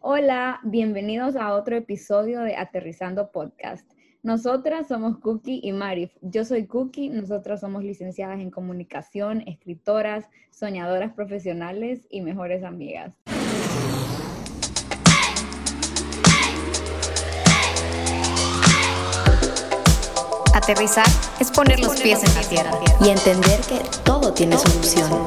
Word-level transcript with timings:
Hola, 0.00 0.60
bienvenidos 0.62 1.34
a 1.34 1.52
otro 1.54 1.76
episodio 1.76 2.42
de 2.42 2.56
Aterrizando 2.56 3.32
Podcast. 3.32 3.84
Nosotras 4.22 4.86
somos 4.86 5.18
Cookie 5.18 5.58
y 5.60 5.72
Marif. 5.72 6.12
Yo 6.22 6.44
soy 6.44 6.66
Cookie, 6.66 7.08
nosotras 7.08 7.60
somos 7.60 7.82
licenciadas 7.82 8.38
en 8.38 8.52
comunicación, 8.52 9.42
escritoras, 9.48 10.26
soñadoras 10.50 11.12
profesionales 11.14 12.06
y 12.10 12.20
mejores 12.20 12.62
amigas. 12.62 13.12
Aterrizar 20.54 21.06
es 21.40 21.50
poner 21.50 21.80
los 21.80 22.00
pies 22.00 22.22
en 22.22 22.34
la 22.36 22.48
tierra 22.48 22.70
y 23.04 23.08
entender 23.08 23.60
que 23.68 23.80
todo 24.04 24.32
tiene 24.32 24.56
solución. 24.56 25.24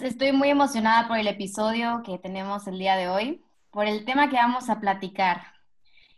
Estoy 0.00 0.32
muy 0.32 0.48
emocionada 0.48 1.08
por 1.08 1.18
el 1.18 1.26
episodio 1.26 2.02
que 2.04 2.18
tenemos 2.18 2.66
el 2.66 2.78
día 2.78 2.96
de 2.96 3.08
hoy, 3.08 3.42
por 3.70 3.86
el 3.86 4.04
tema 4.04 4.28
que 4.28 4.36
vamos 4.36 4.70
a 4.70 4.80
platicar. 4.80 5.42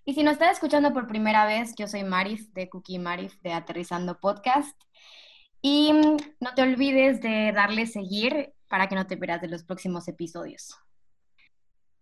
Y 0.04 0.14
si 0.14 0.22
nos 0.22 0.34
está 0.34 0.50
escuchando 0.50 0.92
por 0.92 1.06
primera 1.06 1.46
vez, 1.46 1.74
yo 1.76 1.86
soy 1.86 2.04
Marif 2.04 2.48
de 2.52 2.68
Cookie 2.68 2.98
Marif 2.98 3.40
de 3.42 3.52
Aterrizando 3.52 4.18
Podcast. 4.18 4.80
Y 5.62 5.92
no 6.40 6.54
te 6.54 6.62
olvides 6.62 7.20
de 7.20 7.52
darle 7.52 7.86
seguir 7.86 8.54
para 8.68 8.88
que 8.88 8.94
no 8.94 9.06
te 9.06 9.16
pierdas 9.16 9.42
de 9.42 9.48
los 9.48 9.64
próximos 9.64 10.08
episodios 10.08 10.76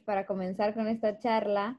para 0.08 0.24
comenzar 0.24 0.72
con 0.72 0.88
esta 0.88 1.18
charla, 1.18 1.78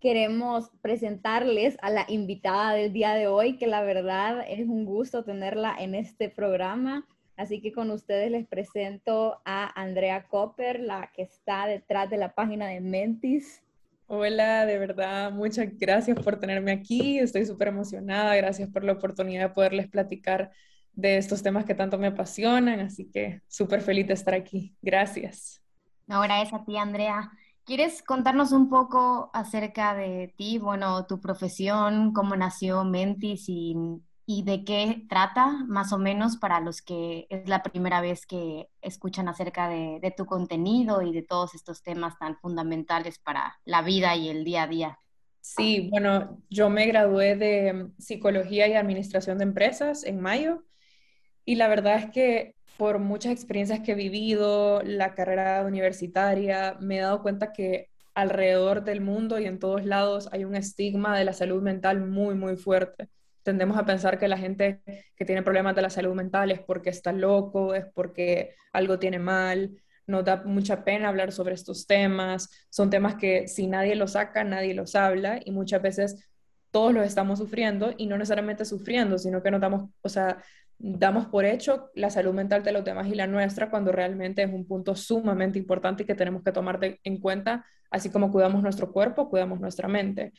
queremos 0.00 0.72
presentarles 0.82 1.78
a 1.80 1.90
la 1.90 2.06
invitada 2.08 2.72
del 2.72 2.92
día 2.92 3.14
de 3.14 3.28
hoy, 3.28 3.56
que 3.56 3.68
la 3.68 3.82
verdad 3.82 4.44
es 4.48 4.66
un 4.68 4.84
gusto 4.84 5.22
tenerla 5.22 5.76
en 5.78 5.94
este 5.94 6.28
programa. 6.28 7.06
Así 7.38 7.60
que 7.60 7.72
con 7.72 7.92
ustedes 7.92 8.32
les 8.32 8.48
presento 8.48 9.40
a 9.44 9.80
Andrea 9.80 10.26
Copper, 10.26 10.80
la 10.80 11.12
que 11.14 11.22
está 11.22 11.66
detrás 11.66 12.10
de 12.10 12.16
la 12.16 12.34
página 12.34 12.66
de 12.66 12.80
Mentis. 12.80 13.62
Hola, 14.08 14.66
de 14.66 14.76
verdad, 14.76 15.30
muchas 15.30 15.68
gracias 15.78 16.18
por 16.18 16.40
tenerme 16.40 16.72
aquí. 16.72 17.20
Estoy 17.20 17.46
súper 17.46 17.68
emocionada. 17.68 18.34
Gracias 18.34 18.68
por 18.68 18.82
la 18.82 18.94
oportunidad 18.94 19.48
de 19.48 19.54
poderles 19.54 19.86
platicar 19.86 20.50
de 20.94 21.16
estos 21.16 21.40
temas 21.40 21.64
que 21.64 21.76
tanto 21.76 21.96
me 21.96 22.08
apasionan. 22.08 22.80
Así 22.80 23.08
que 23.08 23.40
súper 23.46 23.82
feliz 23.82 24.08
de 24.08 24.14
estar 24.14 24.34
aquí. 24.34 24.74
Gracias. 24.82 25.62
Ahora 26.08 26.42
es 26.42 26.52
a 26.52 26.64
ti, 26.64 26.76
Andrea. 26.76 27.30
¿Quieres 27.64 28.02
contarnos 28.02 28.50
un 28.50 28.68
poco 28.68 29.30
acerca 29.32 29.94
de 29.94 30.34
ti, 30.36 30.58
bueno, 30.58 31.06
tu 31.06 31.20
profesión, 31.20 32.12
cómo 32.12 32.34
nació 32.34 32.82
Mentis 32.82 33.44
y, 33.48 33.76
de 34.28 34.62
qué 34.64 35.06
trata, 35.08 35.64
más 35.66 35.92
o 35.92 35.98
menos, 35.98 36.36
para 36.36 36.60
los 36.60 36.82
que 36.82 37.26
es 37.30 37.48
la 37.48 37.62
primera 37.62 38.02
vez 38.02 38.26
que 38.26 38.68
escuchan 38.82 39.26
acerca 39.26 39.68
de, 39.68 40.00
de 40.02 40.10
tu 40.10 40.26
contenido 40.26 41.00
y 41.00 41.12
de 41.12 41.22
todos 41.22 41.54
estos 41.54 41.82
temas 41.82 42.18
tan 42.18 42.36
fundamentales 42.36 43.18
para 43.18 43.58
la 43.64 43.80
vida 43.80 44.14
y 44.16 44.28
el 44.28 44.44
día 44.44 44.64
a 44.64 44.66
día? 44.66 44.98
Sí, 45.40 45.88
bueno, 45.90 46.42
yo 46.50 46.68
me 46.68 46.86
gradué 46.86 47.36
de 47.36 47.90
Psicología 47.98 48.68
y 48.68 48.74
Administración 48.74 49.38
de 49.38 49.44
Empresas 49.44 50.04
en 50.04 50.20
mayo 50.20 50.64
y 51.46 51.54
la 51.54 51.68
verdad 51.68 51.96
es 51.96 52.10
que 52.10 52.54
por 52.76 52.98
muchas 52.98 53.32
experiencias 53.32 53.80
que 53.80 53.92
he 53.92 53.94
vivido, 53.94 54.82
la 54.82 55.14
carrera 55.14 55.64
universitaria, 55.64 56.76
me 56.80 56.98
he 56.98 57.00
dado 57.00 57.22
cuenta 57.22 57.52
que 57.52 57.88
alrededor 58.14 58.84
del 58.84 59.00
mundo 59.00 59.38
y 59.38 59.46
en 59.46 59.58
todos 59.58 59.84
lados 59.84 60.28
hay 60.32 60.44
un 60.44 60.54
estigma 60.54 61.18
de 61.18 61.24
la 61.24 61.32
salud 61.32 61.62
mental 61.62 62.06
muy, 62.06 62.34
muy 62.34 62.56
fuerte. 62.56 63.08
Tendemos 63.48 63.78
a 63.78 63.86
pensar 63.86 64.18
que 64.18 64.28
la 64.28 64.36
gente 64.36 64.82
que 65.16 65.24
tiene 65.24 65.42
problemas 65.42 65.74
de 65.74 65.80
la 65.80 65.88
salud 65.88 66.14
mental 66.14 66.50
es 66.50 66.60
porque 66.60 66.90
está 66.90 67.12
loco, 67.12 67.72
es 67.72 67.86
porque 67.94 68.54
algo 68.74 68.98
tiene 68.98 69.18
mal. 69.18 69.70
Nos 70.06 70.22
da 70.26 70.42
mucha 70.44 70.84
pena 70.84 71.08
hablar 71.08 71.32
sobre 71.32 71.54
estos 71.54 71.86
temas. 71.86 72.50
Son 72.68 72.90
temas 72.90 73.14
que 73.14 73.48
si 73.48 73.66
nadie 73.66 73.94
los 73.94 74.12
saca, 74.12 74.44
nadie 74.44 74.74
los 74.74 74.94
habla 74.94 75.40
y 75.42 75.50
muchas 75.50 75.80
veces 75.80 76.28
todos 76.70 76.92
los 76.92 77.06
estamos 77.06 77.38
sufriendo 77.38 77.94
y 77.96 78.04
no 78.04 78.18
necesariamente 78.18 78.66
sufriendo, 78.66 79.16
sino 79.16 79.42
que 79.42 79.50
nos 79.50 79.62
damos, 79.62 79.88
o 80.02 80.10
sea, 80.10 80.44
damos 80.76 81.24
por 81.28 81.46
hecho 81.46 81.88
la 81.94 82.10
salud 82.10 82.34
mental 82.34 82.62
de 82.62 82.72
los 82.72 82.84
demás 82.84 83.06
y 83.06 83.14
la 83.14 83.26
nuestra 83.26 83.70
cuando 83.70 83.92
realmente 83.92 84.42
es 84.42 84.52
un 84.52 84.66
punto 84.66 84.94
sumamente 84.94 85.58
importante 85.58 86.02
y 86.02 86.06
que 86.06 86.14
tenemos 86.14 86.42
que 86.42 86.52
tomar 86.52 86.78
en 87.02 87.18
cuenta, 87.18 87.64
así 87.90 88.10
como 88.10 88.30
cuidamos 88.30 88.62
nuestro 88.62 88.92
cuerpo, 88.92 89.30
cuidamos 89.30 89.58
nuestra 89.58 89.88
mente. 89.88 90.34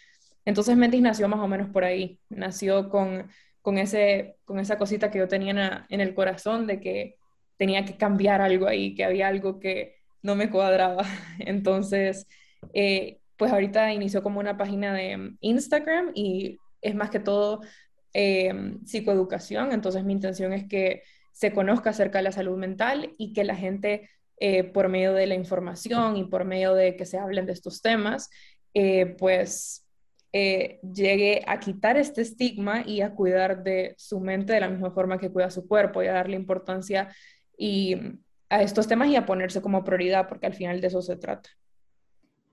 Entonces 0.49 0.75
Mentis 0.75 1.01
nació 1.01 1.27
más 1.27 1.39
o 1.41 1.47
menos 1.47 1.69
por 1.69 1.83
ahí, 1.83 2.19
nació 2.27 2.89
con, 2.89 3.29
con, 3.61 3.77
ese, 3.77 4.37
con 4.45 4.57
esa 4.59 4.79
cosita 4.79 5.11
que 5.11 5.19
yo 5.19 5.27
tenía 5.27 5.85
en, 5.89 6.01
el 6.01 6.15
corazón 6.15 6.65
de 6.65 6.79
que 6.79 7.17
tenía 7.55 7.85
que 7.85 7.97
cambiar 7.97 8.41
algo 8.41 8.67
ahí, 8.67 8.95
que 8.95 9.05
había 9.05 9.27
algo 9.27 9.59
que 9.59 9.97
no 10.23 10.35
me 10.35 10.49
cuadraba. 10.49 11.03
Entonces, 11.39 12.25
eh, 12.73 13.19
pues 13.37 13.51
ahorita 13.51 13.93
inició 13.93 14.23
como 14.23 14.39
una 14.39 14.57
página 14.57 14.91
de 14.91 15.35
Instagram 15.41 16.13
y 16.15 16.57
es 16.81 16.95
más 16.95 17.11
que 17.11 17.19
todo 17.19 17.61
eh, 18.15 18.51
psicoeducación, 18.85 19.71
entonces 19.71 20.03
mi 20.03 20.13
intención 20.13 20.51
es 20.51 20.67
que 20.67 21.03
se 21.31 21.53
conozca 21.53 21.91
acerca 21.91 22.17
de 22.17 22.23
la 22.23 22.31
salud 22.31 22.57
mental 22.57 23.13
y 23.19 23.33
que 23.33 23.43
la 23.43 23.55
gente, 23.55 24.09
eh, 24.39 24.63
por 24.63 24.89
medio 24.89 25.13
de 25.13 25.27
la 25.27 25.35
información 25.35 26.17
y 26.17 26.23
por 26.23 26.43
medio 26.43 26.73
de 26.73 26.95
que 26.95 27.05
se 27.05 27.19
hablen 27.19 27.45
de 27.45 27.53
estos 27.53 27.83
temas, 27.83 28.31
eh, 28.73 29.15
pues 29.17 29.85
llegue 30.31 31.43
a 31.47 31.59
quitar 31.59 31.97
este 31.97 32.21
estigma 32.21 32.83
y 32.85 33.01
a 33.01 33.15
cuidar 33.15 33.63
de 33.63 33.95
su 33.97 34.19
mente 34.19 34.53
de 34.53 34.59
la 34.59 34.69
misma 34.69 34.91
forma 34.91 35.17
que 35.17 35.31
cuida 35.31 35.49
su 35.49 35.67
cuerpo 35.67 36.03
y 36.03 36.07
a 36.07 36.13
darle 36.13 36.35
importancia 36.35 37.09
y, 37.57 37.95
a 38.49 38.63
estos 38.63 38.87
temas 38.87 39.09
y 39.09 39.15
a 39.15 39.25
ponerse 39.25 39.61
como 39.61 39.83
prioridad, 39.83 40.27
porque 40.27 40.47
al 40.47 40.53
final 40.53 40.81
de 40.81 40.87
eso 40.87 41.01
se 41.01 41.15
trata. 41.15 41.49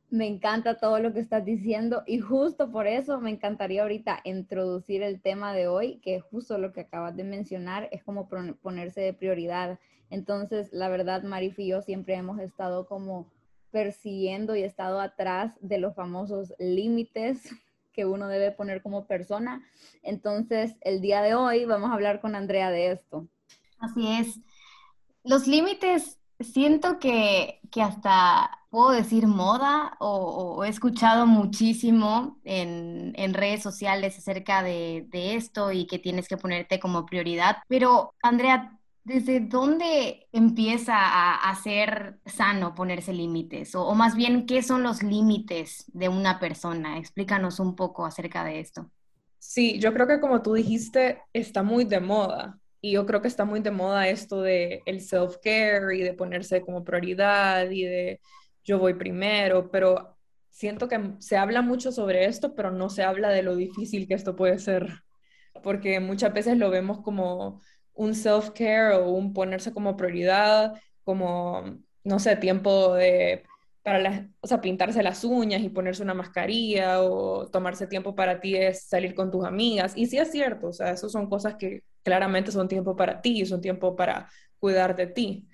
Me 0.09 0.27
encanta 0.27 0.79
todo 0.79 1.01
lo 1.01 1.13
que 1.13 1.21
estás 1.21 1.45
diciendo 1.45 2.05
y 2.07 2.21
justo 2.21 2.71
por 2.71 2.87
eso 2.87 3.21
me 3.21 3.31
encantaría 3.31 3.83
ahorita 3.83 4.21
introducir 4.25 5.03
el 5.03 5.21
tema 5.21 5.53
de 5.53 5.67
hoy, 5.67 5.99
que 6.01 6.21
justo 6.21 6.59
lo 6.59 6.73
que 6.73 6.83
acabas 6.83 7.17
de 7.17 7.25
mencionar 7.25 7.89
es 7.91 8.05
como 8.05 8.29
ponerse 8.29 9.01
de 9.01 9.15
prioridad. 9.15 9.81
Entonces, 10.11 10.73
la 10.73 10.89
verdad, 10.89 11.25
Marif 11.25 11.59
y 11.59 11.69
yo 11.69 11.83
siempre 11.83 12.15
hemos 12.15 12.39
estado 12.39 12.87
como 12.87 13.33
persiguiendo 13.73 14.55
y 14.55 14.63
estado 14.63 15.01
atrás 15.01 15.59
de 15.61 15.79
los 15.79 15.95
famosos 15.97 16.55
límites 16.59 17.51
que 17.97 18.05
uno 18.05 18.29
debe 18.29 18.53
poner 18.53 18.83
como 18.83 19.07
persona. 19.07 19.67
Entonces, 20.03 20.77
el 20.83 21.01
día 21.01 21.23
de 21.23 21.35
hoy 21.35 21.65
vamos 21.65 21.91
a 21.91 21.95
hablar 21.95 22.21
con 22.21 22.37
Andrea 22.37 22.71
de 22.71 22.93
esto. 22.93 23.27
Así 23.81 24.07
es. 24.07 24.39
Los 25.25 25.49
límites, 25.49 26.21
siento 26.39 26.99
que, 26.99 27.61
que 27.73 27.83
hasta 27.83 28.67
puedo 28.77 28.91
decir 28.91 29.27
moda 29.27 29.97
o, 30.01 30.63
he 30.63 30.69
escuchado 30.69 31.27
muchísimo 31.27 32.39
en, 32.45 33.15
redes 33.33 33.63
sociales 33.63 34.19
acerca 34.19 34.63
de, 34.63 35.09
esto 35.13 35.73
y 35.73 35.87
que 35.87 35.99
tienes 35.99 36.29
que 36.29 36.37
ponerte 36.37 36.79
como 36.79 37.07
prioridad. 37.07 37.57
Pero, 37.69 38.15
Andrea, 38.23 38.79
¿desde 39.07 39.39
dónde 39.39 40.27
empieza 40.33 40.97
a, 40.97 41.55
ser 41.63 42.19
sano 42.27 42.75
ponerse 42.75 43.13
límites? 43.13 43.77
O, 43.77 43.95
más 43.95 44.17
bien, 44.17 44.47
¿qué 44.47 44.65
son 44.65 44.83
los 44.83 45.05
límites 45.05 45.85
de 45.95 46.09
una 46.09 46.41
persona? 46.41 46.99
Explícanos 46.99 47.61
un 47.61 47.77
poco 47.77 48.05
acerca 48.05 48.45
de 48.45 48.59
esto. 48.59 48.91
Sí, 49.39 49.79
yo 49.79 49.95
creo 49.95 50.09
que 50.09 50.19
como 50.19 50.43
tú 50.43 50.55
dijiste, 50.55 51.23
está 51.33 51.63
muy 51.63 51.85
de 51.85 52.01
moda. 52.01 52.59
Y 52.81 52.93
yo 52.93 53.07
creo 53.07 53.23
que 53.23 53.29
está 53.29 53.45
muy 53.45 53.61
de 53.61 53.71
moda 53.71 54.09
esto 54.09 54.43
de 54.43 54.83
el 54.87 55.01
self-care 55.01 55.97
y 55.97 56.03
de 56.03 56.13
ponerse 56.13 56.63
como 56.63 56.83
prioridad 56.83 57.71
y 57.71 57.85
de 57.85 58.21
yo 58.65 58.81
voy 58.81 58.95
primero, 58.95 59.71
pero 59.71 60.17
siento 60.51 60.89
que 60.89 61.13
se 61.21 61.37
habla 61.37 61.63
mucho 61.63 61.93
sobre 61.93 62.25
esto, 62.25 62.57
pero 62.57 62.73
no 62.73 62.91
se 62.91 63.05
habla 63.05 63.29
de 63.29 63.45
lo 63.45 63.55
difícil 63.55 64.09
que 64.09 64.15
esto 64.15 64.35
puede 64.35 64.59
ser, 64.59 65.05
porque 65.63 66.01
muchas 66.01 66.33
veces 66.33 66.59
lo 66.59 66.71
vemos 66.71 67.03
como 67.03 67.61
un 67.97 68.15
self-care 68.15 68.95
o 68.97 69.11
un 69.11 69.33
ponerse 69.33 69.73
como 69.73 69.97
prioridad, 69.97 70.81
como, 71.05 71.79
no 72.05 72.19
sé, 72.19 72.37
tiempo 72.37 72.95
de, 72.95 73.45
para 73.83 73.99
las, 73.99 74.23
o 74.41 74.47
sea, 74.47 74.61
pintarse 74.61 75.03
las 75.03 75.25
uñas 75.25 75.63
y 75.63 75.69
ponerse 75.69 76.03
una 76.03 76.15
mascarilla 76.15 77.03
o 77.03 77.49
tomarse 77.49 77.87
tiempo 77.87 78.15
para 78.15 78.41
ti 78.41 78.57
es 78.57 78.87
salir 78.89 79.15
con 79.15 79.31
tus 79.31 79.45
amigas. 79.45 79.95
Y 79.97 80.07
sí 80.07 80.19
es 80.19 80.31
cierto, 80.31 80.69
o 80.69 80.73
sea, 80.73 80.91
eso 80.93 81.09
son 81.09 81.29
cosas 81.29 81.57
que 81.57 81.83
claramente 82.03 82.53
son 82.53 82.69
tiempo 82.69 82.97
para 82.97 83.21
ti, 83.21 83.45
son 83.47 83.61
tiempo 83.61 83.97
para 83.97 84.29
cuidar 84.59 84.97
de 84.97 85.07
ti 85.07 85.49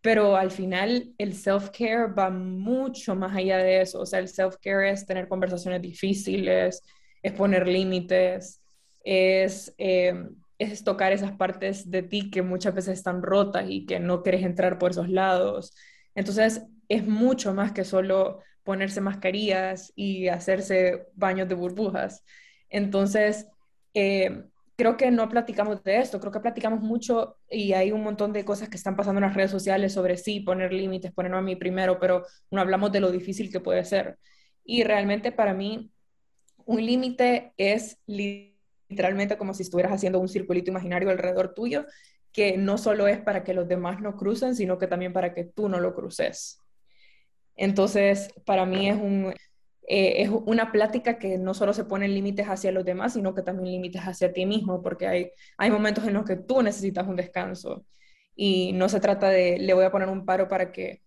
pero 0.00 0.36
al 0.36 0.50
final 0.50 1.12
el 1.18 1.34
self-care 1.34 2.12
va 2.14 2.30
mucho 2.30 3.14
más 3.16 3.36
allá 3.36 3.58
de 3.58 3.80
eso. 3.82 4.00
O 4.00 4.06
sea, 4.06 4.20
el 4.20 4.28
self-care 4.28 4.90
es 4.90 5.06
tener 5.06 5.28
conversaciones 5.28 5.82
difíciles, 5.82 6.82
es 7.22 7.32
poner 7.32 7.66
límites, 7.66 8.62
es, 9.04 9.74
eh, 9.78 10.14
es 10.58 10.84
tocar 10.84 11.12
esas 11.12 11.32
partes 11.32 11.90
de 11.90 12.02
ti 12.02 12.30
que 12.30 12.42
muchas 12.42 12.74
veces 12.74 12.98
están 12.98 13.22
rotas 13.22 13.66
y 13.68 13.86
que 13.86 14.00
no 14.00 14.22
quieres 14.22 14.42
entrar 14.44 14.78
por 14.78 14.90
esos 14.90 15.08
lados. 15.08 15.74
Entonces, 16.14 16.62
es 16.88 17.06
mucho 17.06 17.54
más 17.54 17.72
que 17.72 17.84
solo 17.84 18.40
ponerse 18.64 19.00
mascarillas 19.00 19.92
y 19.94 20.28
hacerse 20.28 21.06
baños 21.14 21.48
de 21.48 21.54
burbujas. 21.54 22.24
Entonces, 22.68 23.46
eh, 23.94 24.44
creo 24.76 24.96
que 24.96 25.10
no 25.10 25.28
platicamos 25.28 25.82
de 25.82 25.98
esto, 25.98 26.20
creo 26.20 26.32
que 26.32 26.40
platicamos 26.40 26.80
mucho 26.80 27.38
y 27.50 27.72
hay 27.72 27.92
un 27.92 28.02
montón 28.02 28.32
de 28.32 28.44
cosas 28.44 28.68
que 28.68 28.76
están 28.76 28.96
pasando 28.96 29.18
en 29.18 29.26
las 29.26 29.34
redes 29.34 29.50
sociales 29.50 29.92
sobre 29.92 30.16
sí, 30.16 30.40
poner 30.40 30.72
límites, 30.72 31.12
ponerlo 31.12 31.38
a 31.38 31.42
mí 31.42 31.56
primero, 31.56 31.98
pero 31.98 32.24
no 32.50 32.60
hablamos 32.60 32.92
de 32.92 33.00
lo 33.00 33.10
difícil 33.10 33.50
que 33.50 33.60
puede 33.60 33.84
ser. 33.84 34.18
Y 34.64 34.84
realmente 34.84 35.32
para 35.32 35.54
mí, 35.54 35.90
un 36.64 36.84
límite 36.84 37.54
es 37.56 37.98
literalmente 38.88 39.36
como 39.36 39.54
si 39.54 39.62
estuvieras 39.62 39.92
haciendo 39.92 40.18
un 40.18 40.28
circulito 40.28 40.70
imaginario 40.70 41.10
alrededor 41.10 41.54
tuyo, 41.54 41.86
que 42.32 42.56
no 42.56 42.78
solo 42.78 43.08
es 43.08 43.20
para 43.20 43.44
que 43.44 43.54
los 43.54 43.68
demás 43.68 44.00
no 44.00 44.16
crucen, 44.16 44.54
sino 44.54 44.78
que 44.78 44.86
también 44.86 45.12
para 45.12 45.34
que 45.34 45.44
tú 45.44 45.68
no 45.68 45.80
lo 45.80 45.94
cruces. 45.94 46.60
Entonces, 47.56 48.30
para 48.44 48.64
mí 48.64 48.88
es 48.88 48.96
un, 48.96 49.34
eh, 49.88 50.22
es 50.22 50.30
una 50.30 50.70
plática 50.70 51.18
que 51.18 51.38
no 51.38 51.54
solo 51.54 51.72
se 51.72 51.84
ponen 51.84 52.14
límites 52.14 52.46
hacia 52.46 52.72
los 52.72 52.84
demás, 52.84 53.14
sino 53.14 53.34
que 53.34 53.42
también 53.42 53.72
límites 53.72 54.02
hacia 54.02 54.32
ti 54.32 54.46
mismo, 54.46 54.82
porque 54.82 55.06
hay, 55.06 55.30
hay 55.56 55.70
momentos 55.70 56.06
en 56.06 56.14
los 56.14 56.24
que 56.24 56.36
tú 56.36 56.62
necesitas 56.62 57.06
un 57.08 57.16
descanso 57.16 57.84
y 58.36 58.72
no 58.74 58.88
se 58.88 59.00
trata 59.00 59.28
de, 59.30 59.58
le 59.58 59.74
voy 59.74 59.84
a 59.84 59.90
poner 59.90 60.08
un 60.08 60.24
paro 60.24 60.48
para 60.48 60.72
que... 60.72 61.02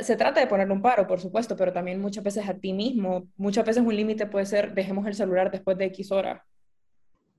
Se 0.00 0.16
trata 0.16 0.40
de 0.40 0.48
poner 0.48 0.70
un 0.70 0.82
paro, 0.82 1.06
por 1.06 1.20
supuesto, 1.20 1.56
pero 1.56 1.72
también 1.72 2.00
muchas 2.00 2.24
veces 2.24 2.48
a 2.48 2.54
ti 2.54 2.72
mismo. 2.72 3.28
Muchas 3.36 3.64
veces 3.64 3.84
un 3.84 3.94
límite 3.94 4.26
puede 4.26 4.44
ser, 4.44 4.74
dejemos 4.74 5.06
el 5.06 5.14
celular 5.14 5.50
después 5.50 5.78
de 5.78 5.86
X 5.86 6.10
horas 6.10 6.42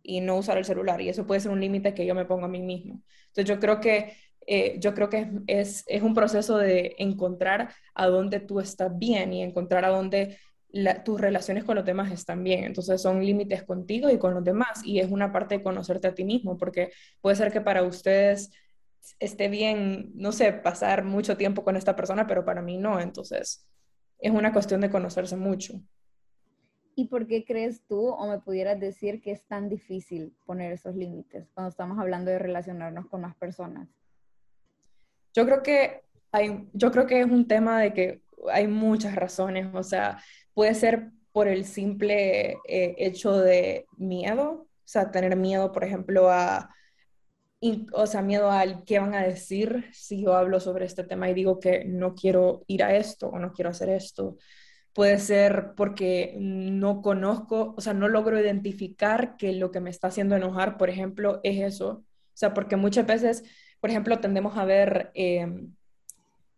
y 0.08 0.22
no 0.22 0.38
usar 0.38 0.58
el 0.58 0.66
celular. 0.66 1.02
Y 1.02 1.10
eso 1.10 1.28
puede 1.28 1.42
ser 1.42 1.52
un 1.52 1.60
límite 1.60 1.94
que 1.94 2.06
yo 2.06 2.16
me 2.16 2.26
pongo 2.26 2.46
a 2.46 2.50
mí 2.50 2.62
mismo. 2.62 3.04
Entonces 3.28 3.46
yo 3.46 3.60
creo 3.60 3.80
que 3.82 4.16
eh, 4.48 4.78
yo 4.80 4.94
creo 4.94 5.10
que 5.10 5.30
es, 5.48 5.84
es, 5.88 6.02
un 6.02 6.14
proceso 6.14 6.58
de 6.58 6.96
encontrar 7.00 7.74
a 7.94 8.08
dónde 8.08 8.40
tú 8.40 8.62
estás 8.62 8.98
bien 8.98 9.34
y 9.34 9.44
encontrar 9.44 9.84
a 9.84 9.90
dónde 9.90 10.38
tus 11.04 11.20
relaciones 11.20 11.66
con 11.66 11.76
los 11.76 11.86
demás 11.86 12.12
están 12.14 12.44
bien. 12.44 12.64
Entonces 12.64 13.02
son 13.02 13.24
límites 13.24 13.64
contigo 13.64 14.10
y 14.10 14.18
con 14.18 14.34
los 14.34 14.44
demás 14.44 14.82
y 14.86 15.00
es 15.00 15.12
una 15.12 15.34
parte 15.34 15.58
de 15.58 15.64
conocerte 15.64 16.08
a 16.08 16.16
ti 16.16 16.24
mismo 16.24 16.58
porque 16.58 16.92
puede 17.20 17.36
ser 17.36 17.52
que 17.52 17.60
para 17.60 17.84
ustedes 17.84 18.52
esté 19.20 19.50
bien, 19.50 20.12
no 20.16 20.32
sé, 20.32 20.54
pasar 20.54 21.04
mucho 21.04 21.36
tiempo 21.36 21.64
con 21.64 21.76
esta 21.76 21.96
persona, 21.96 22.28
pero 22.28 22.46
para 22.46 22.62
mí 22.62 22.78
no. 22.78 23.02
Entonces 23.02 23.68
es 24.20 24.32
una 24.32 24.54
cuestión 24.54 24.80
de 24.80 24.90
conocerse 24.90 25.36
mucho. 25.36 25.82
¿Y 27.00 27.10
por 27.10 27.28
qué 27.28 27.46
crees 27.46 27.86
tú 27.86 28.08
o 28.08 28.28
me 28.28 28.40
pudieras 28.40 28.80
decir 28.80 29.22
que 29.22 29.30
es 29.30 29.46
tan 29.46 29.70
difícil 29.70 30.36
poner 30.48 30.72
esos 30.72 30.96
límites 30.96 31.48
cuando 31.54 31.70
estamos 31.70 32.00
hablando 32.00 32.32
de 32.32 32.40
relacionarnos 32.40 33.06
con 33.06 33.22
más 33.22 33.36
personas? 33.36 33.88
Yo 35.32 35.46
creo 35.46 35.62
que 35.62 36.02
hay, 36.32 36.68
yo 36.74 36.90
creo 36.92 37.06
que 37.06 37.20
es 37.20 37.28
un 37.28 37.48
tema 37.48 37.80
de 37.80 37.94
que 37.94 38.24
hay 38.52 38.68
muchas 38.68 39.14
razones, 39.16 39.68
o 39.76 39.84
sea, 39.84 40.18
puede 40.56 40.74
ser 40.74 41.12
por 41.32 41.48
el 41.48 41.66
simple 41.66 42.58
eh, 42.68 42.96
hecho 42.98 43.38
de 43.38 43.86
miedo, 43.98 44.66
o 44.66 44.68
sea, 44.84 45.12
tener 45.12 45.36
miedo, 45.36 45.72
por 45.72 45.84
ejemplo, 45.84 46.32
a, 46.32 46.74
o 47.94 48.08
sea, 48.08 48.24
miedo 48.24 48.50
al 48.50 48.84
qué 48.86 48.98
van 48.98 49.14
a 49.14 49.22
decir 49.22 49.86
si 49.94 50.24
yo 50.24 50.34
hablo 50.34 50.60
sobre 50.60 50.86
este 50.86 51.04
tema 51.04 51.30
y 51.30 51.36
digo 51.36 51.60
que 51.60 51.86
no 51.86 52.16
quiero 52.16 52.64
ir 52.66 52.84
a 52.84 52.96
esto 52.96 53.28
o 53.30 53.38
no 53.38 53.54
quiero 53.54 53.70
hacer 53.70 53.90
esto. 53.90 54.38
Puede 54.94 55.20
ser 55.20 55.74
porque 55.76 56.36
no 56.40 57.02
conozco, 57.02 57.76
o 57.78 57.82
sea, 57.82 57.94
no 57.94 58.08
logro 58.08 58.40
identificar 58.40 59.38
que 59.38 59.54
lo 59.54 59.72
que 59.72 59.80
me 59.80 59.90
está 59.90 60.08
haciendo 60.08 60.36
enojar, 60.36 60.78
por 60.78 60.90
ejemplo, 60.90 61.40
es 61.44 61.60
eso. 61.62 61.90
O 61.90 62.40
sea, 62.40 62.54
porque 62.54 62.76
muchas 62.76 63.06
veces 63.06 63.44
por 63.80 63.90
ejemplo, 63.90 64.20
tendemos 64.20 64.58
a 64.58 64.66
ver 64.66 65.12
em, 65.14 65.74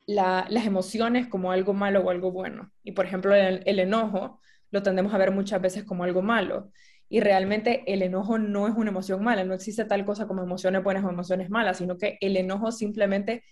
las 0.07 0.65
emociones 0.65 1.27
como 1.27 1.51
algo 1.51 1.73
malo 1.73 2.01
o 2.01 2.09
algo 2.09 2.31
bueno. 2.31 2.71
Y, 2.83 2.93
por 2.93 3.05
ejemplo, 3.05 3.35
el, 3.35 3.79
enojo 3.79 4.39
lo 4.71 4.83
tendemos 4.83 5.13
a 5.13 5.17
ver 5.17 5.31
muchas 5.31 5.61
veces 5.61 5.83
como 5.83 6.03
algo 6.03 6.21
malo. 6.21 6.71
Y 7.09 7.21
realmente 7.21 7.83
el 7.91 8.03
enojo 8.03 8.37
no 8.37 8.67
es 8.67 8.75
una 8.75 8.91
emoción 8.91 9.23
mala, 9.23 9.43
no 9.43 9.53
existe 9.53 9.85
tal 9.85 10.05
cosa 10.05 10.27
como 10.27 10.43
emociones 10.43 10.83
buenas 10.83 11.03
o 11.03 11.09
emociones 11.09 11.49
malas, 11.49 11.77
sino 11.77 11.97
que 11.97 12.17
el 12.21 12.37
enojo 12.37 12.71
simplemente 12.71 13.43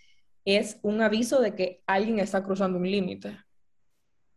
es 0.46 0.80
un 0.84 1.02
aviso 1.02 1.42
de 1.42 1.56
que 1.56 1.82
alguien 1.88 2.20
está 2.20 2.44
cruzando 2.44 2.78
un 2.78 2.90
límite 2.90 3.38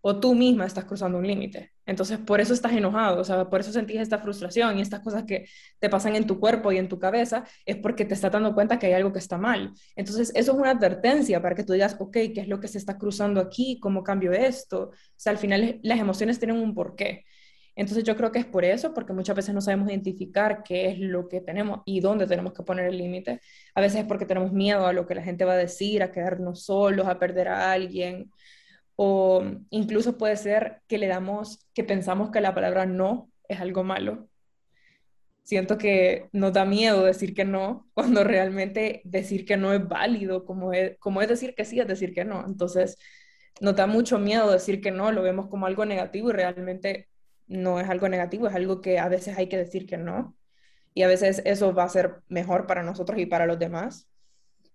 o 0.03 0.19
tú 0.19 0.35
misma 0.35 0.67
estás 0.67 0.85
cruzando 0.85 1.19
un 1.19 1.27
límite. 1.27 1.73
Entonces, 1.85 2.19
por 2.19 2.41
eso 2.41 2.55
estás 2.55 2.73
enojado, 2.73 3.21
o 3.21 3.25
sea, 3.25 3.49
por 3.51 3.61
eso 3.61 3.73
sentís 3.73 4.01
esta 4.01 4.19
frustración 4.19 4.79
y 4.79 4.83
estas 4.83 5.01
cosas 5.01 5.25
que 5.25 5.47
te 5.79 5.89
pasan 5.89 6.17
en 6.17 6.27
tu 6.27 6.39
cuerpo 6.41 6.73
y 6.73 6.79
en 6.79 6.89
tu 6.89 6.99
cabeza, 6.99 7.45
es 7.67 7.77
porque 7.77 8.05
te 8.05 8.15
estás 8.15 8.33
dando 8.33 8.55
cuenta 8.55 8.79
que 8.79 8.87
hay 8.87 8.93
algo 8.93 9.13
que 9.13 9.19
está 9.19 9.39
mal. 9.39 9.73
Entonces, 9.97 10.31
eso 10.35 10.53
es 10.53 10.59
una 10.59 10.71
advertencia 10.71 11.43
para 11.43 11.55
que 11.55 11.65
tú 11.65 11.73
digas, 11.73 11.97
ok, 11.99 12.13
¿qué 12.13 12.41
es 12.41 12.49
lo 12.49 12.61
que 12.61 12.69
se 12.69 12.79
está 12.79 12.97
cruzando 12.97 13.41
aquí? 13.41 13.79
¿Cómo 13.81 14.03
cambio 14.03 14.33
esto? 14.33 14.91
O 14.91 14.93
sea, 15.17 15.33
al 15.33 15.39
final 15.39 15.81
las 15.83 15.99
emociones 15.99 16.39
tienen 16.39 16.59
un 16.59 16.75
porqué. 16.75 17.25
Entonces, 17.77 18.05
yo 18.05 18.17
creo 18.17 18.31
que 18.33 18.41
es 18.41 18.47
por 18.47 18.65
eso, 18.65 18.93
porque 18.93 19.13
muchas 19.13 19.37
veces 19.37 19.55
no 19.55 19.61
sabemos 19.61 19.89
identificar 19.89 20.63
qué 20.63 20.91
es 20.91 20.99
lo 20.99 21.29
que 21.29 21.41
tenemos 21.41 21.81
y 21.87 22.01
dónde 22.01 22.27
tenemos 22.27 22.53
que 22.53 22.63
poner 22.63 22.87
el 22.87 22.99
límite. 22.99 23.41
A 23.75 23.81
veces 23.81 24.01
es 24.01 24.07
porque 24.07 24.27
tenemos 24.27 24.53
miedo 24.53 24.87
a 24.87 24.93
lo 24.93 25.07
que 25.07 25.15
la 25.15 25.23
gente 25.23 25.45
va 25.45 25.55
a 25.55 25.57
decir, 25.57 26.03
a 26.03 26.13
quedarnos 26.13 26.65
solos, 26.65 27.07
a 27.07 27.19
perder 27.19 27.49
a 27.49 27.73
alguien 27.73 28.31
o 29.03 29.43
incluso 29.71 30.19
puede 30.19 30.37
ser 30.37 30.83
que 30.87 30.99
le 30.99 31.07
damos, 31.07 31.67
que 31.73 31.85
pensamos 31.85 32.31
que 32.31 32.43
la 32.43 32.55
palabra 32.55 32.85
no 32.85 33.31
es 33.49 33.59
algo 33.59 33.83
malo. 33.83 34.29
Siento 35.43 35.79
que 35.79 36.29
nos 36.33 36.53
da 36.53 36.67
miedo 36.67 37.03
decir 37.07 37.33
que 37.33 37.47
no, 37.47 37.89
cuando 37.95 38.25
realmente 38.25 39.01
decir 39.05 39.47
que 39.47 39.57
no 39.57 39.73
es 39.73 39.89
válido, 39.89 40.45
como 40.45 40.75
es, 40.75 40.99
como 40.99 41.23
es 41.23 41.29
decir 41.29 41.55
que 41.55 41.65
sí, 41.65 41.81
es 41.81 41.89
decir 41.89 42.13
que 42.13 42.27
no. 42.27 42.45
Entonces, 42.47 42.99
nos 43.63 43.75
da 43.75 43.87
mucho 43.87 44.19
miedo 44.19 44.53
decir 44.53 44.83
que 44.83 44.91
no, 44.91 45.13
lo 45.13 45.23
vemos 45.23 45.49
como 45.49 45.65
algo 45.65 45.87
negativo 45.87 46.29
y 46.29 46.35
realmente 46.35 47.09
no 47.47 47.81
es 47.81 47.89
algo 47.89 48.07
negativo, 48.07 48.49
es 48.49 48.55
algo 48.55 48.83
que 48.83 48.99
a 48.99 49.09
veces 49.09 49.39
hay 49.39 49.49
que 49.49 49.57
decir 49.57 49.87
que 49.87 49.97
no. 49.97 50.37
Y 50.93 51.05
a 51.05 51.09
veces 51.09 51.41
eso 51.47 51.73
va 51.73 51.85
a 51.85 51.89
ser 51.89 52.21
mejor 52.29 52.67
para 52.67 52.83
nosotros 52.83 53.19
y 53.19 53.25
para 53.25 53.47
los 53.47 53.59
demás. 53.59 54.11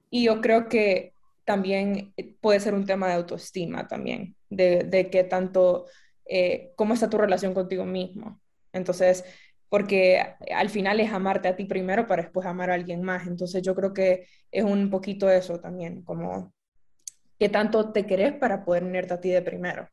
Y 0.10 0.24
yo 0.24 0.42
creo 0.42 0.68
que 0.68 1.14
también 1.46 2.14
eh, 2.18 2.36
puede 2.42 2.60
ser 2.60 2.74
un 2.74 2.86
tema 2.86 3.08
de 3.08 3.14
autoestima 3.14 3.88
también, 3.88 4.36
de, 4.50 4.84
de 4.84 5.10
qué 5.10 5.24
tanto, 5.24 5.86
eh, 6.26 6.74
cómo 6.76 6.94
está 6.94 7.10
tu 7.10 7.18
relación 7.18 7.54
contigo 7.54 7.86
mismo. 7.86 8.42
Entonces, 8.74 9.24
porque 9.70 10.36
al 10.54 10.70
final 10.70 11.00
es 11.00 11.12
amarte 11.12 11.48
a 11.48 11.56
ti 11.56 11.66
primero 11.66 12.08
para 12.08 12.24
después 12.24 12.46
amar 12.46 12.70
a 12.70 12.74
alguien 12.74 13.02
más. 13.02 13.28
Entonces 13.28 13.62
yo 13.62 13.76
creo 13.76 13.94
que 13.94 14.28
es 14.52 14.64
un 14.64 14.90
poquito 14.90 15.30
eso 15.30 15.60
también, 15.60 16.04
como 16.04 16.54
qué 17.40 17.50
tanto 17.50 17.92
te 17.92 18.06
querés 18.06 18.34
para 18.34 18.64
poder 18.64 18.84
unirte 18.84 19.14
a 19.14 19.22
ti 19.22 19.30
de 19.30 19.42
primero. 19.42 19.88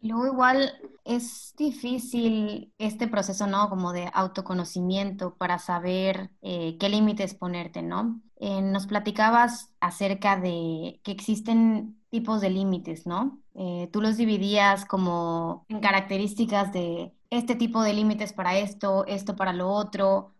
Luego 0.00 0.26
igual 0.26 0.72
es 1.04 1.54
difícil 1.56 2.72
este 2.78 3.06
proceso, 3.06 3.46
¿no? 3.46 3.68
Como 3.68 3.92
de 3.92 4.10
autoconocimiento 4.12 5.36
para 5.36 5.58
saber 5.60 6.30
eh, 6.42 6.76
qué 6.78 6.88
límites 6.88 7.34
ponerte, 7.34 7.82
¿no? 7.82 8.20
Eh, 8.44 8.60
nos 8.60 8.86
platicabas 8.86 9.70
acerca 9.80 10.36
de 10.36 11.00
que 11.04 11.12
existen 11.12 11.96
tipos 12.10 12.40
de 12.40 12.50
límites, 12.50 13.06
¿no? 13.06 13.40
Eh, 13.54 13.88
tú 13.92 14.00
los 14.00 14.16
dividías 14.16 14.84
como 14.84 15.64
en 15.68 15.80
características 15.80 16.72
de 16.72 17.12
este 17.30 17.54
tipo 17.54 17.82
de 17.82 17.94
límites 17.94 18.32
para 18.32 18.58
esto, 18.58 19.06
esto 19.06 19.36
para 19.36 19.52
lo 19.52 19.70
otro. 19.70 20.34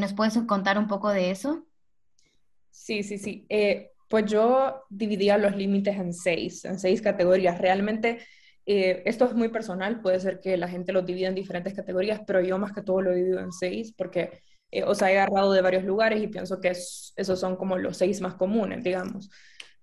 ¿Nos 0.00 0.14
puedes 0.14 0.38
contar 0.46 0.78
un 0.78 0.86
poco 0.86 1.10
de 1.10 1.30
eso? 1.30 1.66
Sí, 2.70 3.02
sí, 3.02 3.18
sí. 3.18 3.46
pues 4.08 4.24
yo 4.24 4.84
dividía 4.88 5.36
los 5.36 5.54
límites 5.54 5.96
en 5.96 6.14
seis, 6.14 6.64
en 6.64 6.78
seis 6.78 7.02
categorías. 7.02 7.58
Realmente 7.58 8.20
eh, 8.66 9.04
esto 9.06 9.24
es 9.26 9.34
muy 9.34 9.48
personal, 9.48 10.00
puede 10.00 10.18
ser 10.18 10.40
que 10.40 10.56
la 10.56 10.66
gente 10.68 10.92
lo 10.92 11.02
divida 11.02 11.28
en 11.28 11.36
diferentes 11.36 11.72
categorías, 11.72 12.20
pero 12.26 12.40
yo 12.40 12.58
más 12.58 12.72
que 12.72 12.82
todo 12.82 13.00
lo 13.00 13.14
divido 13.14 13.38
en 13.38 13.52
seis 13.52 13.94
porque, 13.96 14.40
eh, 14.78 14.84
o 14.84 14.92
he 14.92 15.18
agarrado 15.18 15.52
de 15.52 15.62
varios 15.62 15.84
lugares 15.84 16.22
y 16.22 16.28
pienso 16.28 16.60
que 16.60 16.68
esos 16.68 17.40
son 17.40 17.56
como 17.56 17.76
los 17.78 17.96
seis 17.96 18.20
más 18.20 18.34
comunes, 18.34 18.82
digamos. 18.84 19.30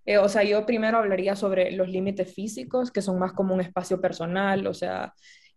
Eh, 0.05 0.17
o 0.17 0.27
sea, 0.29 0.43
yo 0.43 0.65
primero 0.65 0.97
hablaría 0.97 1.35
sobre 1.35 1.71
los 1.71 1.89
límites 1.89 2.33
físicos, 2.33 2.91
que 2.91 3.01
son 3.01 3.19
más 3.19 3.33
como 3.33 3.53
un 3.53 3.61
espacio 3.61 4.01
personal, 4.01 4.67
o 4.67 4.73
sea, 4.73 5.13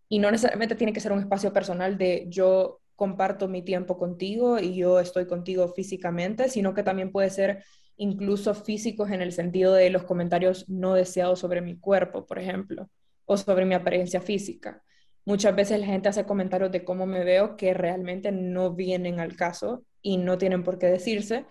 y 0.09 0.19
no 0.19 0.31
necesariamente 0.31 0.77
tiene 0.77 0.93
que 0.93 1.01
ser 1.01 1.13
un 1.13 1.21
espacio 1.21 1.53
personal 1.53 1.99
de 1.99 2.27
yo 2.29 2.81
comparto 2.95 3.49
mi 3.49 3.63
tiempo 3.63 3.99
contigo 3.99 4.59
y 4.59 4.77
yo 4.77 5.01
estoy 5.01 5.27
contigo 5.27 5.69
físicamente, 5.69 6.49
sino 6.49 6.75
que 6.75 6.83
también 6.83 7.13
puede 7.13 7.31
ser 7.31 7.65
incluso 7.97 8.55
físicos 8.55 9.11
en 9.11 9.23
el 9.23 9.33
sentido 9.33 9.75
de 9.75 9.91
los 9.91 10.05
comentarios 10.05 10.69
no 10.69 10.95
deseados 10.95 11.41
sobre 11.41 11.61
mi 11.61 11.79
cuerpo, 11.79 12.27
por 12.27 12.39
ejemplo 12.39 12.89
o 13.27 13.37
sobre 13.37 13.65
mi 13.67 13.75
apariencia 13.75 14.21
física. 14.21 14.83
Muchas 15.27 15.57
veces 15.57 15.81
la 15.81 15.87
gente 15.87 16.09
hace 16.09 16.25
comentarios 16.25 16.71
de 16.71 16.85
cómo 16.85 17.05
me 17.05 17.25
veo 17.25 17.57
que 17.57 17.75
realmente 17.75 18.31
no 18.31 18.73
vienen 18.73 19.19
al 19.19 19.35
caso 19.35 19.85
y 20.01 20.19
no 20.19 20.39
tienen 20.39 20.63
por 20.63 20.79
qué 20.79 20.87
decirse. 20.87 21.45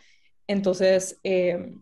Entonces, 0.48 1.20
eh, 1.24 1.74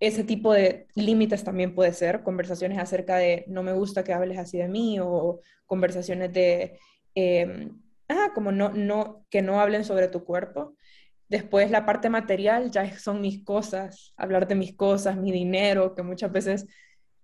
ese 0.00 0.22
tipo 0.22 0.52
de 0.52 0.86
límites 0.94 1.42
también 1.42 1.74
puede 1.74 1.94
ser 1.94 2.22
conversaciones 2.22 2.78
acerca 2.78 3.16
de 3.16 3.44
no 3.48 3.62
me 3.62 3.72
gusta 3.72 4.04
que 4.04 4.12
hables 4.12 4.38
así 4.38 4.58
de 4.58 4.68
mí 4.68 4.98
o 5.00 5.40
conversaciones 5.64 6.30
de, 6.32 6.78
eh, 7.14 7.70
ah, 8.10 8.32
como 8.34 8.52
no, 8.52 8.68
no, 8.70 9.24
que 9.30 9.40
no 9.40 9.60
hablen 9.60 9.84
sobre 9.84 10.08
tu 10.08 10.24
cuerpo. 10.24 10.74
Después 11.28 11.70
la 11.70 11.86
parte 11.86 12.10
material 12.10 12.70
ya 12.70 12.98
son 12.98 13.22
mis 13.22 13.42
cosas, 13.44 14.12
hablar 14.18 14.46
de 14.46 14.56
mis 14.56 14.76
cosas, 14.76 15.16
mi 15.16 15.32
dinero, 15.32 15.94
que 15.94 16.02
muchas 16.02 16.30
veces 16.30 16.66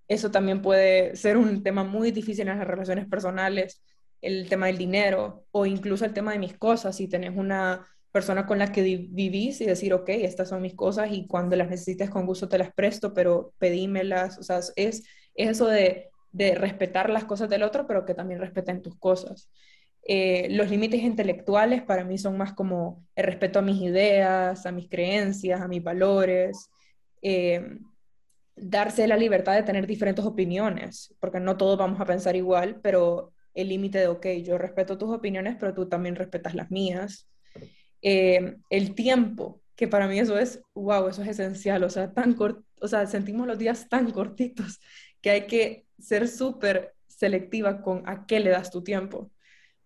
eso 0.09 0.31
también 0.31 0.63
puede 0.63 1.17
ser 1.17 1.37
un 1.37 1.63
tema 1.63 1.85
muy 1.85 2.13
difícil 2.13 2.49
en 2.49 2.59
las 2.59 2.67
relaciones 2.67 3.07
personales, 3.07 3.83
el 4.27 4.49
tema 4.49 4.67
del 4.67 4.79
dinero 4.79 5.45
o 5.53 5.67
incluso 5.67 6.05
el 6.05 6.13
tema 6.13 6.33
de 6.33 6.39
mis 6.39 6.57
cosas. 6.57 6.97
Si 6.97 7.09
tenés 7.09 7.37
una 7.37 7.87
persona 8.13 8.47
con 8.47 8.59
la 8.59 8.73
que 8.73 8.83
vivís 8.83 9.61
y 9.61 9.67
decir, 9.67 9.93
ok, 9.95 10.09
estas 10.09 10.49
son 10.49 10.63
mis 10.63 10.75
cosas 10.75 11.13
y 11.13 11.27
cuando 11.27 11.55
las 11.57 11.69
necesites 11.69 12.11
con 12.11 12.27
gusto 12.27 12.49
te 12.49 12.59
las 12.59 12.73
presto, 12.73 13.13
pero 13.15 13.53
pedímelas. 13.59 14.39
O 14.39 14.43
sea, 14.43 14.59
es, 14.59 14.73
es 14.77 15.05
eso 15.35 15.69
de, 15.69 16.09
de 16.33 16.55
respetar 16.55 17.11
las 17.11 17.25
cosas 17.25 17.49
del 17.49 17.63
otro, 17.63 17.87
pero 17.87 18.05
que 18.05 18.15
también 18.15 18.41
respeten 18.41 18.83
tus 18.83 18.97
cosas. 18.99 19.51
Eh, 20.09 20.49
los 20.51 20.71
límites 20.71 21.03
intelectuales 21.03 21.83
para 21.83 22.05
mí 22.05 22.17
son 22.17 22.37
más 22.37 22.53
como 22.53 23.05
el 23.17 23.25
respeto 23.25 23.59
a 23.59 23.63
mis 23.63 23.83
ideas, 23.83 24.65
a 24.65 24.73
mis 24.73 24.89
creencias, 24.89 25.61
a 25.61 25.69
mis 25.69 25.83
valores, 25.83 26.71
eh, 27.23 27.79
darse 28.55 29.07
la 29.09 29.17
libertad 29.17 29.55
de 29.55 29.65
tener 29.65 29.87
diferentes 29.87 30.25
opiniones, 30.25 31.15
porque 31.21 31.41
no 31.41 31.57
todos 31.57 31.77
vamos 31.77 32.01
a 32.01 32.07
pensar 32.07 32.37
igual, 32.37 32.81
pero 32.83 33.33
el 33.57 33.71
límite 33.71 33.99
de, 33.99 34.09
ok, 34.09 34.27
yo 34.45 34.59
respeto 34.59 34.99
tus 34.99 35.13
opiniones, 35.13 35.57
pero 35.59 35.75
tú 35.75 35.89
también 35.89 36.15
respetas 36.15 36.55
las 36.55 36.71
mías. 36.71 37.29
Eh, 38.03 38.59
el 38.71 38.95
tiempo, 38.95 39.63
que 39.75 39.89
para 39.89 40.07
mí 40.07 40.19
eso 40.19 40.39
es, 40.39 40.63
wow, 40.75 41.09
eso 41.09 41.23
es 41.23 41.29
esencial, 41.29 41.83
o 41.83 41.91
sea, 41.91 42.13
tan 42.13 42.37
o 42.39 42.89
sea, 42.89 43.07
sentimos 43.07 43.47
los 43.47 43.59
días 43.59 43.89
tan 43.89 44.11
cortitos 44.11 44.79
que 45.23 45.31
hay 45.31 45.47
que 45.47 45.87
ser 45.99 46.29
súper 46.29 46.95
selectiva 47.09 47.83
con 47.83 48.07
a 48.07 48.27
qué 48.27 48.41
le 48.41 48.51
das 48.51 48.71
tu 48.71 48.85
tiempo, 48.85 49.31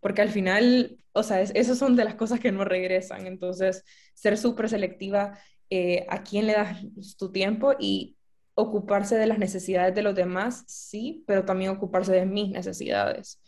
porque 0.00 0.20
al 0.22 0.30
final, 0.30 0.98
o 1.12 1.22
sea, 1.22 1.40
esas 1.40 1.78
son 1.78 1.94
de 1.94 2.04
las 2.04 2.16
cosas 2.16 2.40
que 2.40 2.50
no 2.50 2.64
regresan, 2.64 3.26
entonces, 3.26 3.84
ser 4.14 4.36
súper 4.36 4.68
selectiva 4.68 5.38
eh, 5.70 6.06
a 6.08 6.24
quién 6.24 6.46
le 6.46 6.54
das 6.54 6.82
tu 7.16 7.30
tiempo 7.30 7.74
y 7.78 8.16
ocuparse 8.54 9.16
de 9.16 9.26
las 9.26 9.38
necesidades 9.38 9.94
de 9.94 10.02
los 10.02 10.16
demás, 10.16 10.64
sí, 10.66 11.24
pero 11.26 11.44
también 11.44 11.70
ocuparse 11.70 12.12
de 12.12 12.26
mis 12.26 12.50
necesidades. 12.50 13.40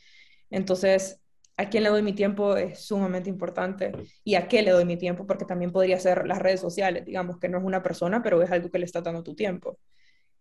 Entonces, 0.52 1.20
a 1.56 1.68
quién 1.68 1.82
le 1.82 1.90
doy 1.90 2.02
mi 2.02 2.12
tiempo 2.12 2.56
es 2.56 2.80
sumamente 2.80 3.28
importante 3.28 3.92
y 4.24 4.36
a 4.36 4.48
qué 4.48 4.62
le 4.62 4.70
doy 4.70 4.84
mi 4.84 4.96
tiempo, 4.96 5.26
porque 5.26 5.44
también 5.44 5.72
podría 5.72 5.98
ser 5.98 6.26
las 6.26 6.38
redes 6.38 6.60
sociales, 6.60 7.04
digamos, 7.04 7.38
que 7.38 7.48
no 7.48 7.58
es 7.58 7.64
una 7.64 7.82
persona, 7.82 8.22
pero 8.22 8.42
es 8.42 8.50
algo 8.50 8.70
que 8.70 8.78
le 8.78 8.84
está 8.84 9.00
dando 9.00 9.22
tu 9.22 9.34
tiempo. 9.34 9.78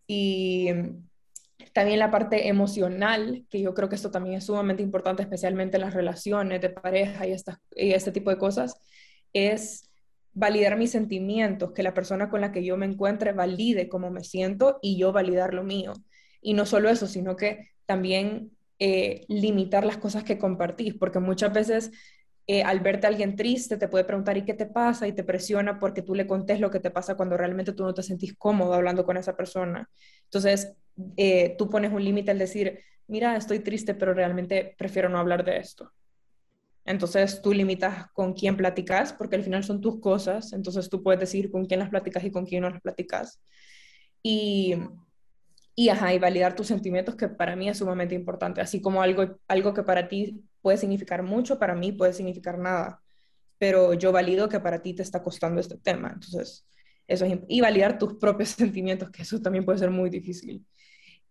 Y 0.08 0.70
también 1.74 2.00
la 2.00 2.12
parte 2.12 2.48
emocional, 2.48 3.46
que 3.50 3.62
yo 3.62 3.74
creo 3.74 3.90
que 3.90 3.96
esto 3.96 4.12
también 4.12 4.36
es 4.36 4.46
sumamente 4.46 4.84
importante, 4.84 5.24
especialmente 5.24 5.78
en 5.78 5.82
las 5.82 5.94
relaciones 5.94 6.62
de 6.62 6.70
pareja 6.70 7.28
y, 7.28 7.36
y 7.76 7.94
este 7.94 8.12
tipo 8.12 8.30
de 8.30 8.38
cosas, 8.38 8.76
es 9.34 9.90
validar 10.34 10.78
mis 10.78 10.92
sentimientos, 10.92 11.72
que 11.74 11.84
la 11.84 11.94
persona 11.94 12.30
con 12.30 12.42
la 12.42 12.52
que 12.52 12.64
yo 12.64 12.78
me 12.78 12.86
encuentre 12.86 13.34
valide 13.34 13.90
cómo 13.90 14.10
me 14.12 14.24
siento 14.24 14.80
y 14.82 14.98
yo 14.98 15.12
validar 15.12 15.54
lo 15.54 15.64
mío. 15.64 15.94
Y 16.42 16.54
no 16.54 16.66
solo 16.66 16.90
eso, 16.90 17.08
sino 17.08 17.36
que 17.36 17.70
también 17.86 18.52
eh, 18.84 19.26
limitar 19.28 19.86
las 19.86 19.98
cosas 19.98 20.24
que 20.24 20.40
compartís, 20.40 20.96
porque 20.96 21.20
muchas 21.20 21.54
veces 21.54 21.92
eh, 22.48 22.64
al 22.64 22.80
verte 22.80 23.06
a 23.06 23.12
alguien 23.12 23.36
triste 23.36 23.78
te 23.78 23.88
puede 23.88 24.06
preguntar 24.06 24.38
¿y 24.38 24.44
qué 24.44 24.56
te 24.56 24.66
pasa? 24.66 25.08
y 25.08 25.14
te 25.14 25.24
presiona 25.24 25.78
porque 25.80 26.02
tú 26.02 26.16
le 26.16 26.26
contés 26.26 26.60
lo 26.60 26.72
que 26.72 26.80
te 26.80 26.90
pasa 26.90 27.16
cuando 27.16 27.38
realmente 27.38 27.74
tú 27.74 27.84
no 27.84 27.94
te 27.94 28.02
sentís 28.02 28.36
cómodo 28.36 28.74
hablando 28.74 29.06
con 29.06 29.18
esa 29.18 29.38
persona. 29.38 29.88
Entonces, 30.24 30.74
eh, 31.16 31.54
tú 31.60 31.70
pones 31.70 31.94
un 31.94 32.04
límite 32.04 32.32
al 32.32 32.40
decir, 32.40 32.80
mira, 33.06 33.36
estoy 33.38 33.60
triste, 33.60 33.94
pero 33.94 34.16
realmente 34.16 34.74
prefiero 34.80 35.10
no 35.10 35.20
hablar 35.20 35.46
de 35.46 35.58
esto. 35.58 35.92
Entonces 36.84 37.40
tú 37.44 37.54
limitas 37.54 38.08
con 38.14 38.34
quién 38.34 38.58
platicas, 38.58 39.14
porque 39.14 39.36
al 39.36 39.44
final 39.44 39.64
son 39.64 39.80
tus 39.80 40.00
cosas, 40.00 40.54
entonces 40.54 40.90
tú 40.90 41.04
puedes 41.04 41.20
decir 41.20 41.52
con 41.52 41.68
quién 41.68 41.82
las 41.82 41.90
platicas 41.90 42.24
y 42.24 42.32
con 42.32 42.48
quién 42.48 42.64
no 42.64 42.72
las 42.72 42.82
platicas. 42.82 43.40
Y 44.24 44.76
y, 45.82 45.90
ajá, 45.90 46.14
y 46.14 46.20
validar 46.20 46.56
tus 46.56 46.68
sentimientos, 46.68 47.16
que 47.16 47.28
para 47.28 47.56
mí 47.56 47.68
es 47.68 47.80
sumamente 47.80 48.14
importante, 48.14 48.62
así 48.62 48.82
como 48.82 49.02
algo, 49.02 49.40
algo 49.48 49.74
que 49.74 49.82
para 49.82 50.08
ti 50.08 50.44
puede 50.62 50.78
significar 50.78 51.24
mucho, 51.24 51.58
para 51.58 51.74
mí 51.74 51.92
puede 51.92 52.14
significar 52.14 52.60
nada, 52.60 53.02
pero 53.58 53.96
yo 53.96 54.12
valido 54.12 54.48
que 54.48 54.60
para 54.60 54.84
ti 54.84 54.94
te 54.94 55.02
está 55.02 55.24
costando 55.24 55.60
este 55.60 55.78
tema, 55.78 56.12
entonces, 56.14 56.68
eso 57.08 57.26
es, 57.26 57.40
y 57.48 57.62
validar 57.62 57.98
tus 57.98 58.14
propios 58.14 58.50
sentimientos, 58.62 59.10
que 59.10 59.24
eso 59.24 59.42
también 59.42 59.66
puede 59.66 59.80
ser 59.80 59.90
muy 59.90 60.12
difícil. 60.12 60.64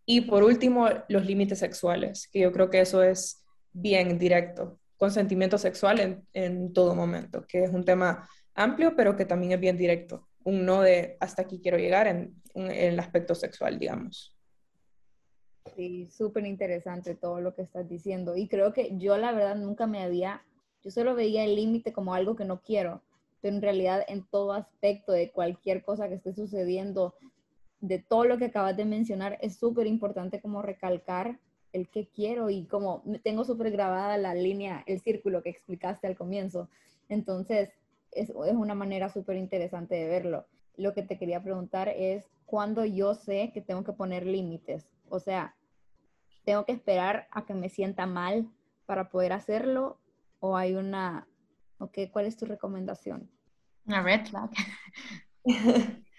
Y 0.05 0.23
por 0.23 0.43
último, 0.43 0.89
los 1.09 1.25
límites 1.25 1.61
sexuales, 1.61 2.29
que 2.33 2.41
yo 2.41 2.51
creo 2.51 2.71
que 2.71 2.81
eso 2.81 3.05
es 3.05 3.45
bien 3.73 4.19
directo, 4.19 4.81
consentimiento 4.97 5.59
sexual 5.59 6.01
en, 6.01 6.27
en 6.33 6.73
todo 6.73 6.97
momento, 6.97 7.47
que 7.47 7.63
es 7.63 7.71
un 7.71 7.85
tema 7.85 8.29
amplio, 8.55 8.97
pero 8.97 9.15
que 9.15 9.27
también 9.27 9.53
es 9.53 9.61
bien 9.61 9.77
directo 9.77 10.29
un 10.45 10.65
no 10.65 10.83
de 10.83 11.17
hasta 11.21 11.43
aquí 11.43 11.61
quiero 11.63 11.79
llegar 11.79 12.07
en, 12.07 12.35
el 12.55 12.99
aspecto 12.99 13.35
sexual, 13.35 13.79
digamos. 13.79 14.37
Sí, 15.77 16.09
súper 16.11 16.47
interesante 16.47 17.15
todo 17.15 17.41
lo 17.41 17.55
que 17.55 17.63
estás 17.63 17.89
diciendo. 17.89 18.37
Y 18.37 18.49
creo 18.49 18.73
que 18.73 18.97
yo 18.99 19.17
la 19.17 19.33
verdad 19.33 19.57
nunca 19.57 19.87
me 19.87 20.03
había, 20.03 20.43
yo 20.83 20.91
solo 20.91 21.15
veía 21.15 21.45
el 21.45 21.57
límite 21.57 21.93
como 21.93 22.15
algo 22.15 22.37
que 22.37 22.45
no 22.45 22.61
quiero, 22.61 23.03
pero 23.41 23.55
en 23.55 23.63
realidad 23.63 24.05
en 24.09 24.25
todo 24.25 24.53
aspecto 24.53 25.13
de 25.13 25.31
cualquier 25.31 25.83
cosa 25.83 26.09
que 26.09 26.15
esté 26.15 26.33
sucediendo, 26.33 27.15
de 27.81 27.99
todo 27.99 28.25
lo 28.25 28.39
que 28.39 28.47
acabas 28.47 28.77
de 28.77 28.85
mencionar, 28.85 29.39
es 29.41 29.57
súper 29.57 29.87
importante 29.87 30.41
como 30.41 30.61
recalcar 30.63 31.39
el 31.73 31.89
que 31.89 32.09
quiero 32.09 32.51
y 32.51 32.65
como 32.65 33.03
tengo 33.23 33.45
súper 33.45 33.71
grabada 33.71 34.19
la 34.19 34.35
línea, 34.35 34.83
el 34.87 35.01
círculo 35.01 35.43
que 35.43 35.51
explicaste 35.51 36.07
al 36.07 36.17
comienzo. 36.17 36.69
Entonces, 37.09 37.71
es, 38.13 38.31
una 38.31 38.75
manera 38.75 39.09
súper 39.09 39.37
interesante 39.37 39.95
de 39.95 40.09
verlo. 40.09 40.47
Lo 40.77 40.95
que 40.95 41.03
te 41.03 41.19
quería 41.19 41.43
preguntar 41.43 41.89
es, 41.89 42.25
¿cuándo 42.45 42.85
yo 42.85 43.15
sé 43.15 43.51
que 43.55 43.61
tengo 43.61 43.85
que 43.85 43.93
poner 43.93 44.27
límites? 44.27 44.87
O 45.09 45.21
sea, 45.21 45.55
¿tengo 46.45 46.65
que 46.65 46.73
esperar 46.73 47.29
a 47.31 47.45
que 47.45 47.55
me 47.55 47.69
sienta 47.69 48.07
mal 48.07 48.49
para 48.87 49.11
poder 49.11 49.33
hacerlo? 49.33 49.99
¿O 50.41 50.57
hay 50.57 50.75
una, 50.75 51.27
ok, 51.79 51.99
cuál 52.11 52.27
es 52.27 52.37
tu 52.37 52.47
recomendación? 52.47 53.31
Una 53.85 54.03
red 54.03 54.27
flag. 54.27 54.51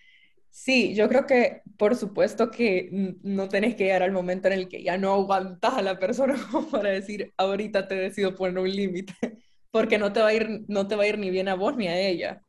Sí, 0.53 0.93
yo 0.95 1.07
creo 1.07 1.25
que 1.25 1.61
por 1.77 1.95
supuesto 1.95 2.51
que 2.51 2.89
no 3.23 3.47
tenés 3.47 3.75
que 3.75 3.85
llegar 3.85 4.03
al 4.03 4.11
momento 4.11 4.49
en 4.49 4.53
el 4.53 4.67
que 4.67 4.83
ya 4.83 4.97
no 4.97 5.13
aguantas 5.13 5.75
a 5.75 5.81
la 5.81 5.97
persona 5.97 6.35
como 6.51 6.69
para 6.69 6.89
decir, 6.89 7.33
ahorita 7.37 7.87
te 7.87 7.95
decido 7.95 8.35
poner 8.35 8.59
un 8.59 8.69
límite 8.69 9.13
porque 9.71 9.97
no 9.97 10.11
te 10.11 10.19
va 10.19 10.27
a 10.27 10.33
ir, 10.33 10.65
no 10.67 10.87
te 10.87 10.95
va 10.97 11.03
a 11.03 11.07
ir 11.07 11.17
ni 11.17 11.29
bien 11.29 11.47
a 11.47 11.55
vos 11.55 11.77
ni 11.77 11.87
a 11.87 11.97
ella. 11.97 12.43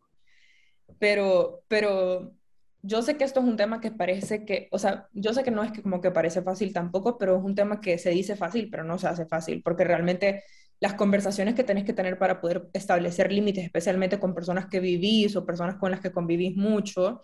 Pero, 0.98 1.62
pero 1.68 2.34
yo 2.82 3.02
sé 3.02 3.16
que 3.16 3.24
esto 3.24 3.40
es 3.40 3.46
un 3.46 3.56
tema 3.56 3.80
que 3.80 3.92
parece 3.92 4.44
que, 4.44 4.68
o 4.72 4.78
sea, 4.78 5.08
yo 5.12 5.32
sé 5.32 5.44
que 5.44 5.52
no 5.52 5.62
es 5.62 5.72
que 5.72 5.82
como 5.82 6.00
que 6.00 6.10
parece 6.10 6.42
fácil 6.42 6.72
tampoco, 6.72 7.16
pero 7.16 7.36
es 7.36 7.44
un 7.44 7.54
tema 7.54 7.80
que 7.80 7.96
se 7.98 8.10
dice 8.10 8.36
fácil, 8.36 8.68
pero 8.70 8.84
no 8.84 8.98
se 8.98 9.06
hace 9.06 9.26
fácil, 9.26 9.62
porque 9.62 9.84
realmente 9.84 10.44
las 10.80 10.94
conversaciones 10.94 11.54
que 11.54 11.62
tenés 11.64 11.84
que 11.84 11.92
tener 11.92 12.18
para 12.18 12.40
poder 12.40 12.68
establecer 12.72 13.30
límites, 13.30 13.64
especialmente 13.64 14.18
con 14.18 14.34
personas 14.34 14.66
que 14.66 14.80
vivís 14.80 15.36
o 15.36 15.46
personas 15.46 15.76
con 15.76 15.92
las 15.92 16.00
que 16.00 16.10
convivís 16.10 16.56
mucho, 16.56 17.22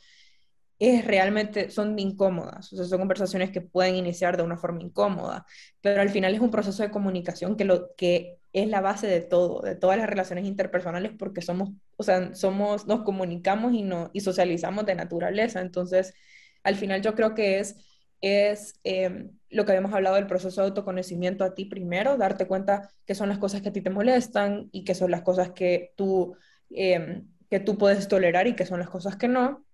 es 0.79 1.05
realmente, 1.05 1.71
son 1.71 1.99
incómodas, 1.99 2.73
o 2.73 2.77
sea, 2.77 2.85
son 2.85 3.01
conversaciones 3.01 3.51
que 3.51 3.61
pueden 3.61 3.97
iniciar 3.97 4.37
de 4.37 4.45
una 4.45 4.57
forma 4.57 4.83
incómoda, 4.83 5.45
pero 5.81 6.01
al 6.01 6.11
final 6.11 6.35
es 6.35 6.41
un 6.41 6.53
proceso 6.53 6.85
de 6.85 6.91
comunicación 6.91 7.57
que, 7.57 7.65
lo, 7.65 7.95
que 7.97 8.38
es 8.53 8.69
la 8.69 8.81
base 8.81 9.07
de 9.07 9.21
todo, 9.21 9.61
de 9.61 9.75
todas 9.75 9.99
las 9.99 10.09
relaciones 10.09 10.47
interpersonales, 10.47 11.13
porque 11.19 11.43
somos, 11.43 11.71
o 11.97 12.03
sea, 12.03 12.35
somos, 12.35 12.87
nos 12.87 13.03
comunicamos 13.03 13.75
y, 13.75 13.83
no, 13.83 14.11
y 14.13 14.21
socializamos 14.21 14.87
de 14.87 14.95
naturaleza, 14.95 15.61
entonces, 15.61 16.15
al 16.63 16.77
final 16.77 17.03
yo 17.03 17.15
creo 17.15 17.35
que 17.35 17.59
es, 17.59 17.77
es 18.21 18.81
em, 18.85 19.31
lo 19.51 19.65
que 19.65 19.73
habíamos 19.73 19.95
hablado 19.95 20.17
del 20.17 20.27
proceso 20.27 20.61
de 20.61 20.69
autoconocimiento 20.69 21.45
a 21.45 21.55
ti 21.55 21.67
primero, 21.67 22.17
darte 22.17 22.47
cuenta 22.47 22.91
qué 23.07 23.15
son 23.15 23.29
las 23.29 23.39
cosas 23.39 23.63
que 23.63 23.69
a 23.69 23.73
ti 23.73 23.81
te 23.81 23.91
molestan 23.91 24.69
y 24.73 24.85
qué 24.85 24.95
son 24.95 25.11
las 25.11 25.23
cosas 25.23 25.51
que 25.53 25.93
tú, 25.97 26.37
em, 26.71 27.29
que 27.51 27.61
tú 27.61 27.79
puedes 27.79 28.09
tolerar 28.09 28.47
y 28.47 28.57
qué 28.57 28.67
son 28.67 28.81
las 28.81 28.91
cosas 28.91 29.17
que 29.17 29.29
no, 29.29 29.65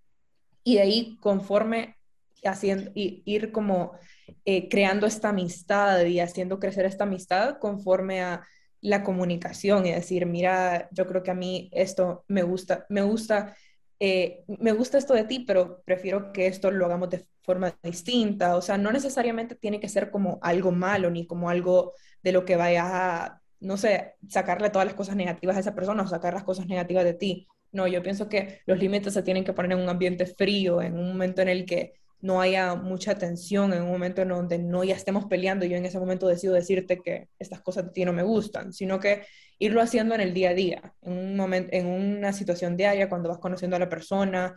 y 0.65 0.77
de 0.77 0.83
ahí 0.83 1.17
conforme 1.21 1.97
haciendo, 2.45 2.91
ir 2.95 3.53
como 3.53 3.93
eh, 4.45 4.69
creando 4.69 5.07
esta 5.07 5.31
amistad 5.31 6.05
y 6.05 6.21
haciendo 6.21 6.59
crecer 6.59 6.85
esta 6.87 7.05
amistad 7.05 7.59
conforme 7.59 8.23
a 8.23 8.47
la 8.85 9.03
comunicación 9.03 9.87
y 9.87 9.93
decir, 9.93 10.27
mira, 10.27 10.89
yo 10.93 11.07
creo 11.07 11.23
que 11.23 11.31
a 11.31 11.35
mí 11.35 11.71
esto 11.73 12.25
me 12.29 12.43
gusta, 12.43 12.85
me 12.91 13.01
gusta, 13.01 13.57
eh, 13.99 14.45
me 14.47 14.73
gusta 14.73 14.99
esto 14.99 15.15
de 15.15 15.25
ti, 15.25 15.41
pero 15.41 15.83
prefiero 15.87 16.33
que 16.33 16.47
esto 16.47 16.71
lo 16.71 16.85
hagamos 16.85 17.09
de 17.09 17.27
forma 17.43 17.75
distinta. 17.83 18.57
O 18.57 18.61
sea, 18.61 18.77
no 18.77 18.93
necesariamente 18.93 19.55
tiene 19.55 19.81
que 19.81 19.89
ser 19.89 20.11
como 20.11 20.39
algo 20.43 20.71
malo 20.71 21.11
ni 21.11 21.27
como 21.27 21.49
algo 21.49 21.95
de 22.23 22.33
lo 22.33 22.45
que 22.45 22.57
vaya 22.57 22.85
a, 23.25 23.41
no 23.61 23.79
sé, 23.79 24.17
sacarle 24.29 24.69
todas 24.69 24.87
las 24.87 24.95
cosas 24.95 25.17
negativas 25.17 25.57
a 25.57 25.61
esa 25.61 25.75
persona 25.75 26.03
o 26.03 26.07
sacar 26.07 26.35
las 26.35 26.45
cosas 26.45 26.67
negativas 26.67 27.05
de 27.05 27.15
ti. 27.15 27.49
No, 27.73 27.87
yo 27.87 28.03
pienso 28.03 28.29
que 28.29 28.61
los 28.67 28.79
límites 28.79 29.15
se 29.15 29.23
tienen 29.23 29.45
que 29.45 29.55
poner 29.55 29.73
en 29.73 29.79
un 29.83 29.89
ambiente 29.89 30.27
frío, 30.27 30.83
en 30.83 30.99
un 30.99 31.09
momento 31.09 31.41
en 31.41 31.49
el 31.49 31.65
que 31.65 31.95
no 32.21 32.41
haya 32.41 32.75
mucha 32.75 33.17
tensión, 33.17 33.73
en 33.73 33.83
un 33.83 33.91
momento 33.91 34.23
en 34.23 34.29
donde 34.29 34.59
no 34.59 34.85
ya 34.85 34.95
estemos 34.95 35.27
peleando, 35.27 35.67
yo 35.67 35.77
en 35.77 35.87
ese 35.87 35.99
momento 35.99 36.27
decido 36.27 36.55
decirte 36.55 37.01
que 37.05 37.29
estas 37.39 37.61
cosas 37.61 37.87
de 37.87 37.93
ti 37.93 38.05
no 38.05 38.13
me 38.13 38.23
gustan, 38.23 38.73
sino 38.73 38.99
que 38.99 39.23
irlo 39.59 39.81
haciendo 39.81 40.15
en 40.15 40.21
el 40.21 40.35
día 40.35 40.51
a 40.51 40.55
día, 40.55 40.95
en 41.03 41.13
un 41.13 41.37
momento, 41.37 41.69
en 41.73 41.87
una 41.87 42.33
situación 42.33 42.77
diaria, 42.77 43.09
cuando 43.09 43.29
vas 43.29 43.39
conociendo 43.39 43.77
a 43.77 43.81
la 43.81 43.89
persona 43.89 44.57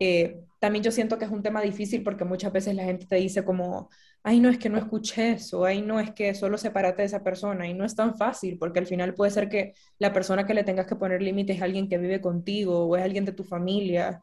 Eh, 0.00 0.40
también 0.58 0.82
yo 0.84 0.90
siento 0.90 1.18
que 1.18 1.24
es 1.24 1.30
un 1.30 1.42
tema 1.42 1.62
difícil 1.62 2.02
porque 2.02 2.24
muchas 2.24 2.52
veces 2.52 2.74
la 2.74 2.84
gente 2.84 3.06
te 3.06 3.16
dice 3.16 3.44
como, 3.44 3.90
ay, 4.24 4.40
no 4.40 4.48
es 4.50 4.58
que 4.58 4.68
no 4.68 4.76
escuché 4.78 5.32
eso, 5.32 5.64
ay, 5.64 5.82
no 5.82 6.00
es 6.00 6.10
que 6.12 6.34
solo 6.34 6.58
sepárate 6.58 7.02
de 7.02 7.06
esa 7.06 7.22
persona, 7.22 7.68
y 7.68 7.74
no 7.74 7.84
es 7.84 7.94
tan 7.94 8.16
fácil 8.16 8.58
porque 8.58 8.80
al 8.80 8.86
final 8.86 9.14
puede 9.14 9.30
ser 9.30 9.48
que 9.48 9.74
la 9.98 10.12
persona 10.12 10.46
que 10.46 10.54
le 10.54 10.64
tengas 10.64 10.86
que 10.86 10.96
poner 10.96 11.22
límites 11.22 11.56
es 11.56 11.62
alguien 11.62 11.88
que 11.88 11.98
vive 11.98 12.20
contigo 12.20 12.86
o 12.86 12.96
es 12.96 13.02
alguien 13.04 13.24
de 13.24 13.32
tu 13.32 13.44
familia. 13.44 14.22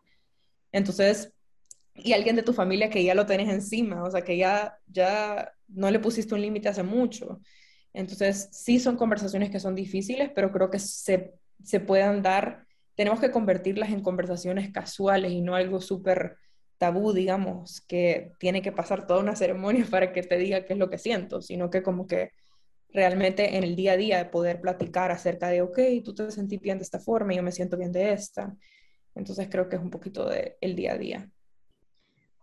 Entonces, 0.72 1.34
y 1.95 2.13
alguien 2.13 2.36
de 2.36 2.43
tu 2.43 2.53
familia 2.53 2.89
que 2.89 3.03
ya 3.03 3.15
lo 3.15 3.25
tenés 3.25 3.50
encima, 3.50 4.03
o 4.03 4.12
sea, 4.12 4.21
que 4.21 4.38
ya, 4.38 4.77
ya 4.88 5.53
no 5.67 5.91
le 5.91 6.00
pusiste 6.00 6.33
un 6.33 6.41
límite 6.41 6.69
hace 6.69 6.83
mucho. 6.83 7.41
Entonces, 7.93 8.50
sí 8.51 8.79
son 8.79 8.95
conversaciones 8.95 9.50
que 9.50 9.60
son 9.60 9.75
difíciles, 9.75 10.31
pero 10.33 10.51
creo 10.51 10.69
que 10.69 10.79
se, 10.79 11.33
se 11.63 11.79
puedan 11.79 12.21
dar, 12.21 12.65
tenemos 12.95 13.19
que 13.19 13.31
convertirlas 13.31 13.89
en 13.89 14.01
conversaciones 14.01 14.71
casuales 14.71 15.31
y 15.31 15.41
no 15.41 15.55
algo 15.55 15.81
súper 15.81 16.38
tabú, 16.77 17.13
digamos, 17.13 17.81
que 17.81 18.31
tiene 18.39 18.62
que 18.62 18.71
pasar 18.71 19.05
toda 19.05 19.19
una 19.19 19.36
ceremonia 19.36 19.86
para 19.91 20.13
que 20.13 20.24
te 20.24 20.38
diga 20.38 20.65
qué 20.65 20.74
es 20.74 20.79
lo 20.79 20.89
que 20.89 20.98
siento, 20.98 21.41
sino 21.41 21.69
que 21.69 21.83
como 21.83 22.07
que 22.07 22.31
realmente 22.93 23.57
en 23.57 23.63
el 23.63 23.75
día 23.75 23.93
a 23.93 23.98
día 23.98 24.17
de 24.17 24.25
poder 24.25 24.62
platicar 24.62 25.12
acerca 25.12 25.50
de, 25.50 25.62
ok, 25.62 25.79
tú 26.03 26.13
te 26.13 26.31
sentís 26.31 26.60
bien 26.60 26.77
de 26.77 26.83
esta 26.83 27.00
forma 27.00 27.33
y 27.33 27.38
yo 27.38 27.43
me 27.43 27.51
siento 27.51 27.77
bien 27.77 27.91
de 27.91 28.13
esta. 28.13 28.55
Entonces 29.15 29.48
creo 29.50 29.69
que 29.69 29.75
es 29.75 29.81
un 29.81 29.89
poquito 29.89 30.27
del 30.27 30.55
el 30.62 30.75
día 30.75 30.93
a 30.93 30.98
día. 30.98 31.31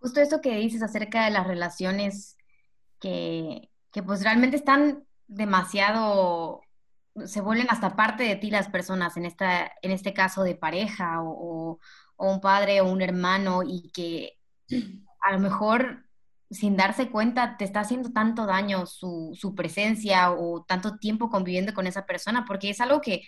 Justo 0.00 0.20
eso 0.20 0.40
que 0.40 0.56
dices 0.56 0.82
acerca 0.82 1.24
de 1.24 1.30
las 1.30 1.46
relaciones 1.46 2.36
que, 3.00 3.70
que 3.92 4.02
pues 4.02 4.22
realmente 4.22 4.56
están 4.56 5.04
demasiado, 5.26 6.62
se 7.24 7.40
vuelven 7.40 7.68
hasta 7.70 7.96
parte 7.96 8.24
de 8.24 8.36
ti 8.36 8.50
las 8.50 8.68
personas, 8.68 9.16
en, 9.16 9.24
esta, 9.24 9.72
en 9.82 9.90
este 9.90 10.14
caso 10.14 10.42
de 10.42 10.54
pareja 10.54 11.22
o, 11.22 11.80
o 12.16 12.32
un 12.32 12.40
padre 12.40 12.80
o 12.80 12.90
un 12.90 13.02
hermano 13.02 13.62
y 13.64 13.90
que 13.92 14.38
a 15.20 15.32
lo 15.32 15.38
mejor 15.40 16.04
sin 16.50 16.76
darse 16.76 17.10
cuenta 17.10 17.56
te 17.56 17.64
está 17.64 17.80
haciendo 17.80 18.10
tanto 18.10 18.46
daño 18.46 18.86
su, 18.86 19.32
su, 19.38 19.54
presencia 19.54 20.32
o 20.32 20.64
tanto 20.64 20.98
tiempo 20.98 21.28
conviviendo 21.28 21.74
con 21.74 21.86
esa 21.86 22.06
persona, 22.06 22.44
porque 22.46 22.70
es 22.70 22.80
algo 22.80 23.00
que, 23.00 23.22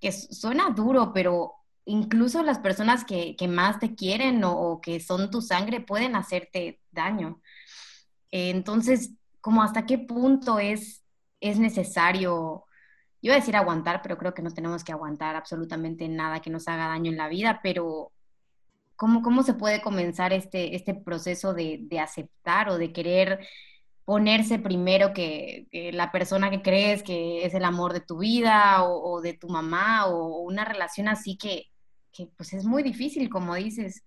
que 0.00 0.12
suena 0.12 0.70
duro, 0.70 1.12
pero 1.12 1.52
incluso 1.86 2.42
las 2.42 2.58
personas 2.58 3.04
que, 3.04 3.36
que 3.36 3.48
más 3.48 3.78
te 3.78 3.94
quieren 3.94 4.42
o, 4.44 4.80
que 4.82 5.00
son 5.00 5.30
tu 5.30 5.40
sangre 5.40 5.80
pueden 5.80 6.16
hacerte 6.16 6.80
daño. 6.90 7.40
entonces, 8.30 9.12
como 9.40 9.62
hasta 9.62 9.86
qué 9.86 9.98
punto 9.98 10.58
es, 10.58 11.04
es 11.40 11.58
necesario, 11.58 12.64
yo 13.22 13.28
iba 13.30 13.34
a 13.34 13.38
decir 13.38 13.56
aguantar, 13.56 14.02
pero 14.02 14.18
creo 14.18 14.34
que 14.34 14.42
no 14.42 14.50
tenemos 14.50 14.84
que 14.84 14.92
aguantar 14.92 15.36
absolutamente 15.36 16.08
nada 16.08 16.40
que 16.40 16.50
nos 16.50 16.68
haga 16.68 16.88
daño 16.88 17.10
en 17.12 17.18
la 17.18 17.28
vida, 17.28 17.60
pero 17.62 18.12
¿cómo, 18.96 19.22
cómo 19.22 19.42
se 19.44 19.54
puede 19.54 19.80
comenzar 19.82 20.32
este, 20.32 20.74
este 20.74 20.94
proceso 20.94 21.54
de, 21.54 21.78
de 21.82 22.00
aceptar 22.00 22.68
o 22.68 22.78
de 22.78 22.92
querer 22.92 23.46
ponerse 24.04 24.58
primero 24.58 25.12
que, 25.12 25.66
la 25.92 26.12
persona 26.12 26.50
que 26.50 26.62
crees 26.62 27.02
que 27.02 27.44
es 27.44 27.54
el 27.54 27.64
amor 27.64 27.92
de 27.92 28.00
tu 28.00 28.18
vida 28.18 28.84
o 28.84 29.20
de 29.20 29.34
tu 29.34 29.48
mamá 29.48 30.06
o 30.06 30.40
una 30.40 30.64
relación 30.64 31.08
así 31.08 31.36
que, 31.36 31.68
pues 32.36 32.52
es 32.52 32.64
muy 32.64 32.82
difícil, 32.82 33.28
como 33.28 33.54
dices. 33.54 34.02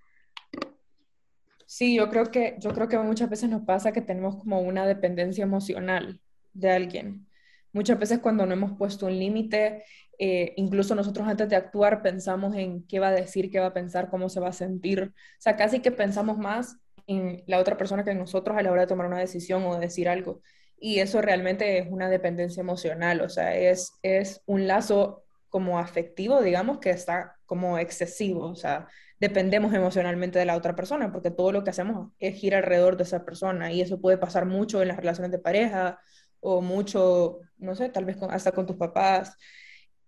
Sí, 1.66 1.96
yo 1.96 2.10
creo 2.10 2.32
que, 2.32 2.56
yo 2.60 2.74
creo 2.74 2.88
que 2.88 2.98
muchas 2.98 3.30
veces 3.30 3.50
nos 3.50 3.62
pasa 3.62 3.92
que 3.92 4.02
tenemos 4.02 4.38
como 4.38 4.60
una 4.62 4.88
dependencia 4.88 5.44
emocional 5.44 6.20
de 6.54 6.72
alguien. 6.72 7.28
Muchas 7.72 8.00
veces 8.00 8.20
cuando 8.20 8.46
no 8.46 8.54
hemos 8.54 8.78
puesto 8.78 9.06
un 9.06 9.20
límite, 9.20 9.84
eh, 10.18 10.54
incluso 10.58 10.96
nosotros 10.96 11.28
antes 11.28 11.48
de 11.48 11.56
actuar 11.56 12.02
pensamos 12.02 12.56
en 12.56 12.86
qué 12.88 13.00
va 13.00 13.10
a 13.10 13.12
decir, 13.12 13.52
qué 13.52 13.60
va 13.60 13.68
a 13.68 13.74
pensar, 13.74 14.10
cómo 14.10 14.30
se 14.30 14.40
va 14.40 14.50
a 14.50 14.54
sentir. 14.54 15.04
O 15.04 15.42
sea, 15.42 15.56
casi 15.56 15.80
que 15.80 15.92
pensamos 15.92 16.38
más 16.38 16.78
en 17.06 17.44
la 17.48 17.60
otra 17.60 17.78
persona 17.78 18.04
que 18.04 18.12
en 18.12 18.20
nosotros 18.20 18.58
a 18.58 18.62
la 18.62 18.72
hora 18.72 18.82
de 18.82 18.88
tomar 18.88 19.08
una 19.08 19.20
decisión 19.20 19.64
o 19.66 19.80
decir 19.80 20.10
algo. 20.10 20.42
Y 20.80 21.00
eso 21.00 21.22
realmente 21.22 21.78
es 21.78 21.88
una 21.90 22.10
dependencia 22.10 22.62
emocional, 22.62 23.22
o 23.22 23.30
sea, 23.30 23.56
es, 23.56 23.94
es 24.02 24.42
un 24.46 24.68
lazo 24.68 25.24
como 25.50 25.80
afectivo, 25.80 26.42
digamos, 26.42 26.80
que 26.80 26.92
está 26.92 27.36
como 27.46 27.78
excesivo, 27.78 28.46
o 28.46 28.56
sea, 28.56 28.88
dependemos 29.20 29.74
emocionalmente 29.74 30.40
de 30.40 30.46
la 30.46 30.56
otra 30.56 30.76
persona, 30.76 31.12
porque 31.12 31.32
todo 31.32 31.52
lo 31.52 31.64
que 31.64 31.72
hacemos 31.72 32.12
es 32.20 32.36
girar 32.36 32.64
alrededor 32.64 32.98
de 32.98 33.04
esa 33.04 33.26
persona 33.26 33.72
y 33.72 33.82
eso 33.82 34.00
puede 34.00 34.18
pasar 34.18 34.46
mucho 34.46 34.82
en 34.82 34.90
las 34.90 34.98
relaciones 34.98 35.32
de 35.32 35.40
pareja 35.40 36.00
o 36.40 36.62
mucho, 36.62 37.40
no 37.58 37.76
sé, 37.76 37.90
tal 37.90 38.06
vez 38.06 38.18
hasta 38.30 38.52
con 38.52 38.66
tus 38.66 38.78
papás. 38.78 39.36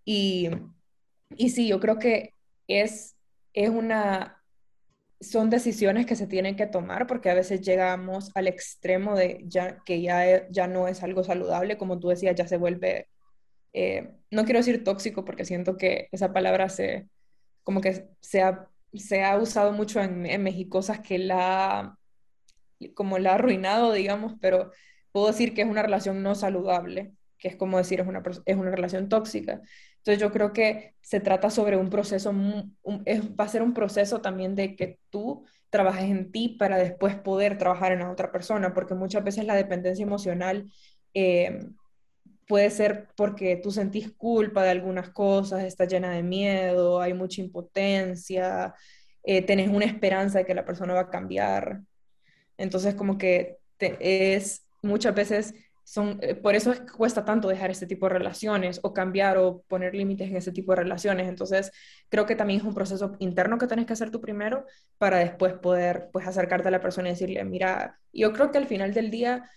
Y, 0.04 0.50
y 1.36 1.50
sí, 1.50 1.68
yo 1.68 1.80
creo 1.80 1.98
que 1.98 2.34
es, 2.66 3.16
es 3.52 3.68
una, 3.70 4.42
son 5.20 5.50
decisiones 5.50 6.06
que 6.06 6.16
se 6.16 6.26
tienen 6.26 6.56
que 6.56 6.66
tomar 6.66 7.06
porque 7.06 7.30
a 7.30 7.34
veces 7.34 7.60
llegamos 7.60 8.30
al 8.34 8.48
extremo 8.48 9.14
de 9.16 9.42
ya, 9.46 9.82
que 9.84 10.00
ya, 10.02 10.48
ya 10.50 10.66
no 10.66 10.88
es 10.88 11.02
algo 11.02 11.22
saludable, 11.24 11.78
como 11.78 12.00
tú 12.00 12.08
decías, 12.08 12.34
ya 12.34 12.48
se 12.48 12.56
vuelve 12.56 13.08
eh, 13.72 14.10
no 14.30 14.44
quiero 14.44 14.58
decir 14.58 14.84
tóxico 14.84 15.24
porque 15.24 15.44
siento 15.44 15.76
que 15.76 16.08
esa 16.12 16.32
palabra 16.32 16.68
se, 16.68 17.08
como 17.62 17.80
que 17.80 18.08
se 18.20 18.42
ha, 18.42 18.68
se 18.94 19.24
ha 19.24 19.36
usado 19.38 19.72
mucho 19.72 20.00
en, 20.00 20.42
México, 20.42 20.78
cosas 20.78 21.00
que 21.00 21.18
la, 21.18 21.98
como 22.94 23.18
la 23.18 23.32
ha 23.32 23.34
arruinado, 23.34 23.92
digamos, 23.92 24.34
pero 24.40 24.72
puedo 25.12 25.28
decir 25.28 25.54
que 25.54 25.62
es 25.62 25.68
una 25.68 25.82
relación 25.82 26.22
no 26.22 26.34
saludable, 26.34 27.12
que 27.38 27.48
es 27.48 27.56
como 27.56 27.78
decir, 27.78 28.00
es 28.00 28.06
una, 28.06 28.22
es 28.44 28.56
una 28.56 28.70
relación 28.70 29.08
tóxica. 29.08 29.60
Entonces 29.98 30.20
yo 30.20 30.32
creo 30.32 30.52
que 30.52 30.94
se 31.00 31.20
trata 31.20 31.50
sobre 31.50 31.76
un 31.76 31.90
proceso, 31.90 32.32
va 32.32 33.44
a 33.44 33.48
ser 33.48 33.62
un 33.62 33.74
proceso 33.74 34.20
también 34.20 34.54
de 34.54 34.74
que 34.76 34.98
tú 35.10 35.44
trabajes 35.70 36.10
en 36.10 36.32
ti 36.32 36.50
para 36.58 36.76
después 36.76 37.16
poder 37.16 37.56
trabajar 37.56 37.92
en 37.92 38.00
la 38.00 38.10
otra 38.10 38.32
persona, 38.32 38.74
porque 38.74 38.94
muchas 38.94 39.24
veces 39.24 39.44
la 39.44 39.54
dependencia 39.54 40.02
emocional 40.02 40.70
eh, 41.14 41.60
puede 42.48 42.70
ser 42.70 43.08
porque 43.16 43.56
tú 43.56 43.70
sentís 43.70 44.12
culpa 44.12 44.62
de 44.62 44.70
algunas 44.70 45.10
cosas, 45.10 45.64
estás 45.64 45.88
llena 45.88 46.10
de 46.10 46.22
miedo, 46.22 47.00
hay 47.00 47.14
mucha 47.14 47.40
impotencia, 47.40 48.74
eh, 49.22 49.42
tenés 49.42 49.68
una 49.68 49.84
esperanza 49.84 50.38
de 50.38 50.46
que 50.46 50.54
la 50.54 50.64
persona 50.64 50.94
va 50.94 51.00
a 51.00 51.10
cambiar. 51.10 51.80
Entonces, 52.56 52.94
como 52.94 53.18
que 53.18 53.58
es 53.78 54.64
muchas 54.82 55.14
veces 55.14 55.54
son, 55.84 56.18
eh, 56.22 56.34
por 56.34 56.54
eso 56.54 56.72
cuesta 56.96 57.24
tanto 57.24 57.48
dejar 57.48 57.70
este 57.70 57.86
tipo 57.86 58.06
de 58.06 58.14
relaciones 58.14 58.80
o 58.82 58.94
cambiar 58.94 59.36
o 59.38 59.62
poner 59.68 59.94
límites 59.94 60.28
en 60.30 60.36
ese 60.36 60.52
tipo 60.52 60.72
de 60.72 60.82
relaciones. 60.82 61.28
Entonces, 61.28 61.72
creo 62.08 62.26
que 62.26 62.36
también 62.36 62.60
es 62.60 62.66
un 62.66 62.74
proceso 62.74 63.16
interno 63.18 63.58
que 63.58 63.66
tenés 63.66 63.86
que 63.86 63.92
hacer 63.92 64.10
tú 64.10 64.20
primero 64.20 64.64
para 64.98 65.18
después 65.18 65.54
poder 65.54 66.08
pues 66.12 66.26
acercarte 66.26 66.68
a 66.68 66.70
la 66.70 66.80
persona 66.80 67.08
y 67.08 67.12
decirle, 67.12 67.44
mira, 67.44 67.98
yo 68.12 68.32
creo 68.32 68.50
que 68.50 68.58
al 68.58 68.66
final 68.66 68.94
del 68.94 69.10
día 69.10 69.50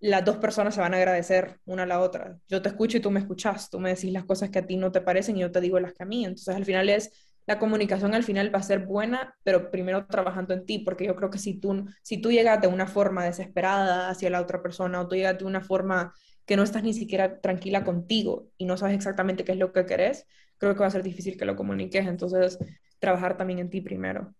las 0.00 0.24
dos 0.24 0.38
personas 0.38 0.74
se 0.74 0.80
van 0.80 0.94
a 0.94 0.96
agradecer 0.96 1.60
una 1.66 1.82
a 1.82 1.86
la 1.86 2.00
otra. 2.00 2.38
Yo 2.48 2.62
te 2.62 2.70
escucho 2.70 2.96
y 2.96 3.00
tú 3.00 3.10
me 3.10 3.20
escuchas, 3.20 3.68
tú 3.68 3.78
me 3.78 3.90
decís 3.90 4.12
las 4.12 4.24
cosas 4.24 4.50
que 4.50 4.58
a 4.58 4.66
ti 4.66 4.76
no 4.76 4.90
te 4.90 5.02
parecen 5.02 5.36
y 5.36 5.40
yo 5.40 5.52
te 5.52 5.60
digo 5.60 5.78
las 5.78 5.92
que 5.92 6.02
a 6.02 6.06
mí. 6.06 6.24
Entonces 6.24 6.54
al 6.54 6.64
final 6.64 6.88
es, 6.88 7.12
la 7.46 7.58
comunicación 7.58 8.14
al 8.14 8.24
final 8.24 8.54
va 8.54 8.60
a 8.60 8.62
ser 8.62 8.86
buena, 8.86 9.36
pero 9.42 9.70
primero 9.70 10.06
trabajando 10.06 10.54
en 10.54 10.64
ti, 10.64 10.78
porque 10.78 11.06
yo 11.06 11.16
creo 11.16 11.30
que 11.30 11.38
si 11.38 11.54
tú, 11.54 11.84
si 12.02 12.18
tú 12.18 12.30
llegas 12.32 12.60
de 12.60 12.68
una 12.68 12.86
forma 12.86 13.24
desesperada 13.24 14.08
hacia 14.08 14.30
la 14.30 14.40
otra 14.40 14.62
persona 14.62 15.00
o 15.00 15.08
tú 15.08 15.16
llegas 15.16 15.38
de 15.38 15.44
una 15.44 15.60
forma 15.60 16.14
que 16.46 16.56
no 16.56 16.62
estás 16.62 16.82
ni 16.82 16.94
siquiera 16.94 17.40
tranquila 17.40 17.84
contigo 17.84 18.48
y 18.56 18.64
no 18.64 18.76
sabes 18.76 18.96
exactamente 18.96 19.44
qué 19.44 19.52
es 19.52 19.58
lo 19.58 19.72
que 19.72 19.84
querés, 19.86 20.26
creo 20.58 20.74
que 20.74 20.80
va 20.80 20.86
a 20.86 20.90
ser 20.90 21.02
difícil 21.02 21.36
que 21.36 21.44
lo 21.44 21.56
comuniques. 21.56 22.06
Entonces, 22.06 22.58
trabajar 22.98 23.36
también 23.36 23.58
en 23.58 23.70
ti 23.70 23.80
primero. 23.80 24.34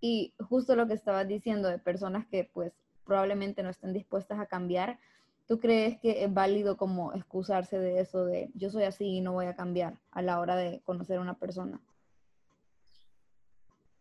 Y 0.00 0.34
justo 0.38 0.74
lo 0.76 0.86
que 0.86 0.94
estabas 0.94 1.26
diciendo 1.28 1.68
de 1.68 1.78
personas 1.78 2.26
que 2.26 2.50
pues 2.52 2.72
probablemente 3.04 3.62
no 3.62 3.70
estén 3.70 3.92
dispuestas 3.92 4.40
a 4.40 4.46
cambiar, 4.46 4.98
¿tú 5.46 5.60
crees 5.60 5.98
que 6.00 6.24
es 6.24 6.32
válido 6.32 6.76
como 6.76 7.12
excusarse 7.12 7.78
de 7.78 8.00
eso 8.00 8.24
de 8.24 8.50
yo 8.54 8.70
soy 8.70 8.84
así 8.84 9.04
y 9.04 9.20
no 9.20 9.32
voy 9.32 9.46
a 9.46 9.56
cambiar 9.56 9.98
a 10.10 10.22
la 10.22 10.40
hora 10.40 10.56
de 10.56 10.80
conocer 10.84 11.18
a 11.18 11.20
una 11.20 11.38
persona? 11.38 11.80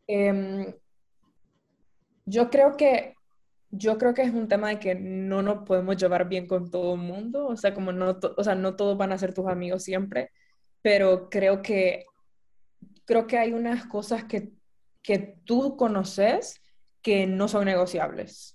Em, 0.07 0.73
yo 2.25 2.49
creo 2.49 2.75
que 2.77 3.15
yo 3.75 3.97
creo 3.97 4.13
que 4.13 4.21
es 4.21 4.31
un 4.31 4.47
tema 4.47 4.69
de 4.69 4.79
que 4.79 4.93
no 4.93 5.41
nos 5.41 5.65
podemos 5.65 5.97
llevar 5.97 6.29
bien 6.29 6.45
con 6.45 6.69
todo 6.69 6.93
el 6.93 7.01
mundo, 7.01 7.47
o 7.47 7.57
sea, 7.57 7.73
como 7.73 7.91
no, 7.91 8.19
o 8.37 8.43
sea, 8.43 8.53
no 8.53 8.75
todos 8.75 8.95
van 8.97 9.11
a 9.11 9.17
ser 9.17 9.33
tus 9.33 9.47
amigos 9.47 9.83
siempre, 9.83 10.29
pero 10.83 11.27
creo 11.27 11.63
que 11.63 12.05
creo 13.05 13.27
que 13.27 13.37
hay 13.37 13.53
unas 13.53 13.85
cosas 13.85 14.25
que, 14.25 14.51
que 15.01 15.37
tú 15.45 15.75
conoces 15.75 16.61
que 17.01 17.27
no 17.27 17.47
son 17.47 17.65
negociables. 17.65 18.52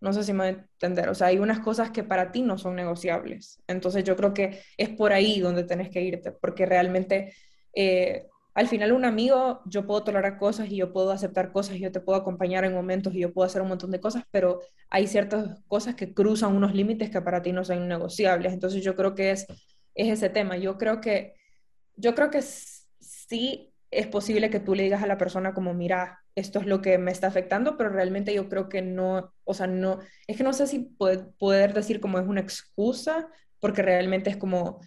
No 0.00 0.12
sé 0.12 0.24
si 0.24 0.32
me 0.32 0.38
voy 0.38 0.46
a 0.48 0.66
entender. 0.72 1.08
O 1.08 1.14
sea, 1.14 1.28
hay 1.28 1.38
unas 1.38 1.60
cosas 1.60 1.90
que 1.90 2.02
para 2.04 2.32
ti 2.32 2.42
no 2.42 2.58
son 2.58 2.76
negociables. 2.76 3.62
Entonces 3.66 4.04
yo 4.04 4.16
creo 4.16 4.32
que 4.34 4.60
es 4.76 4.88
por 4.90 5.12
ahí 5.12 5.40
donde 5.40 5.64
tenés 5.64 5.90
que 5.90 6.02
irte, 6.02 6.32
porque 6.32 6.66
realmente 6.66 7.34
eh, 7.74 8.26
al 8.54 8.68
final 8.68 8.92
un 8.92 9.04
amigo, 9.04 9.62
yo 9.66 9.86
puedo 9.86 10.02
tolerar 10.02 10.38
cosas 10.38 10.68
y 10.70 10.76
yo 10.76 10.92
puedo 10.92 11.12
aceptar 11.12 11.52
cosas 11.52 11.76
y 11.76 11.80
yo 11.80 11.92
te 11.92 12.00
puedo 12.00 12.18
acompañar 12.18 12.64
en 12.64 12.74
momentos 12.74 13.14
y 13.14 13.20
yo 13.20 13.32
puedo 13.32 13.46
hacer 13.46 13.62
un 13.62 13.68
montón 13.68 13.90
de 13.90 14.00
cosas, 14.00 14.24
pero 14.30 14.60
hay 14.88 15.06
ciertas 15.06 15.62
cosas 15.68 15.94
que 15.94 16.12
cruzan 16.12 16.56
unos 16.56 16.74
límites 16.74 17.10
que 17.10 17.22
para 17.22 17.42
ti 17.42 17.52
no 17.52 17.64
son 17.64 17.86
negociables. 17.88 18.52
Entonces 18.52 18.82
yo 18.82 18.96
creo 18.96 19.14
que 19.14 19.30
es, 19.30 19.46
es 19.94 20.08
ese 20.08 20.30
tema. 20.30 20.56
Yo 20.56 20.78
creo 20.78 21.00
que, 21.00 21.34
yo 21.96 22.14
creo 22.14 22.30
que 22.30 22.42
sí 22.42 23.69
es 23.90 24.06
posible 24.06 24.50
que 24.50 24.60
tú 24.60 24.74
le 24.74 24.84
digas 24.84 25.02
a 25.02 25.06
la 25.06 25.18
persona 25.18 25.52
como, 25.52 25.74
mira, 25.74 26.20
esto 26.34 26.60
es 26.60 26.66
lo 26.66 26.80
que 26.80 26.98
me 26.98 27.10
está 27.10 27.26
afectando, 27.26 27.76
pero 27.76 27.90
realmente 27.90 28.32
yo 28.32 28.48
creo 28.48 28.68
que 28.68 28.82
no, 28.82 29.32
o 29.44 29.54
sea, 29.54 29.66
no, 29.66 29.98
es 30.26 30.36
que 30.36 30.44
no 30.44 30.52
sé 30.52 30.66
si 30.66 30.78
poder 31.38 31.74
decir 31.74 32.00
como 32.00 32.18
es 32.18 32.26
una 32.26 32.40
excusa, 32.40 33.28
porque 33.58 33.82
realmente 33.82 34.30
es 34.30 34.36
como, 34.36 34.80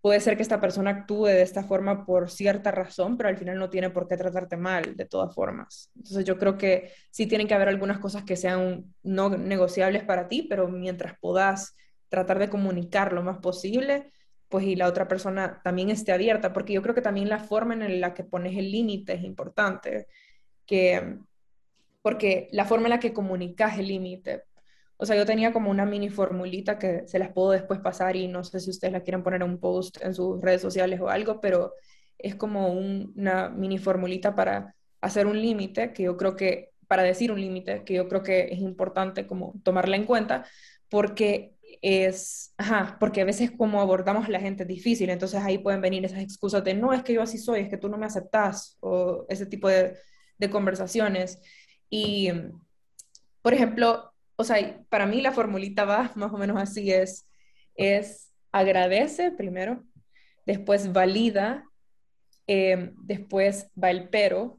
puede 0.00 0.20
ser 0.20 0.36
que 0.36 0.42
esta 0.42 0.60
persona 0.60 0.90
actúe 0.90 1.26
de 1.26 1.42
esta 1.42 1.62
forma 1.62 2.06
por 2.06 2.30
cierta 2.30 2.70
razón, 2.70 3.16
pero 3.16 3.28
al 3.28 3.36
final 3.36 3.58
no 3.58 3.68
tiene 3.68 3.90
por 3.90 4.08
qué 4.08 4.16
tratarte 4.16 4.56
mal, 4.56 4.96
de 4.96 5.04
todas 5.04 5.34
formas. 5.34 5.90
Entonces 5.96 6.24
yo 6.24 6.38
creo 6.38 6.56
que 6.56 6.92
sí 7.10 7.26
tienen 7.26 7.46
que 7.46 7.54
haber 7.54 7.68
algunas 7.68 7.98
cosas 7.98 8.24
que 8.24 8.36
sean 8.36 8.94
no 9.02 9.28
negociables 9.30 10.02
para 10.04 10.28
ti, 10.28 10.46
pero 10.48 10.68
mientras 10.68 11.18
puedas 11.20 11.76
tratar 12.08 12.38
de 12.38 12.48
comunicar 12.48 13.12
lo 13.12 13.22
más 13.22 13.38
posible, 13.38 14.10
pues 14.50 14.66
y 14.66 14.76
la 14.76 14.88
otra 14.88 15.08
persona 15.08 15.60
también 15.64 15.90
esté 15.90 16.12
abierta, 16.12 16.52
porque 16.52 16.72
yo 16.72 16.82
creo 16.82 16.94
que 16.94 17.02
también 17.02 17.28
la 17.28 17.38
forma 17.38 17.74
en 17.74 18.00
la 18.00 18.12
que 18.14 18.24
pones 18.24 18.58
el 18.58 18.70
límite 18.70 19.14
es 19.14 19.22
importante, 19.22 20.08
que, 20.66 21.18
porque 22.02 22.48
la 22.52 22.64
forma 22.64 22.86
en 22.86 22.90
la 22.90 23.00
que 23.00 23.12
comunicas 23.12 23.78
el 23.78 23.86
límite, 23.86 24.42
o 24.96 25.06
sea, 25.06 25.16
yo 25.16 25.24
tenía 25.24 25.52
como 25.52 25.70
una 25.70 25.86
mini 25.86 26.10
formulita 26.10 26.78
que 26.78 27.06
se 27.06 27.18
las 27.18 27.32
puedo 27.32 27.52
después 27.52 27.80
pasar 27.80 28.16
y 28.16 28.28
no 28.28 28.44
sé 28.44 28.60
si 28.60 28.70
ustedes 28.70 28.92
la 28.92 29.02
quieren 29.02 29.22
poner 29.22 29.40
en 29.40 29.48
un 29.48 29.58
post 29.58 30.02
en 30.02 30.14
sus 30.14 30.40
redes 30.42 30.60
sociales 30.60 31.00
o 31.00 31.08
algo, 31.08 31.40
pero 31.40 31.72
es 32.18 32.34
como 32.34 32.72
una 32.72 33.48
mini 33.48 33.78
formulita 33.78 34.34
para 34.34 34.74
hacer 35.00 35.26
un 35.26 35.40
límite, 35.40 35.92
que 35.92 36.02
yo 36.02 36.16
creo 36.16 36.36
que, 36.36 36.72
para 36.88 37.04
decir 37.04 37.32
un 37.32 37.40
límite, 37.40 37.84
que 37.84 37.94
yo 37.94 38.08
creo 38.08 38.22
que 38.22 38.48
es 38.52 38.58
importante 38.58 39.26
como 39.26 39.54
tomarla 39.62 39.96
en 39.96 40.04
cuenta, 40.04 40.44
porque 40.90 41.54
es, 41.82 42.54
ajá, 42.58 42.96
porque 43.00 43.20
a 43.20 43.24
veces 43.24 43.50
como 43.50 43.80
abordamos 43.80 44.26
a 44.26 44.30
la 44.30 44.40
gente 44.40 44.62
es 44.64 44.68
difícil, 44.68 45.10
entonces 45.10 45.40
ahí 45.42 45.58
pueden 45.58 45.80
venir 45.80 46.04
esas 46.04 46.20
excusas 46.20 46.64
de, 46.64 46.74
no, 46.74 46.92
es 46.92 47.02
que 47.02 47.12
yo 47.14 47.22
así 47.22 47.38
soy, 47.38 47.60
es 47.60 47.68
que 47.68 47.76
tú 47.76 47.88
no 47.88 47.98
me 47.98 48.06
aceptas, 48.06 48.76
o 48.80 49.26
ese 49.28 49.46
tipo 49.46 49.68
de, 49.68 49.96
de 50.38 50.50
conversaciones. 50.50 51.40
Y, 51.88 52.30
por 53.42 53.54
ejemplo, 53.54 54.12
o 54.36 54.44
sea, 54.44 54.84
para 54.88 55.06
mí 55.06 55.20
la 55.20 55.32
formulita 55.32 55.84
va 55.84 56.10
más 56.16 56.32
o 56.32 56.38
menos 56.38 56.56
así, 56.60 56.90
es, 56.92 57.28
es 57.74 58.32
agradece 58.52 59.30
primero, 59.30 59.84
después 60.46 60.92
valida, 60.92 61.64
eh, 62.46 62.92
después 63.02 63.70
va 63.82 63.90
el 63.90 64.08
pero, 64.08 64.58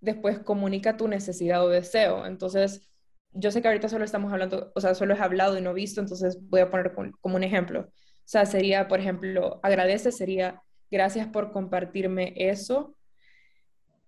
después 0.00 0.40
comunica 0.40 0.96
tu 0.96 1.08
necesidad 1.08 1.64
o 1.64 1.68
deseo. 1.68 2.26
Entonces, 2.26 2.91
yo 3.32 3.50
sé 3.50 3.62
que 3.62 3.68
ahorita 3.68 3.88
solo 3.88 4.04
estamos 4.04 4.32
hablando, 4.32 4.72
o 4.74 4.80
sea, 4.80 4.94
solo 4.94 5.14
he 5.14 5.18
hablado 5.18 5.58
y 5.58 5.62
no 5.62 5.74
visto, 5.74 6.00
entonces 6.00 6.38
voy 6.48 6.60
a 6.60 6.70
poner 6.70 6.92
como 7.20 7.36
un 7.36 7.44
ejemplo. 7.44 7.80
O 7.80 8.28
sea, 8.32 8.46
sería, 8.46 8.88
por 8.88 9.00
ejemplo, 9.00 9.60
agradece 9.62 10.12
sería 10.12 10.62
gracias 10.90 11.26
por 11.26 11.52
compartirme 11.52 12.34
eso. 12.36 12.94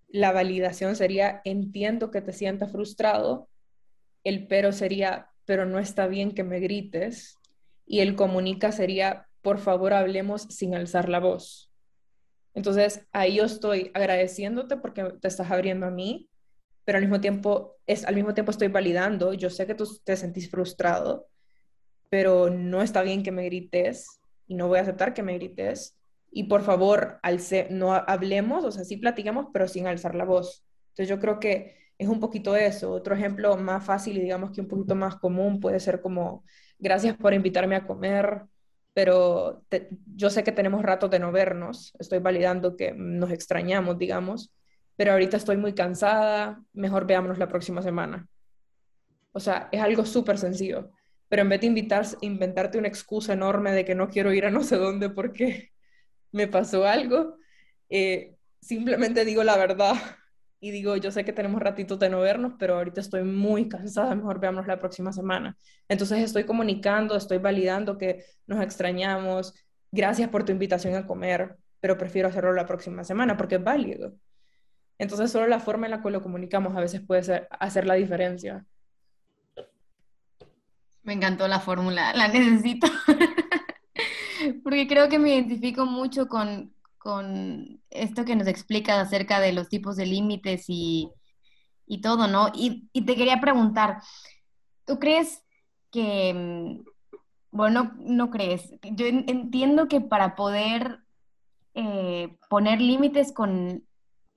La 0.07 0.31
validación 0.31 0.95
sería 0.95 1.41
entiendo 1.43 2.11
que 2.11 2.21
te 2.21 2.31
sientas 2.31 2.71
frustrado. 2.71 3.49
El 4.23 4.47
pero 4.47 4.71
sería, 4.71 5.29
pero 5.45 5.65
no 5.65 5.79
está 5.79 6.07
bien 6.07 6.31
que 6.31 6.43
me 6.43 6.59
grites. 6.59 7.37
Y 7.85 7.99
el 7.99 8.15
comunica 8.15 8.71
sería, 8.71 9.27
por 9.41 9.59
favor, 9.59 9.93
hablemos 9.93 10.43
sin 10.43 10.75
alzar 10.75 11.09
la 11.09 11.19
voz. 11.19 11.71
Entonces, 12.53 13.05
ahí 13.11 13.35
yo 13.35 13.43
estoy 13.43 13.91
agradeciéndote 13.93 14.77
porque 14.77 15.03
te 15.21 15.27
estás 15.27 15.51
abriendo 15.51 15.87
a 15.87 15.91
mí, 15.91 16.29
pero 16.85 16.97
al 16.97 17.03
mismo 17.03 17.19
tiempo, 17.19 17.77
es, 17.87 18.05
al 18.05 18.15
mismo 18.15 18.33
tiempo 18.33 18.51
estoy 18.51 18.69
validando, 18.69 19.33
yo 19.33 19.49
sé 19.49 19.67
que 19.67 19.75
tú 19.75 19.85
te 20.03 20.15
sentís 20.15 20.49
frustrado, 20.49 21.27
pero 22.09 22.49
no 22.49 22.81
está 22.81 23.01
bien 23.01 23.23
que 23.23 23.31
me 23.31 23.45
grites 23.45 24.19
y 24.47 24.55
no 24.55 24.67
voy 24.67 24.77
a 24.79 24.83
aceptar 24.83 25.13
que 25.13 25.23
me 25.23 25.33
grites. 25.33 25.97
Y 26.31 26.43
por 26.43 26.61
favor, 26.61 27.19
no 27.71 27.93
hablemos, 27.93 28.63
o 28.63 28.71
sea, 28.71 28.83
sí 28.83 28.97
platicamos, 28.97 29.47
pero 29.51 29.67
sin 29.67 29.87
alzar 29.87 30.15
la 30.15 30.25
voz. 30.25 30.63
Entonces 30.89 31.09
yo 31.09 31.19
creo 31.19 31.39
que 31.39 31.75
es 31.97 32.07
un 32.07 32.19
poquito 32.19 32.55
eso. 32.55 32.91
Otro 32.91 33.15
ejemplo 33.15 33.57
más 33.57 33.83
fácil 33.83 34.17
y 34.17 34.21
digamos 34.21 34.51
que 34.51 34.61
un 34.61 34.67
poquito 34.67 34.95
más 34.95 35.15
común 35.15 35.59
puede 35.59 35.79
ser 35.79 36.01
como, 36.01 36.43
gracias 36.77 37.15
por 37.17 37.33
invitarme 37.33 37.75
a 37.75 37.87
comer, 37.87 38.43
pero 38.93 39.63
yo 40.15 40.29
sé 40.29 40.43
que 40.43 40.51
tenemos 40.51 40.83
ratos 40.83 41.09
de 41.09 41.19
no 41.19 41.31
vernos, 41.31 41.93
estoy 41.99 42.19
validando 42.19 42.77
que 42.77 42.93
nos 42.93 43.31
extrañamos, 43.31 43.97
digamos, 43.97 44.53
pero 44.95 45.11
ahorita 45.11 45.37
estoy 45.37 45.57
muy 45.57 45.73
cansada, 45.73 46.63
mejor 46.73 47.05
veámonos 47.05 47.37
la 47.37 47.47
próxima 47.47 47.81
semana. 47.81 48.27
O 49.31 49.39
sea, 49.39 49.69
es 49.71 49.81
algo 49.81 50.05
súper 50.05 50.37
sencillo, 50.37 50.91
pero 51.27 51.41
en 51.41 51.49
vez 51.49 51.61
de 51.61 51.67
invitar, 51.67 52.05
inventarte 52.21 52.77
una 52.77 52.87
excusa 52.87 53.33
enorme 53.33 53.71
de 53.71 53.83
que 53.83 53.95
no 53.95 54.09
quiero 54.09 54.31
ir 54.33 54.45
a 54.45 54.51
no 54.51 54.63
sé 54.63 54.77
dónde 54.77 55.09
porque 55.09 55.71
me 56.31 56.47
pasó 56.47 56.85
algo, 56.85 57.37
eh, 57.89 58.35
simplemente 58.61 59.25
digo 59.25 59.43
la 59.43 59.57
verdad 59.57 59.95
y 60.59 60.71
digo, 60.71 60.95
yo 60.97 61.11
sé 61.11 61.23
que 61.25 61.33
tenemos 61.33 61.61
ratitos 61.61 61.99
de 61.99 62.09
no 62.09 62.21
vernos, 62.21 62.53
pero 62.57 62.77
ahorita 62.77 63.01
estoy 63.01 63.23
muy 63.23 63.67
cansada, 63.69 64.15
mejor 64.15 64.39
veámonos 64.39 64.67
la 64.67 64.79
próxima 64.79 65.11
semana. 65.13 65.57
Entonces 65.87 66.19
estoy 66.19 66.45
comunicando, 66.45 67.15
estoy 67.15 67.37
validando 67.37 67.97
que 67.97 68.23
nos 68.47 68.63
extrañamos, 68.63 69.53
gracias 69.91 70.29
por 70.29 70.43
tu 70.43 70.51
invitación 70.51 70.95
a 70.95 71.05
comer, 71.05 71.57
pero 71.79 71.97
prefiero 71.97 72.29
hacerlo 72.29 72.53
la 72.53 72.65
próxima 72.65 73.03
semana 73.03 73.37
porque 73.37 73.55
es 73.55 73.63
válido. 73.63 74.15
Entonces, 74.97 75.31
solo 75.31 75.47
la 75.47 75.59
forma 75.59 75.87
en 75.87 75.91
la 75.91 76.01
que 76.01 76.09
lo 76.09 76.21
comunicamos 76.21 76.75
a 76.75 76.79
veces 76.79 77.01
puede 77.01 77.23
ser, 77.23 77.47
hacer 77.59 77.85
la 77.85 77.95
diferencia. 77.95 78.65
Me 81.03 81.13
encantó 81.13 81.47
la 81.47 81.59
fórmula, 81.59 82.13
la 82.13 82.27
necesito. 82.27 82.87
Porque 84.63 84.87
creo 84.87 85.09
que 85.09 85.19
me 85.19 85.35
identifico 85.35 85.85
mucho 85.85 86.27
con, 86.27 86.73
con 86.97 87.81
esto 87.89 88.25
que 88.25 88.35
nos 88.35 88.47
explicas 88.47 88.97
acerca 88.97 89.39
de 89.39 89.53
los 89.53 89.69
tipos 89.69 89.95
de 89.97 90.05
límites 90.05 90.65
y, 90.67 91.11
y, 91.85 92.01
todo, 92.01 92.27
¿no? 92.27 92.49
Y, 92.53 92.89
y, 92.93 93.05
te 93.05 93.15
quería 93.15 93.39
preguntar, 93.41 94.01
¿tú 94.85 94.97
crees 94.97 95.43
que, 95.91 96.33
mm, 96.33 96.83
bueno, 97.51 97.83
no, 97.83 98.25
no 98.25 98.29
crees, 98.31 98.71
yo 98.81 99.05
entiendo 99.05 99.87
que 99.87 100.01
para 100.01 100.35
poder 100.35 100.99
eh, 101.73 102.37
poner 102.49 102.79
límites 102.79 103.33
con 103.33 103.85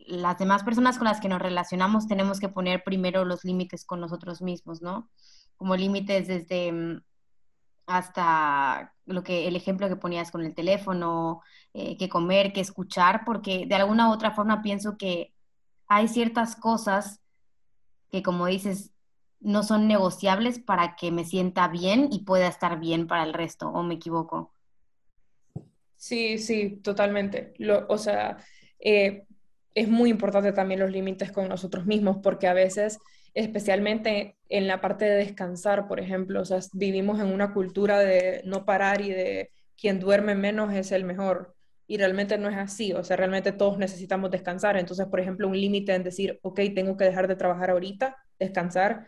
las 0.09 0.39
demás 0.39 0.65
personas 0.65 0.97
con 0.97 1.07
las 1.07 1.21
que 1.21 1.29
nos 1.29 1.41
relacionamos 1.41 2.09
tenemos 2.09 2.41
que 2.41 2.49
poner 2.49 2.83
primero 2.83 3.25
los 3.25 3.45
límites 3.45 3.85
con 3.85 4.01
nosotros 4.01 4.41
mismos, 4.41 4.81
¿no? 4.81 5.11
Como 5.57 5.77
límites 5.77 6.27
desde 6.27 6.73
mm, 6.73 7.03
hasta 7.87 8.95
lo 9.07 9.23
que 9.23 9.49
el 9.49 9.57
ejemplo 9.57 9.89
que 9.89 9.97
ponías 9.97 10.31
con 10.31 10.45
el 10.45 10.55
teléfono, 10.55 11.43
eh, 11.75 11.97
que 11.97 12.09
comer, 12.09 12.53
que 12.53 12.61
escuchar, 12.61 13.23
porque 13.25 13.67
de 13.67 13.75
alguna 13.75 14.09
u 14.09 14.13
otra 14.13 14.33
forma 14.33 14.63
pienso 14.63 14.97
que 14.97 15.35
hay 15.87 16.09
ciertas 16.09 16.57
cosas 16.57 17.21
que, 18.11 18.23
como 18.23 18.47
dices, 18.47 18.93
no 19.41 19.63
son 19.63 19.89
negociables 19.89 20.59
para 20.59 20.97
que 20.97 21.11
me 21.11 21.25
sienta 21.25 21.69
bien 21.69 22.09
y 22.11 22.25
pueda 22.25 22.49
estar 22.49 22.81
bien 22.81 23.07
para 23.07 23.25
el 23.25 23.33
resto, 23.33 23.69
¿o 23.69 23.83
me 23.83 23.95
equivoco? 23.95 24.53
Sí, 25.97 26.39
sí, 26.39 26.81
totalmente. 26.83 27.55
Lo, 27.59 27.87
o 27.89 27.99
sea, 27.99 28.39
eh, 28.79 29.27
es 29.79 29.89
muy 29.89 30.11
importante 30.11 30.53
también 30.53 30.81
los 30.81 30.91
límites 30.91 31.31
con 31.31 31.49
nosotros 31.49 31.87
mismos, 31.87 32.19
porque 32.23 32.49
a 32.49 32.53
veces, 32.53 32.99
especialmente 33.35 34.37
en 34.49 34.67
la 34.67 34.81
parte 34.81 35.05
de 35.05 35.17
descansar, 35.17 35.87
por 35.87 36.01
ejemplo, 36.01 36.41
o 36.41 36.45
sea, 36.45 36.59
vivimos 36.73 37.21
en 37.21 37.29
una 37.29 37.53
cultura 37.53 38.01
de 38.01 38.43
no 38.45 38.65
parar 38.65 39.01
y 39.01 39.11
de 39.11 39.51
quien 39.81 40.01
duerme 40.01 40.35
menos 40.35 40.75
es 40.75 40.91
el 40.93 41.05
mejor. 41.05 41.55
Y 41.87 41.97
realmente 41.97 42.37
no 42.39 42.49
es 42.49 42.57
así, 42.57 42.93
o 42.93 43.05
sea, 43.05 43.17
realmente 43.17 43.53
todos 43.53 43.79
necesitamos 43.79 44.31
descansar. 44.31 44.77
Entonces, 44.77 45.07
por 45.07 45.21
ejemplo, 45.21 45.49
un 45.49 45.59
límite 45.59 45.95
en 45.95 46.03
decir, 46.03 46.39
ok, 46.43 46.61
tengo 46.75 46.97
que 46.97 47.05
dejar 47.05 47.29
de 47.29 47.37
trabajar 47.37 47.71
ahorita, 47.71 48.17
descansar, 48.39 49.07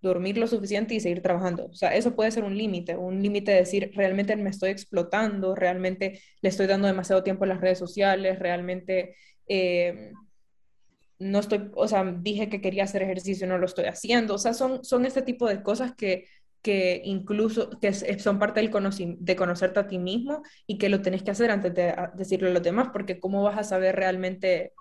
dormir 0.00 0.38
lo 0.38 0.46
suficiente 0.46 0.94
y 0.94 1.00
seguir 1.00 1.20
trabajando. 1.20 1.66
O 1.66 1.74
sea, 1.74 1.94
eso 1.94 2.14
puede 2.14 2.30
ser 2.30 2.44
un 2.44 2.56
límite, 2.56 2.96
un 2.96 3.22
límite 3.22 3.50
de 3.50 3.58
decir, 3.58 3.90
realmente 3.94 4.36
me 4.36 4.50
estoy 4.50 4.70
explotando, 4.70 5.54
realmente 5.54 6.20
le 6.40 6.48
estoy 6.48 6.66
dando 6.66 6.86
demasiado 6.86 7.22
tiempo 7.22 7.44
a 7.44 7.48
las 7.48 7.60
redes 7.60 7.78
sociales, 7.78 8.38
realmente 8.38 9.16
eh, 9.48 10.12
no 11.18 11.38
estoy, 11.38 11.70
o 11.74 11.88
sea, 11.88 12.04
dije 12.04 12.48
que 12.48 12.60
quería 12.60 12.84
hacer 12.84 13.02
ejercicio, 13.02 13.46
no 13.46 13.58
lo 13.58 13.66
estoy 13.66 13.86
haciendo, 13.86 14.34
o 14.34 14.38
sea, 14.38 14.54
son, 14.54 14.84
son 14.84 15.06
este 15.06 15.22
tipo 15.22 15.48
de 15.48 15.62
cosas 15.62 15.94
que, 15.94 16.26
que 16.62 17.00
incluso 17.04 17.70
que 17.80 17.92
son 17.92 18.38
parte 18.38 18.60
del 18.60 18.70
de 19.20 19.36
conocerte 19.36 19.80
a 19.80 19.86
ti 19.86 19.98
mismo 19.98 20.42
y 20.66 20.78
que 20.78 20.88
lo 20.88 21.00
tenés 21.00 21.22
que 21.22 21.30
hacer 21.30 21.50
antes 21.50 21.74
de 21.74 21.94
decirlo 22.14 22.48
a 22.48 22.52
los 22.52 22.62
demás, 22.62 22.88
porque 22.92 23.20
cómo 23.20 23.42
vas 23.42 23.58
a 23.58 23.64
saber 23.64 23.96
realmente, 23.96 24.72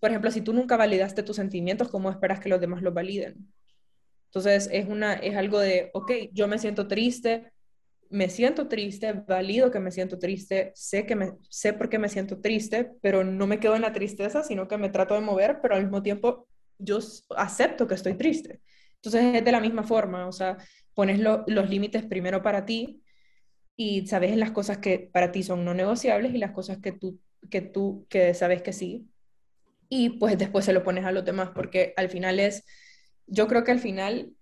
por 0.00 0.10
ejemplo, 0.10 0.30
si 0.30 0.40
tú 0.40 0.52
nunca 0.52 0.76
validaste 0.76 1.22
tus 1.22 1.36
sentimientos, 1.36 1.88
¿cómo 1.88 2.10
esperas 2.10 2.40
que 2.40 2.48
los 2.48 2.60
demás 2.60 2.82
los 2.82 2.94
validen? 2.94 3.52
Entonces, 4.26 4.68
es, 4.72 4.88
una, 4.88 5.14
es 5.14 5.36
algo 5.36 5.58
de, 5.58 5.90
ok, 5.94 6.12
yo 6.32 6.48
me 6.48 6.58
siento 6.58 6.88
triste, 6.88 7.52
me 8.10 8.28
siento 8.28 8.68
triste, 8.68 9.12
valido 9.12 9.70
que 9.70 9.80
me 9.80 9.90
siento 9.90 10.18
triste, 10.18 10.72
sé 10.74 11.06
que 11.06 11.16
me 11.16 11.32
sé 11.48 11.72
por 11.72 11.88
qué 11.88 11.98
me 11.98 12.08
siento 12.08 12.40
triste, 12.40 12.90
pero 13.02 13.24
no 13.24 13.46
me 13.46 13.60
quedo 13.60 13.76
en 13.76 13.82
la 13.82 13.92
tristeza, 13.92 14.42
sino 14.42 14.68
que 14.68 14.78
me 14.78 14.88
trato 14.88 15.14
de 15.14 15.20
mover, 15.20 15.58
pero 15.60 15.74
al 15.74 15.82
mismo 15.82 16.02
tiempo 16.02 16.48
yo 16.78 16.98
acepto 17.36 17.86
que 17.86 17.94
estoy 17.94 18.14
triste. 18.14 18.60
Entonces 18.96 19.36
es 19.36 19.44
de 19.44 19.52
la 19.52 19.60
misma 19.60 19.84
forma, 19.84 20.26
o 20.26 20.32
sea, 20.32 20.56
pones 20.94 21.20
los 21.20 21.70
límites 21.70 22.04
primero 22.04 22.42
para 22.42 22.64
ti 22.64 23.02
y 23.76 24.06
sabes 24.06 24.36
las 24.36 24.50
cosas 24.50 24.78
que 24.78 25.10
para 25.12 25.30
ti 25.30 25.42
son 25.42 25.64
no 25.64 25.74
negociables 25.74 26.34
y 26.34 26.38
las 26.38 26.52
cosas 26.52 26.78
que 26.78 26.92
tú 26.92 27.20
que 27.50 27.60
tú, 27.60 28.06
que 28.08 28.34
sabes 28.34 28.62
que 28.62 28.72
sí, 28.72 29.08
y 29.88 30.10
pues 30.10 30.36
después 30.38 30.64
se 30.64 30.72
lo 30.72 30.84
pones 30.84 31.04
a 31.04 31.12
los 31.12 31.24
demás, 31.24 31.50
porque 31.54 31.94
al 31.96 32.08
final 32.08 32.40
es, 32.40 32.64
yo 33.26 33.46
creo 33.46 33.64
que 33.64 33.70
al 33.72 33.78
final 33.78 34.32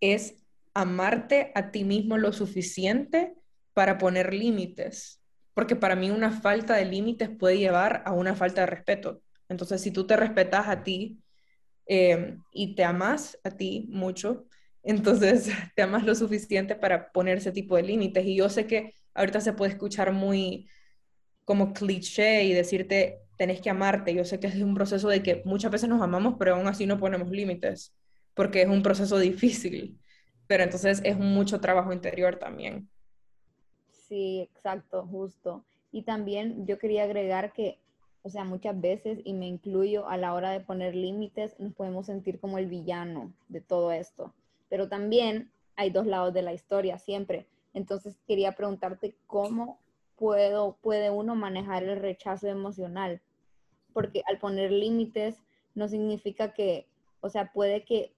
es 0.00 0.45
amarte 0.76 1.52
a 1.54 1.70
ti 1.70 1.84
mismo 1.84 2.18
lo 2.18 2.32
suficiente 2.32 3.34
para 3.72 3.98
poner 3.98 4.34
límites, 4.34 5.22
porque 5.54 5.74
para 5.74 5.96
mí 5.96 6.10
una 6.10 6.30
falta 6.30 6.74
de 6.74 6.84
límites 6.84 7.30
puede 7.30 7.58
llevar 7.58 8.02
a 8.04 8.12
una 8.12 8.34
falta 8.34 8.60
de 8.60 8.66
respeto. 8.66 9.22
Entonces, 9.48 9.80
si 9.80 9.90
tú 9.90 10.06
te 10.06 10.16
respetas 10.16 10.68
a 10.68 10.82
ti 10.82 11.22
eh, 11.86 12.36
y 12.52 12.74
te 12.74 12.84
amas 12.84 13.38
a 13.42 13.50
ti 13.50 13.86
mucho, 13.90 14.46
entonces 14.82 15.50
te 15.74 15.82
amas 15.82 16.04
lo 16.04 16.14
suficiente 16.14 16.76
para 16.76 17.10
poner 17.10 17.38
ese 17.38 17.52
tipo 17.52 17.76
de 17.76 17.82
límites. 17.82 18.24
Y 18.26 18.36
yo 18.36 18.48
sé 18.48 18.66
que 18.66 18.94
ahorita 19.14 19.40
se 19.40 19.54
puede 19.54 19.72
escuchar 19.72 20.12
muy 20.12 20.68
como 21.44 21.72
cliché 21.72 22.44
y 22.44 22.52
decirte, 22.52 23.20
tenés 23.38 23.60
que 23.60 23.70
amarte. 23.70 24.14
Yo 24.14 24.24
sé 24.24 24.40
que 24.40 24.48
es 24.48 24.56
un 24.56 24.74
proceso 24.74 25.08
de 25.08 25.22
que 25.22 25.42
muchas 25.46 25.70
veces 25.70 25.88
nos 25.88 26.02
amamos, 26.02 26.34
pero 26.38 26.54
aún 26.54 26.66
así 26.66 26.86
no 26.86 26.98
ponemos 26.98 27.30
límites, 27.30 27.94
porque 28.34 28.62
es 28.62 28.68
un 28.68 28.82
proceso 28.82 29.18
difícil. 29.18 29.98
Pero 30.46 30.62
entonces 30.62 31.00
es 31.04 31.18
mucho 31.18 31.60
trabajo 31.60 31.92
interior 31.92 32.36
también. 32.36 32.88
Sí, 33.90 34.40
exacto, 34.40 35.06
justo. 35.06 35.64
Y 35.90 36.02
también 36.02 36.66
yo 36.66 36.78
quería 36.78 37.04
agregar 37.04 37.52
que, 37.52 37.80
o 38.22 38.28
sea, 38.28 38.44
muchas 38.44 38.80
veces, 38.80 39.20
y 39.24 39.32
me 39.32 39.46
incluyo 39.46 40.08
a 40.08 40.16
la 40.16 40.34
hora 40.34 40.50
de 40.50 40.60
poner 40.60 40.94
límites, 40.94 41.58
nos 41.58 41.74
podemos 41.74 42.06
sentir 42.06 42.38
como 42.38 42.58
el 42.58 42.66
villano 42.66 43.32
de 43.48 43.60
todo 43.60 43.92
esto. 43.92 44.32
Pero 44.68 44.88
también 44.88 45.50
hay 45.74 45.90
dos 45.90 46.06
lados 46.06 46.32
de 46.32 46.42
la 46.42 46.52
historia, 46.52 46.98
siempre. 46.98 47.46
Entonces 47.74 48.18
quería 48.26 48.52
preguntarte 48.52 49.16
cómo 49.26 49.80
puedo, 50.16 50.76
puede 50.80 51.10
uno 51.10 51.34
manejar 51.34 51.84
el 51.84 52.00
rechazo 52.00 52.48
emocional, 52.48 53.20
porque 53.92 54.22
al 54.26 54.38
poner 54.38 54.72
límites 54.72 55.42
no 55.74 55.88
significa 55.88 56.52
que, 56.54 56.86
o 57.20 57.28
sea, 57.28 57.52
puede 57.52 57.84
que 57.84 58.15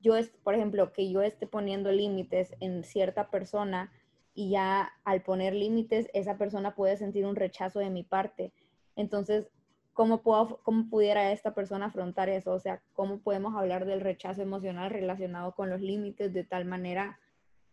yo, 0.00 0.14
por 0.42 0.54
ejemplo, 0.54 0.92
que 0.92 1.10
yo 1.10 1.22
esté 1.22 1.46
poniendo 1.46 1.92
límites 1.92 2.54
en 2.60 2.84
cierta 2.84 3.30
persona 3.30 3.92
y 4.34 4.50
ya 4.50 4.92
al 5.04 5.22
poner 5.22 5.54
límites 5.54 6.08
esa 6.14 6.38
persona 6.38 6.74
puede 6.74 6.96
sentir 6.96 7.26
un 7.26 7.36
rechazo 7.36 7.78
de 7.80 7.90
mi 7.90 8.02
parte. 8.02 8.52
Entonces, 8.96 9.50
¿cómo, 9.92 10.22
puedo, 10.22 10.60
¿cómo 10.62 10.88
pudiera 10.88 11.32
esta 11.32 11.54
persona 11.54 11.86
afrontar 11.86 12.28
eso? 12.28 12.52
O 12.52 12.60
sea, 12.60 12.80
¿cómo 12.94 13.18
podemos 13.18 13.54
hablar 13.54 13.84
del 13.84 14.00
rechazo 14.00 14.42
emocional 14.42 14.90
relacionado 14.90 15.54
con 15.54 15.68
los 15.68 15.80
límites 15.80 16.32
de 16.32 16.44
tal 16.44 16.64
manera? 16.64 17.18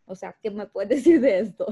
O 0.06 0.16
sea, 0.16 0.36
¿qué 0.42 0.52
me 0.52 0.68
puedes 0.68 0.90
decir 1.04 1.22
de 1.22 1.40
esto? 1.40 1.68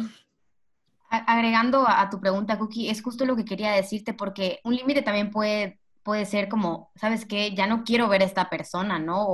Agregando 1.10 1.86
a, 1.88 2.10
tu 2.10 2.20
pregunta, 2.20 2.58
Cookie, 2.58 2.90
es 2.90 3.02
justo 3.02 3.26
lo 3.26 3.36
que 3.36 3.46
quería 3.46 3.72
decirte, 3.72 4.14
porque 4.14 4.60
un 4.64 4.76
límite 4.76 5.02
también 5.02 5.30
puede, 5.30 5.80
puede 6.06 6.26
ser 6.26 6.50
como, 6.50 6.92
¿sabes 6.96 7.26
qué? 7.26 7.56
Ya 7.56 7.68
no 7.68 7.84
quiero 7.84 8.08
ver 8.10 8.22
a 8.22 8.26
esta 8.26 8.50
persona, 8.50 9.00
¿no? 9.00 9.26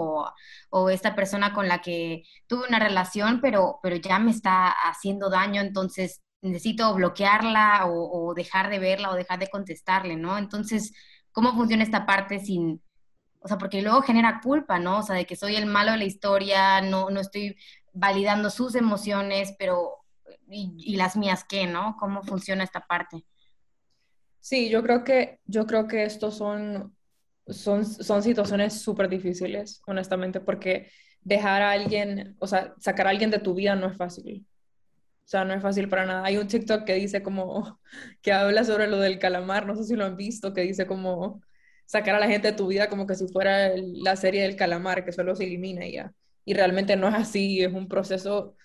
O, 0.72 0.90
esta 0.90 1.16
persona 1.16 1.54
con 1.54 1.68
la 1.68 1.82
que 1.82 2.24
tuve 2.48 2.68
una 2.68 2.80
relación, 2.80 3.42
pero, 3.42 3.80
pero 3.84 3.98
ya 3.98 4.20
me 4.20 4.32
está 4.32 4.70
haciendo 4.70 5.30
daño, 5.30 5.62
entonces 5.62 6.22
necesito 6.42 6.94
bloquearla 6.96 7.86
o, 7.88 8.30
o 8.30 8.34
dejar 8.34 8.70
de 8.70 8.80
verla 8.80 9.12
o 9.12 9.16
dejar 9.16 9.40
de 9.40 9.50
contestarle, 9.50 10.16
¿no? 10.16 10.38
Entonces, 10.38 10.94
¿cómo 11.32 11.54
funciona 11.54 11.84
esta 11.84 12.06
parte 12.06 12.40
sin, 12.40 12.82
o 13.42 13.48
sea, 13.48 13.58
porque 13.58 13.82
luego 13.82 14.02
genera 14.02 14.40
culpa, 14.42 14.80
¿no? 14.80 15.00
O 15.00 15.04
sea, 15.04 15.16
de 15.16 15.26
que 15.26 15.36
soy 15.36 15.56
el 15.56 15.66
malo 15.66 15.92
de 15.92 15.98
la 16.00 16.06
historia, 16.06 16.82
no, 16.82 17.10
no 17.10 17.20
estoy 17.20 17.58
validando 17.94 18.50
sus 18.50 18.76
emociones, 18.76 19.54
pero 19.60 20.02
y, 20.50 20.96
las 20.96 21.16
mías 21.18 21.44
qué, 21.48 21.68
¿no? 21.68 21.96
¿Cómo 22.00 22.24
funciona 22.24 22.64
esta 22.64 22.82
parte? 22.82 23.26
Sí, 24.42 24.70
yo 24.70 24.84
creo 24.84 25.04
que, 25.04 25.40
yo 25.46 25.68
creo 25.68 25.88
que 25.88 26.04
estos 26.06 26.38
son, 26.38 26.96
son, 27.48 27.86
son 27.86 28.24
situaciones 28.24 28.82
súper 28.82 29.10
difíciles, 29.10 29.82
honestamente, 29.88 30.42
porque 30.42 30.92
dejar 31.22 31.62
a 31.64 31.72
alguien, 31.72 32.36
o 32.40 32.48
sea, 32.48 32.76
sacar 32.80 33.08
a 33.08 33.12
alguien 33.12 33.32
de 33.32 33.40
tu 33.40 33.54
vida 33.56 33.76
no 33.76 33.88
es 33.88 33.98
fácil. 33.98 34.48
O 35.26 35.30
sea, 35.32 35.46
no 35.46 35.54
es 35.54 35.62
fácil 35.64 35.90
para 35.90 36.06
nada. 36.06 36.26
Hay 36.26 36.38
un 36.38 36.48
TikTok 36.48 36.86
que 36.86 36.96
dice 36.96 37.24
como, 37.24 37.80
que 38.22 38.34
habla 38.34 38.64
sobre 38.66 38.88
lo 38.88 39.00
del 39.00 39.20
calamar, 39.20 39.68
no 39.68 39.76
sé 39.76 39.86
si 39.86 39.96
lo 39.96 40.06
han 40.06 40.18
visto, 40.18 40.54
que 40.54 40.62
dice 40.64 40.88
como 40.88 41.42
sacar 41.88 42.16
a 42.16 42.20
la 42.22 42.28
gente 42.30 42.50
de 42.52 42.58
tu 42.58 42.68
vida 42.68 42.90
como 42.90 43.08
que 43.08 43.16
si 43.16 43.28
fuera 43.30 43.72
la 43.78 44.16
serie 44.18 44.44
del 44.44 44.58
calamar, 44.58 45.06
que 45.06 45.14
solo 45.14 45.36
se 45.36 45.46
elimina 45.46 45.86
y 45.88 45.94
ya. 45.94 46.14
Y 46.46 46.54
realmente 46.56 46.96
no 46.98 47.10
es 47.10 47.16
así, 47.16 47.64
es 47.64 47.74
un 47.74 47.88
proceso, 47.90 48.56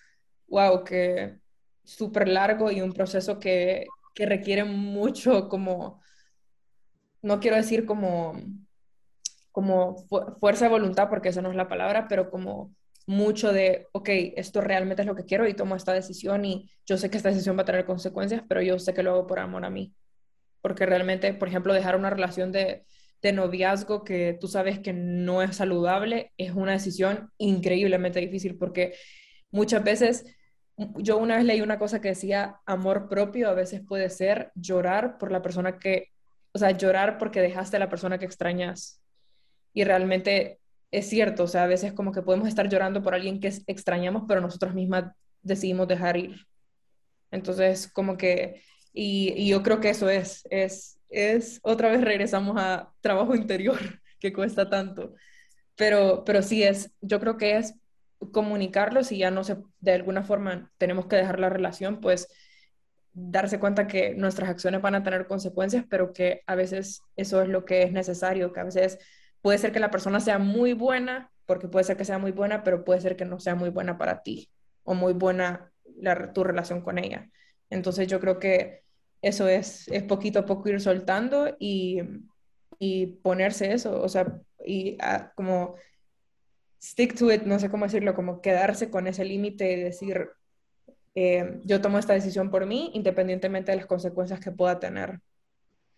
wow, 0.47 0.83
que 0.83 1.37
súper 1.83 2.27
largo 2.27 2.71
y 2.71 2.81
un 2.81 2.93
proceso 2.93 3.39
que, 3.39 3.96
que 4.17 4.25
requiere 4.25 4.63
mucho 4.63 5.47
como, 5.47 6.01
no 7.21 7.39
quiero 7.39 7.55
decir 7.55 7.85
como, 7.85 8.33
como 9.51 10.07
fuerza 10.39 10.65
de 10.65 10.71
voluntad, 10.71 11.07
porque 11.07 11.29
esa 11.29 11.43
no 11.43 11.51
es 11.51 11.55
la 11.55 11.67
palabra, 11.67 12.07
pero 12.07 12.31
como 12.31 12.73
mucho 13.05 13.53
de, 13.53 13.85
ok, 13.91 14.09
esto 14.35 14.59
realmente 14.59 15.03
es 15.03 15.07
lo 15.07 15.15
que 15.15 15.25
quiero 15.25 15.47
y 15.47 15.53
tomo 15.53 15.75
esta 15.75 15.93
decisión 15.93 16.45
y 16.45 16.67
yo 16.83 16.97
sé 16.97 17.11
que 17.11 17.17
esta 17.17 17.29
decisión 17.29 17.55
va 17.59 17.61
a 17.61 17.65
tener 17.65 17.85
consecuencias, 17.85 18.41
pero 18.49 18.59
yo 18.63 18.79
sé 18.79 18.95
que 18.95 19.03
lo 19.03 19.11
hago 19.11 19.27
por 19.27 19.37
amor 19.37 19.63
a 19.65 19.69
mí. 19.69 19.93
Porque 20.61 20.87
realmente, 20.87 21.31
por 21.35 21.47
ejemplo, 21.47 21.71
dejar 21.71 21.95
una 21.95 22.09
relación 22.09 22.51
de, 22.51 22.85
de 23.21 23.33
noviazgo 23.33 24.03
que 24.03 24.35
tú 24.41 24.47
sabes 24.47 24.79
que 24.79 24.93
no 24.93 25.43
es 25.43 25.57
saludable 25.57 26.33
es 26.37 26.53
una 26.53 26.71
decisión 26.71 27.31
increíblemente 27.37 28.19
difícil 28.19 28.57
porque 28.57 28.95
muchas 29.51 29.83
veces 29.83 30.25
yo 30.77 31.17
una 31.17 31.37
vez 31.37 31.45
leí 31.45 31.61
una 31.61 31.79
cosa 31.79 32.01
que 32.01 32.09
decía, 32.09 32.59
amor 32.65 33.09
propio 33.09 33.49
a 33.49 33.53
veces 33.53 33.81
puede 33.81 34.09
ser 34.09 34.51
llorar 34.55 35.17
por 35.17 35.31
la 35.31 35.41
persona 35.41 35.79
que, 35.79 36.11
o 36.51 36.59
sea, 36.59 36.71
llorar 36.71 37.17
porque 37.17 37.41
dejaste 37.41 37.77
a 37.77 37.79
la 37.79 37.89
persona 37.89 38.19
que 38.19 38.25
extrañas. 38.25 39.01
Y 39.73 39.83
realmente 39.83 40.59
es 40.91 41.09
cierto, 41.09 41.43
o 41.43 41.47
sea, 41.47 41.63
a 41.63 41.67
veces 41.67 41.93
como 41.93 42.11
que 42.11 42.21
podemos 42.21 42.47
estar 42.47 42.69
llorando 42.69 43.01
por 43.01 43.13
alguien 43.13 43.39
que 43.39 43.51
extrañamos, 43.67 44.23
pero 44.27 44.41
nosotras 44.41 44.73
mismas 44.73 45.13
decidimos 45.41 45.87
dejar 45.87 46.17
ir. 46.17 46.45
Entonces, 47.31 47.87
como 47.91 48.17
que, 48.17 48.61
y, 48.93 49.33
y 49.35 49.49
yo 49.49 49.63
creo 49.63 49.79
que 49.79 49.89
eso 49.89 50.09
es, 50.09 50.47
es, 50.49 50.99
es, 51.09 51.59
otra 51.63 51.89
vez 51.89 52.01
regresamos 52.01 52.55
a 52.59 52.91
trabajo 53.01 53.35
interior 53.35 53.79
que 54.19 54.33
cuesta 54.33 54.69
tanto. 54.69 55.15
Pero, 55.75 56.23
pero 56.23 56.41
sí 56.41 56.63
es, 56.63 56.91
yo 57.01 57.19
creo 57.19 57.37
que 57.37 57.57
es 57.57 57.75
comunicarlo, 58.31 59.03
si 59.03 59.17
ya 59.17 59.31
no 59.31 59.43
se, 59.43 59.57
de 59.79 59.93
alguna 59.93 60.23
forma 60.23 60.71
tenemos 60.77 61.07
que 61.07 61.15
dejar 61.15 61.39
la 61.39 61.49
relación, 61.49 61.99
pues 62.01 62.27
darse 63.13 63.59
cuenta 63.59 63.87
que 63.87 64.13
nuestras 64.15 64.49
acciones 64.49 64.81
van 64.81 64.95
a 64.95 65.03
tener 65.03 65.27
consecuencias, 65.27 65.85
pero 65.89 66.13
que 66.13 66.43
a 66.45 66.55
veces 66.55 67.01
eso 67.15 67.41
es 67.41 67.49
lo 67.49 67.65
que 67.65 67.83
es 67.83 67.91
necesario, 67.91 68.53
que 68.53 68.59
a 68.59 68.65
veces 68.65 68.99
puede 69.41 69.57
ser 69.57 69.71
que 69.71 69.79
la 69.79 69.91
persona 69.91 70.19
sea 70.19 70.37
muy 70.39 70.73
buena, 70.73 71.31
porque 71.45 71.67
puede 71.67 71.85
ser 71.85 71.97
que 71.97 72.05
sea 72.05 72.19
muy 72.19 72.31
buena, 72.31 72.63
pero 72.63 72.83
puede 72.83 73.01
ser 73.01 73.15
que 73.15 73.25
no 73.25 73.39
sea 73.39 73.55
muy 73.55 73.69
buena 73.69 73.97
para 73.97 74.21
ti 74.21 74.51
o 74.83 74.93
muy 74.93 75.13
buena 75.13 75.71
tu 76.33 76.43
relación 76.43 76.81
con 76.81 76.99
ella. 76.99 77.29
Entonces 77.69 78.07
yo 78.07 78.19
creo 78.19 78.39
que 78.39 78.83
eso 79.21 79.47
es, 79.47 79.87
es 79.87 80.03
poquito 80.03 80.39
a 80.39 80.45
poco 80.45 80.69
ir 80.69 80.79
soltando 80.79 81.55
y, 81.59 82.01
y 82.77 83.07
ponerse 83.07 83.73
eso, 83.73 83.99
o 84.01 84.09
sea, 84.09 84.41
y 84.63 84.97
ah, 85.01 85.31
como 85.35 85.75
stick 86.81 87.15
to 87.15 87.31
it, 87.31 87.43
no 87.43 87.59
sé 87.59 87.69
cómo 87.69 87.85
decirlo, 87.85 88.15
como 88.15 88.41
quedarse 88.41 88.89
con 88.89 89.07
ese 89.07 89.25
límite 89.25 89.71
y 89.71 89.83
decir, 89.83 90.29
eh, 91.15 91.59
yo 91.63 91.81
tomo 91.81 91.97
esta 91.97 92.13
decisión 92.13 92.51
por 92.51 92.65
mí, 92.65 92.91
independientemente 92.93 93.71
de 93.71 93.77
las 93.77 93.87
consecuencias 93.87 94.39
que 94.39 94.51
pueda 94.51 94.79
tener. 94.79 95.19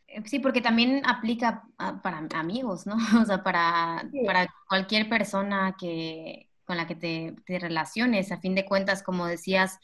Eh, 0.07 0.21
sí, 0.25 0.39
porque 0.39 0.61
también 0.61 1.01
aplica 1.05 1.63
para 2.01 2.27
amigos, 2.35 2.85
¿no? 2.87 2.95
O 3.21 3.25
sea, 3.25 3.43
para, 3.43 4.09
para 4.25 4.47
cualquier 4.67 5.09
persona 5.09 5.75
que, 5.79 6.47
con 6.65 6.77
la 6.77 6.87
que 6.87 6.95
te, 6.95 7.35
te, 7.45 7.59
relaciones. 7.59 8.31
A 8.31 8.39
fin 8.39 8.55
de 8.55 8.65
cuentas, 8.65 9.03
como 9.03 9.27
decías, 9.27 9.79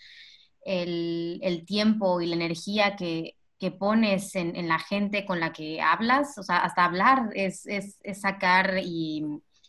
el, 0.63 1.39
el 1.43 1.65
tiempo 1.65 2.21
y 2.21 2.27
la 2.27 2.35
energía 2.35 2.95
que, 2.95 3.35
que 3.59 3.71
pones 3.71 4.35
en, 4.35 4.55
en, 4.55 4.67
la 4.67 4.79
gente 4.79 5.25
con 5.25 5.39
la 5.39 5.53
que 5.53 5.81
hablas, 5.81 6.37
o 6.37 6.43
sea, 6.43 6.57
hasta 6.57 6.85
hablar 6.85 7.29
es, 7.33 7.65
es, 7.67 7.99
es 8.03 8.21
sacar 8.21 8.79
y 8.83 9.23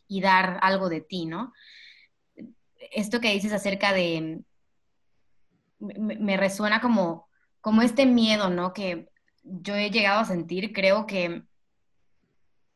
y 0.09 0.21
dar 0.21 0.59
algo 0.63 0.89
de 0.89 1.01
ti, 1.01 1.27
¿no? 1.27 1.53
Esto 2.93 3.21
que 3.21 3.33
dices 3.33 3.53
acerca 3.53 3.93
de, 3.93 4.43
me, 5.79 6.37
resuena 6.37 6.81
como, 6.81 7.29
como 7.61 7.83
este 7.83 8.07
miedo, 8.07 8.51
¿no? 8.51 8.73
Que 8.73 9.09
yo 9.43 9.75
he 9.75 9.91
llegado 9.91 10.21
a 10.21 10.25
sentir, 10.25 10.73
creo 10.73 11.07
que, 11.07 11.43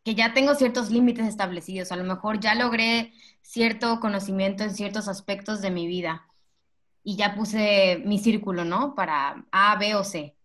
que 0.05 0.15
ya 0.15 0.33
tengo 0.33 0.55
ciertos 0.55 0.91
límites 0.91 1.27
establecidos, 1.27 1.93
a 1.93 1.97
lo 1.97 2.05
mejor 2.05 2.41
ya 2.41 2.55
logré 2.55 3.13
cierto 3.43 4.01
conocimiento 4.01 4.65
en 4.65 4.75
ciertos 4.75 5.09
aspectos 5.09 5.61
de 5.61 5.71
mi 5.71 5.87
vida 5.87 6.27
y 7.03 7.17
ya 7.17 7.35
puse 7.35 8.03
mi 8.05 8.19
círculo, 8.19 8.65
¿no? 8.65 8.95
Para 8.95 9.45
A, 9.51 9.77
B 9.77 9.95
o 9.95 10.05
C. 10.05 10.37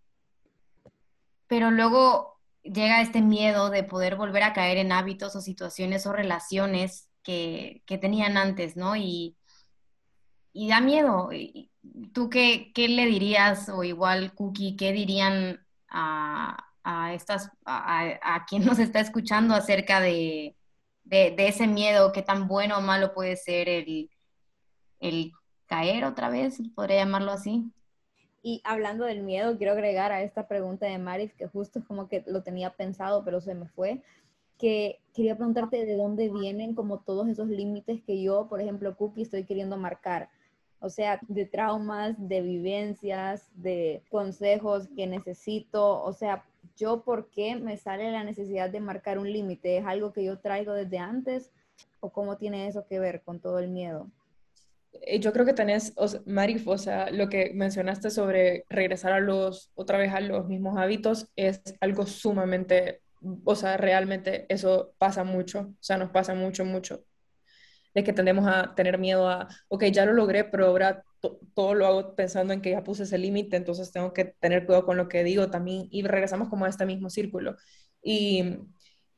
Pero 1.47 1.69
luego 1.69 2.34
llega 2.65 3.01
este 3.01 3.21
miedo 3.21 3.69
de 3.69 3.83
poder 3.83 4.15
volver 4.15 4.43
a 4.43 4.53
caer 4.53 4.77
en 4.77 4.91
hábitos 4.91 5.35
o 5.35 5.41
situaciones 5.41 6.05
o 6.05 6.13
relaciones 6.13 7.09
que, 7.23 7.83
tenían 7.87 8.37
antes, 8.37 8.75
¿no? 8.75 8.95
Y, 8.95 9.37
y 10.53 10.69
da 10.69 10.81
miedo. 10.81 11.29
¿Tú 12.13 12.29
qué, 12.29 12.71
qué, 12.73 12.87
le 12.87 13.05
dirías, 13.05 13.69
o 13.69 13.83
igual 13.83 14.33
Cookie, 14.33 14.75
qué 14.75 14.91
dirían 14.91 15.65
a, 15.89 16.65
a, 16.83 17.13
estas, 17.13 17.51
a, 17.65 18.45
quien 18.47 18.65
nos 18.65 18.79
está 18.79 18.99
escuchando 18.99 19.55
acerca 19.55 20.01
de, 20.01 20.55
de, 21.03 21.35
ese 21.37 21.67
miedo, 21.67 22.11
qué 22.11 22.21
tan 22.21 22.47
bueno 22.47 22.77
o 22.77 22.81
malo 22.81 23.13
puede 23.13 23.37
ser 23.37 23.69
el, 23.69 24.09
el 24.99 25.31
caer 25.67 26.05
otra 26.05 26.29
vez, 26.29 26.59
podría 26.75 26.97
llamarlo 26.97 27.31
así. 27.31 27.71
Y 28.47 28.61
hablando 28.63 29.05
del 29.05 29.23
miedo, 29.23 29.57
quiero 29.57 29.73
agregar 29.73 30.11
a 30.11 30.21
esta 30.21 30.47
pregunta 30.47 30.85
de 30.85 30.99
Maris, 30.99 31.33
que 31.33 31.47
justo 31.47 31.79
es 31.79 31.85
como 31.85 32.07
que 32.07 32.23
lo 32.27 32.43
tenía 32.43 32.69
pensado, 32.69 33.25
pero 33.25 33.41
se 33.41 33.55
me 33.55 33.65
fue, 33.65 34.03
que 34.59 34.99
quería 35.15 35.35
preguntarte 35.35 35.83
de 35.83 35.97
dónde 35.97 36.29
vienen 36.29 36.75
como 36.75 36.99
todos 36.99 37.27
esos 37.27 37.47
límites 37.47 38.03
que 38.03 38.21
yo, 38.21 38.47
por 38.47 38.61
ejemplo, 38.61 38.95
Cookie, 38.95 39.23
estoy 39.23 39.45
queriendo 39.45 39.77
marcar. 39.77 40.29
O 40.79 40.91
sea, 40.91 41.19
de 41.27 41.47
traumas, 41.47 42.13
de 42.19 42.43
vivencias, 42.43 43.49
de 43.55 44.03
consejos 44.11 44.89
que 44.95 45.07
necesito. 45.07 46.03
O 46.03 46.13
sea, 46.13 46.45
yo 46.77 47.01
por 47.01 47.31
qué 47.31 47.55
me 47.55 47.77
sale 47.77 48.11
la 48.11 48.23
necesidad 48.23 48.69
de 48.69 48.79
marcar 48.79 49.17
un 49.17 49.33
límite? 49.33 49.79
¿Es 49.79 49.87
algo 49.87 50.13
que 50.13 50.23
yo 50.23 50.37
traigo 50.37 50.73
desde 50.73 50.99
antes? 50.99 51.51
¿O 51.99 52.11
cómo 52.11 52.37
tiene 52.37 52.67
eso 52.67 52.85
que 52.85 52.99
ver 52.99 53.23
con 53.23 53.39
todo 53.39 53.57
el 53.57 53.69
miedo? 53.69 54.07
Eh, 55.01 55.19
yo 55.19 55.33
creo 55.33 55.45
que 55.45 55.53
tenés, 55.53 55.93
o 55.95 56.07
sea, 56.07 56.21
Marif, 56.25 56.67
o 56.67 56.77
sea, 56.77 57.09
lo 57.11 57.29
que 57.29 57.51
mencionaste 57.53 58.09
sobre 58.09 58.65
regresar 58.69 59.13
a 59.13 59.19
los, 59.19 59.71
otra 59.75 59.97
vez 59.97 60.13
a 60.13 60.21
los 60.21 60.47
mismos 60.47 60.77
hábitos 60.77 61.29
es 61.35 61.61
algo 61.81 62.05
sumamente, 62.05 63.01
o 63.43 63.55
sea, 63.55 63.77
realmente 63.77 64.45
eso 64.49 64.93
pasa 64.97 65.23
mucho, 65.23 65.59
o 65.61 65.75
sea, 65.79 65.97
nos 65.97 66.11
pasa 66.11 66.33
mucho, 66.33 66.65
mucho, 66.65 67.05
de 67.93 68.03
que 68.03 68.13
tendemos 68.13 68.45
a 68.47 68.75
tener 68.75 68.97
miedo 68.97 69.29
a, 69.29 69.47
ok, 69.69 69.85
ya 69.85 70.05
lo 70.05 70.13
logré, 70.13 70.43
pero 70.43 70.67
ahora 70.67 71.03
todo 71.53 71.73
lo 71.73 71.87
hago 71.87 72.15
pensando 72.15 72.53
en 72.53 72.61
que 72.61 72.71
ya 72.71 72.83
puse 72.83 73.03
ese 73.03 73.17
límite, 73.17 73.57
entonces 73.57 73.91
tengo 73.91 74.13
que 74.13 74.25
tener 74.25 74.65
cuidado 74.65 74.85
con 74.85 74.97
lo 74.97 75.07
que 75.07 75.23
digo 75.23 75.49
también, 75.49 75.87
y 75.91 76.03
regresamos 76.03 76.49
como 76.49 76.65
a 76.65 76.69
este 76.69 76.85
mismo 76.85 77.09
círculo. 77.09 77.55
Y 78.03 78.59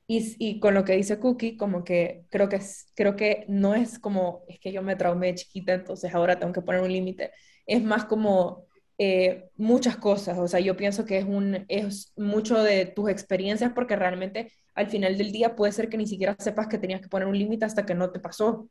y, 0.07 0.59
con 0.61 0.73
lo 0.73 0.85
que 0.85 0.93
dice 0.93 1.19
Cookie, 1.19 1.57
como 1.57 1.83
que 1.83 2.25
creo 2.29 2.47
que, 2.47 2.61
creo 2.95 3.15
que 3.17 3.45
no 3.49 3.75
es 3.75 3.99
como, 3.99 4.43
es 4.47 4.59
que 4.59 4.71
yo 4.71 4.81
me 4.81 4.95
traumé 4.95 5.35
chiquita, 5.35 5.73
entonces 5.73 6.13
ahora 6.15 6.39
tengo 6.39 6.53
que 6.53 6.61
poner 6.61 6.81
un 6.81 6.91
límite. 6.91 7.31
Es 7.65 7.83
más 7.83 8.05
como 8.05 8.67
eh, 8.97 9.49
muchas 9.57 9.97
cosas. 9.97 10.39
O 10.39 10.47
sea, 10.47 10.61
yo 10.61 10.77
pienso 10.77 11.05
que 11.05 11.17
es, 11.17 11.25
un, 11.25 11.65
es 11.67 12.13
mucho 12.15 12.63
de 12.63 12.85
tus 12.85 13.09
experiencias 13.09 13.73
porque 13.73 13.97
realmente 13.97 14.51
al 14.75 14.87
final 14.87 15.17
del 15.17 15.31
día 15.33 15.55
puede 15.55 15.73
ser 15.73 15.89
que 15.89 15.97
ni 15.97 16.07
siquiera 16.07 16.35
sepas 16.39 16.67
que 16.67 16.77
tenías 16.77 17.01
que 17.01 17.09
poner 17.09 17.27
un 17.27 17.37
límite 17.37 17.65
hasta 17.65 17.85
que 17.85 17.95
no 17.95 18.11
te 18.11 18.19
pasó. 18.19 18.69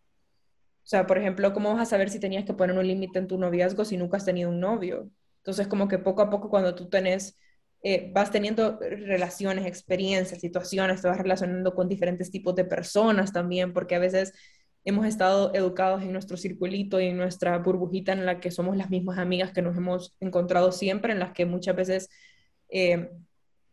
O 0.87 0.89
sea, 0.89 1.07
por 1.07 1.19
ejemplo, 1.19 1.53
¿cómo 1.53 1.75
vas 1.75 1.83
a 1.83 1.91
saber 1.91 2.11
si 2.11 2.21
tenías 2.21 2.45
que 2.45 2.55
poner 2.55 2.79
un 2.79 2.87
límite 2.87 3.19
en 3.19 3.27
tu 3.27 3.39
noviazgo 3.39 3.85
si 3.85 3.97
nunca 3.97 4.17
has 4.17 4.25
tenido 4.25 4.51
un 4.51 4.61
novio? 4.61 5.11
Entonces, 5.39 5.67
como 5.69 5.89
que 5.89 5.99
poco 5.99 6.23
a 6.23 6.31
poco 6.31 6.49
cuando 6.49 6.75
tú 6.75 6.89
tenés 6.89 7.37
eh, 7.89 8.11
vas 8.13 8.33
teniendo 8.33 8.81
relaciones, 8.81 9.65
experiencias, 9.65 10.41
situaciones, 10.41 11.03
te 11.03 11.07
vas 11.07 11.19
relacionando 11.19 11.73
con 11.73 11.89
diferentes 11.89 12.33
tipos 12.33 12.57
de 12.57 12.65
personas 12.65 13.33
también, 13.33 13.73
porque 13.73 13.95
a 13.95 14.01
veces 14.01 14.33
hemos 14.85 15.07
estado 15.07 15.55
educados 15.55 16.03
en 16.03 16.13
nuestro 16.13 16.37
circulito 16.37 17.01
y 17.01 17.07
en 17.07 17.17
nuestra 17.17 17.57
burbujita 17.59 18.11
en 18.11 18.27
la 18.27 18.41
que 18.41 18.51
somos 18.51 18.77
las 18.77 18.91
mismas 18.91 19.19
amigas 19.19 19.53
que 19.53 19.63
nos 19.63 19.77
hemos 19.77 20.17
encontrado 20.19 20.73
siempre, 20.73 21.13
en 21.13 21.21
las 21.21 21.31
que 21.31 21.47
muchas 21.47 21.77
veces 21.77 22.09
eh, 22.71 23.09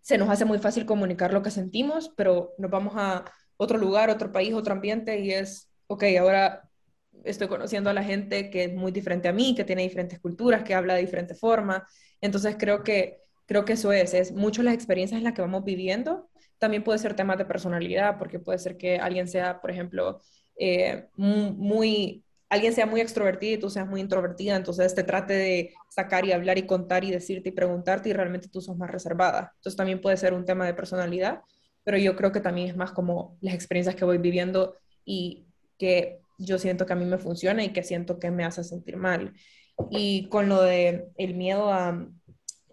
se 0.01 0.19
nos 0.19 0.29
hace 0.29 0.45
muy 0.45 0.59
fácil 0.59 0.85
comunicar 0.85 1.33
lo 1.33 1.41
que 1.41 1.49
sentimos, 1.49 2.13
pero 2.15 2.53
nos 2.59 2.69
vamos 2.69 2.93
a 2.95 3.25
otro 3.57 3.79
lugar, 3.79 4.11
otro 4.11 4.31
país, 4.31 4.53
otro 4.53 4.73
ambiente 4.73 5.21
y 5.21 5.31
es, 5.31 5.71
ok, 5.87 6.03
ahora 6.19 6.69
estoy 7.23 7.47
conociendo 7.47 7.89
a 7.89 7.93
la 7.93 8.03
gente 8.03 8.51
que 8.51 8.65
es 8.65 8.73
muy 8.75 8.91
diferente 8.91 9.27
a 9.27 9.33
mí, 9.33 9.55
que 9.55 9.63
tiene 9.63 9.81
diferentes 9.81 10.19
culturas, 10.19 10.63
que 10.63 10.75
habla 10.75 10.93
de 10.93 11.01
diferente 11.01 11.33
forma. 11.33 11.87
Entonces 12.21 12.57
creo 12.59 12.83
que 12.83 13.23
Creo 13.45 13.65
que 13.65 13.73
eso 13.73 13.91
es, 13.91 14.13
es 14.13 14.31
mucho 14.31 14.63
las 14.63 14.73
experiencias 14.73 15.17
en 15.17 15.23
las 15.23 15.33
que 15.33 15.41
vamos 15.41 15.63
viviendo. 15.63 16.29
También 16.57 16.83
puede 16.83 16.99
ser 16.99 17.15
temas 17.15 17.37
de 17.37 17.45
personalidad, 17.45 18.17
porque 18.17 18.39
puede 18.39 18.59
ser 18.59 18.77
que 18.77 18.97
alguien 18.97 19.27
sea, 19.27 19.59
por 19.59 19.71
ejemplo, 19.71 20.21
eh, 20.57 21.07
muy, 21.15 22.23
alguien 22.49 22.73
sea 22.73 22.85
muy 22.85 23.01
extrovertido 23.01 23.55
y 23.55 23.59
tú 23.59 23.69
seas 23.69 23.87
muy 23.87 23.99
introvertida, 23.99 24.55
entonces 24.55 24.93
te 24.95 25.03
trate 25.03 25.33
de 25.33 25.73
sacar 25.89 26.25
y 26.25 26.31
hablar 26.31 26.57
y 26.57 26.65
contar 26.65 27.03
y 27.03 27.11
decirte 27.11 27.49
y 27.49 27.51
preguntarte 27.51 28.09
y 28.09 28.13
realmente 28.13 28.47
tú 28.47 28.61
sos 28.61 28.77
más 28.77 28.91
reservada. 28.91 29.53
Entonces 29.55 29.75
también 29.75 30.01
puede 30.01 30.17
ser 30.17 30.33
un 30.33 30.45
tema 30.45 30.65
de 30.65 30.73
personalidad, 30.73 31.41
pero 31.83 31.97
yo 31.97 32.15
creo 32.15 32.31
que 32.31 32.39
también 32.39 32.69
es 32.69 32.77
más 32.77 32.91
como 32.91 33.37
las 33.41 33.55
experiencias 33.55 33.95
que 33.95 34.05
voy 34.05 34.17
viviendo 34.19 34.77
y 35.03 35.47
que 35.77 36.19
yo 36.37 36.57
siento 36.57 36.85
que 36.85 36.93
a 36.93 36.95
mí 36.95 37.05
me 37.05 37.17
funciona 37.17 37.63
y 37.63 37.73
que 37.73 37.83
siento 37.83 38.19
que 38.19 38.31
me 38.31 38.45
hace 38.45 38.63
sentir 38.63 38.97
mal. 38.97 39.33
Y 39.89 40.29
con 40.29 40.49
lo 40.49 40.61
de 40.61 41.09
el 41.17 41.33
miedo 41.35 41.73
a, 41.73 42.07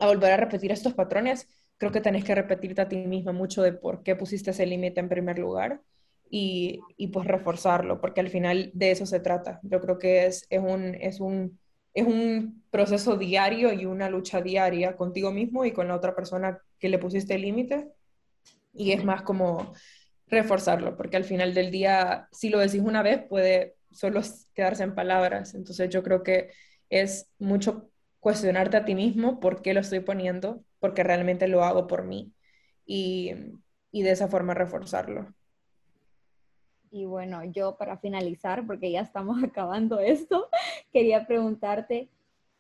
a 0.00 0.06
volver 0.06 0.32
a 0.32 0.36
repetir 0.36 0.72
estos 0.72 0.94
patrones, 0.94 1.46
creo 1.78 1.92
que 1.92 2.00
tenés 2.00 2.24
que 2.24 2.34
repetirte 2.34 2.80
a 2.80 2.88
ti 2.88 2.96
misma 2.96 3.32
mucho 3.32 3.62
de 3.62 3.72
por 3.72 4.02
qué 4.02 4.16
pusiste 4.16 4.50
ese 4.50 4.66
límite 4.66 5.00
en 5.00 5.08
primer 5.08 5.38
lugar 5.38 5.80
y, 6.30 6.80
y, 6.96 7.08
pues 7.08 7.26
reforzarlo, 7.26 8.00
porque 8.00 8.20
al 8.20 8.28
final 8.28 8.70
de 8.74 8.92
eso 8.92 9.06
se 9.06 9.20
trata. 9.20 9.60
Yo 9.62 9.80
creo 9.80 9.98
que 9.98 10.26
es, 10.26 10.46
es, 10.48 10.60
un, 10.60 10.94
es, 11.00 11.20
un, 11.20 11.58
es 11.92 12.06
un 12.06 12.64
proceso 12.70 13.16
diario 13.16 13.72
y 13.72 13.84
una 13.84 14.08
lucha 14.08 14.40
diaria 14.40 14.96
contigo 14.96 15.32
mismo 15.32 15.64
y 15.64 15.72
con 15.72 15.88
la 15.88 15.96
otra 15.96 16.14
persona 16.14 16.58
que 16.78 16.88
le 16.88 16.98
pusiste 16.98 17.34
el 17.34 17.42
límite. 17.42 17.88
Y 18.72 18.92
es 18.92 19.04
más 19.04 19.22
como 19.22 19.72
reforzarlo, 20.28 20.96
porque 20.96 21.16
al 21.16 21.24
final 21.24 21.52
del 21.52 21.70
día, 21.70 22.28
si 22.30 22.48
lo 22.48 22.58
decís 22.60 22.80
una 22.80 23.02
vez, 23.02 23.22
puede 23.28 23.76
solo 23.90 24.20
quedarse 24.54 24.84
en 24.84 24.94
palabras. 24.94 25.54
Entonces 25.54 25.88
yo 25.90 26.02
creo 26.02 26.22
que 26.22 26.50
es 26.88 27.30
mucho 27.38 27.89
cuestionarte 28.20 28.76
a 28.76 28.85
ti 28.85 28.94
mismo 28.94 29.40
por 29.40 29.62
qué 29.62 29.74
lo 29.74 29.80
estoy 29.80 30.00
poniendo, 30.00 30.62
porque 30.78 31.02
realmente 31.02 31.48
lo 31.48 31.64
hago 31.64 31.87
por 31.87 32.04
mí 32.04 32.33
y, 32.85 33.33
de 33.92 34.11
esa 34.11 34.28
forma 34.28 34.54
reforzarlo. 34.54 35.35
Y 36.90 37.04
bueno, 37.04 37.44
yo 37.44 37.76
para 37.76 37.96
finalizar, 37.98 38.66
porque 38.66 38.90
ya 38.90 39.00
estamos 39.00 39.42
acabando 39.44 39.98
esto, 40.00 40.48
quería 40.92 41.26
preguntarte, 41.26 42.09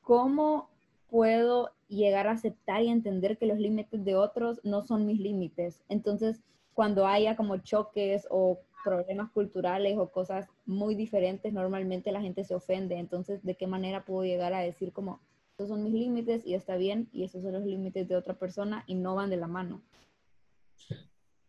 ¿cómo 0.00 0.70
puedo 1.08 1.70
llegar 1.88 2.28
a 2.28 2.32
aceptar 2.32 2.82
y 2.82 2.88
entender 2.88 3.36
que 3.36 3.46
los 3.46 3.58
límites 3.58 4.04
de 4.04 4.14
otros 4.14 4.60
no 4.64 4.82
son 4.82 5.06
mis 5.06 5.20
límites? 5.20 5.82
Entonces, 5.88 6.40
cuando 6.74 7.06
haya 7.06 7.36
como 7.36 7.58
choques 7.58 8.26
o 8.30 8.60
problemas 8.84 9.30
culturales 9.32 9.98
o 9.98 10.10
cosas 10.10 10.48
muy 10.64 10.94
diferentes, 10.94 11.52
normalmente 11.52 12.12
la 12.12 12.22
gente 12.22 12.44
se 12.44 12.54
ofende. 12.54 12.96
Entonces, 12.96 13.42
¿de 13.44 13.56
qué 13.56 13.66
manera 13.66 14.04
puedo 14.04 14.24
llegar 14.24 14.54
a 14.54 14.60
decir 14.60 14.92
como, 14.92 15.20
son 15.68 15.84
mis 15.84 15.92
límites 15.92 16.46
y 16.46 16.54
está 16.54 16.76
bien, 16.76 17.08
y 17.12 17.24
esos 17.24 17.42
son 17.42 17.52
los 17.52 17.64
límites 17.64 18.08
de 18.08 18.16
otra 18.16 18.34
persona 18.34 18.84
y 18.86 18.94
no 18.94 19.14
van 19.14 19.30
de 19.30 19.36
la 19.36 19.46
mano? 19.46 19.82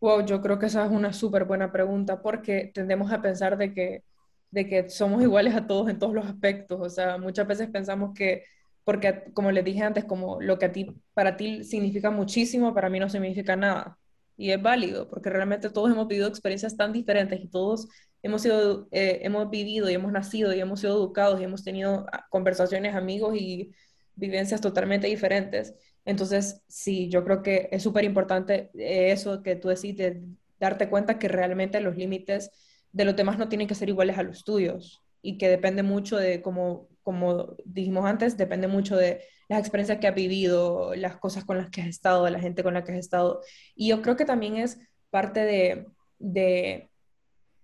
Wow, 0.00 0.26
yo 0.26 0.42
creo 0.42 0.58
que 0.58 0.66
esa 0.66 0.84
es 0.84 0.90
una 0.90 1.12
súper 1.12 1.44
buena 1.44 1.70
pregunta 1.70 2.22
porque 2.22 2.72
tendemos 2.74 3.12
a 3.12 3.22
pensar 3.22 3.56
de 3.56 3.72
que, 3.72 4.02
de 4.50 4.68
que 4.68 4.90
somos 4.90 5.22
iguales 5.22 5.54
a 5.54 5.66
todos 5.68 5.88
en 5.88 5.98
todos 6.00 6.12
los 6.12 6.26
aspectos. 6.26 6.80
O 6.80 6.88
sea, 6.90 7.18
muchas 7.18 7.46
veces 7.46 7.70
pensamos 7.70 8.12
que, 8.12 8.44
porque 8.82 9.30
como 9.32 9.52
les 9.52 9.64
dije 9.64 9.82
antes, 9.82 10.04
como 10.04 10.40
lo 10.40 10.58
que 10.58 10.66
a 10.66 10.72
ti, 10.72 11.00
para 11.14 11.36
ti 11.36 11.62
significa 11.62 12.10
muchísimo, 12.10 12.74
para 12.74 12.90
mí 12.90 12.98
no 12.98 13.08
significa 13.08 13.54
nada. 13.54 13.96
Y 14.36 14.50
es 14.50 14.60
válido, 14.60 15.08
porque 15.08 15.30
realmente 15.30 15.70
todos 15.70 15.90
hemos 15.92 16.08
vivido 16.08 16.26
experiencias 16.26 16.76
tan 16.76 16.92
diferentes 16.92 17.40
y 17.40 17.46
todos 17.48 17.88
hemos, 18.22 18.42
sido, 18.42 18.88
eh, 18.90 19.20
hemos 19.22 19.50
vivido 19.50 19.88
y 19.88 19.94
hemos 19.94 20.10
nacido 20.10 20.52
y 20.52 20.60
hemos 20.60 20.80
sido 20.80 20.94
educados 20.96 21.40
y 21.40 21.44
hemos 21.44 21.62
tenido 21.62 22.06
ah, 22.12 22.26
conversaciones, 22.28 22.96
amigos 22.96 23.36
y 23.36 23.72
vivencias 24.14 24.60
totalmente 24.60 25.06
diferentes. 25.06 25.74
Entonces, 26.04 26.62
sí, 26.68 27.08
yo 27.08 27.24
creo 27.24 27.42
que 27.42 27.68
es 27.70 27.82
súper 27.82 28.04
importante 28.04 28.70
eso 28.74 29.42
que 29.42 29.56
tú 29.56 29.68
decís, 29.68 29.96
de 29.96 30.22
darte 30.58 30.88
cuenta 30.88 31.18
que 31.18 31.28
realmente 31.28 31.80
los 31.80 31.96
límites 31.96 32.50
de 32.92 33.04
los 33.04 33.16
demás 33.16 33.38
no 33.38 33.48
tienen 33.48 33.66
que 33.66 33.74
ser 33.74 33.88
iguales 33.88 34.18
a 34.18 34.22
los 34.22 34.44
tuyos 34.44 35.02
y 35.22 35.38
que 35.38 35.48
depende 35.48 35.82
mucho 35.82 36.16
de, 36.16 36.42
como, 36.42 36.88
como 37.02 37.56
dijimos 37.64 38.04
antes, 38.04 38.36
depende 38.36 38.68
mucho 38.68 38.96
de 38.96 39.22
las 39.48 39.60
experiencias 39.60 39.98
que 39.98 40.08
has 40.08 40.14
vivido, 40.14 40.94
las 40.94 41.16
cosas 41.16 41.44
con 41.44 41.58
las 41.58 41.70
que 41.70 41.82
has 41.82 41.88
estado, 41.88 42.28
la 42.28 42.40
gente 42.40 42.62
con 42.62 42.74
la 42.74 42.84
que 42.84 42.92
has 42.92 42.98
estado. 42.98 43.40
Y 43.74 43.88
yo 43.88 44.02
creo 44.02 44.16
que 44.16 44.24
también 44.24 44.56
es 44.56 44.78
parte 45.10 45.40
de, 45.40 45.86
de 46.18 46.90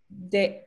de, 0.08 0.66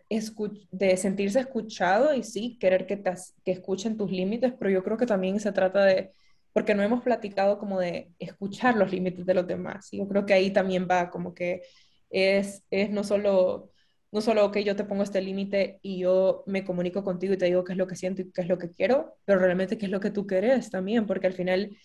de 0.72 0.98
sentirse 0.98 1.40
escuchado 1.40 2.14
y 2.14 2.24
sí, 2.24 2.58
querer 2.60 2.86
que, 2.86 2.98
te, 2.98 3.12
que 3.44 3.52
escuchen 3.52 3.98
tus 3.98 4.12
límites, 4.12 4.54
pero 4.60 4.72
yo 4.72 4.84
creo 4.84 4.98
que 4.98 5.06
también 5.06 5.40
se 5.40 5.52
trata 5.52 5.84
de, 5.86 6.12
porque 6.54 6.76
no 6.76 6.84
hemos 6.84 7.04
platicado 7.04 7.58
como 7.58 7.80
de 7.80 8.12
escuchar 8.20 8.76
los 8.78 8.92
límites 8.92 9.26
de 9.26 9.34
los 9.34 9.48
demás. 9.48 9.92
Y 9.94 9.98
yo 10.00 10.08
creo 10.08 10.26
que 10.26 10.34
ahí 10.34 10.52
también 10.52 10.88
va 10.90 11.10
como 11.10 11.34
que 11.34 11.62
es, 12.10 12.64
es 12.70 12.90
no 12.92 13.04
solo, 13.04 13.72
no 14.12 14.22
solo 14.22 14.52
que 14.52 14.64
yo 14.64 14.76
te 14.76 14.84
pongo 14.84 15.04
este 15.04 15.22
límite 15.22 15.80
y 15.82 16.00
yo 16.00 16.44
me 16.46 16.64
comunico 16.64 17.04
contigo 17.04 17.34
y 17.34 17.38
te 17.38 17.46
digo 17.46 17.64
qué 17.64 17.74
es 17.74 17.78
lo 17.78 17.88
que 17.88 17.96
siento 17.96 18.22
y 18.22 18.32
qué 18.32 18.42
es 18.42 18.48
lo 18.48 18.58
que 18.58 18.70
quiero, 18.70 19.18
pero 19.26 19.40
realmente 19.40 19.78
qué 19.78 19.86
es 19.86 19.92
lo 19.92 20.00
que 20.00 20.12
tú 20.12 20.28
quieres 20.28 20.70
también, 20.70 21.08
porque 21.08 21.28
al 21.28 21.34
final 21.34 21.76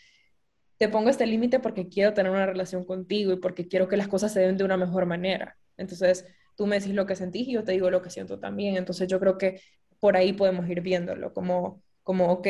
te 0.79 0.89
pongo 0.89 1.09
este 1.11 1.27
límite 1.27 1.61
porque 1.61 1.89
quiero 1.89 2.13
tener 2.15 2.31
una 2.33 2.47
relación 2.47 2.85
contigo 2.85 3.33
y 3.33 3.37
porque 3.37 3.69
quiero 3.69 3.89
que 3.89 3.97
las 3.97 4.09
cosas 4.09 4.33
se 4.33 4.41
den 4.41 4.57
de 4.57 4.65
una 4.65 4.77
mejor 4.77 5.07
manera. 5.07 5.57
Entonces, 5.77 6.27
tú 6.57 6.67
me 6.67 6.79
decís 6.81 6.95
lo 6.95 7.07
que 7.07 7.17
sentís 7.17 7.49
y 7.49 7.53
yo 7.53 7.65
te 7.65 7.73
digo 7.73 7.91
lo 7.91 8.03
que 8.03 8.11
siento 8.11 8.39
también. 8.41 8.77
Entonces 8.77 9.09
yo 9.09 9.21
creo 9.21 9.39
que 9.39 9.61
por 10.01 10.17
ahí 10.17 10.33
podemos 10.33 10.69
ir 10.69 10.81
viéndolo, 10.83 11.33
como 11.33 11.83
como, 12.07 12.31
ok, 12.31 12.47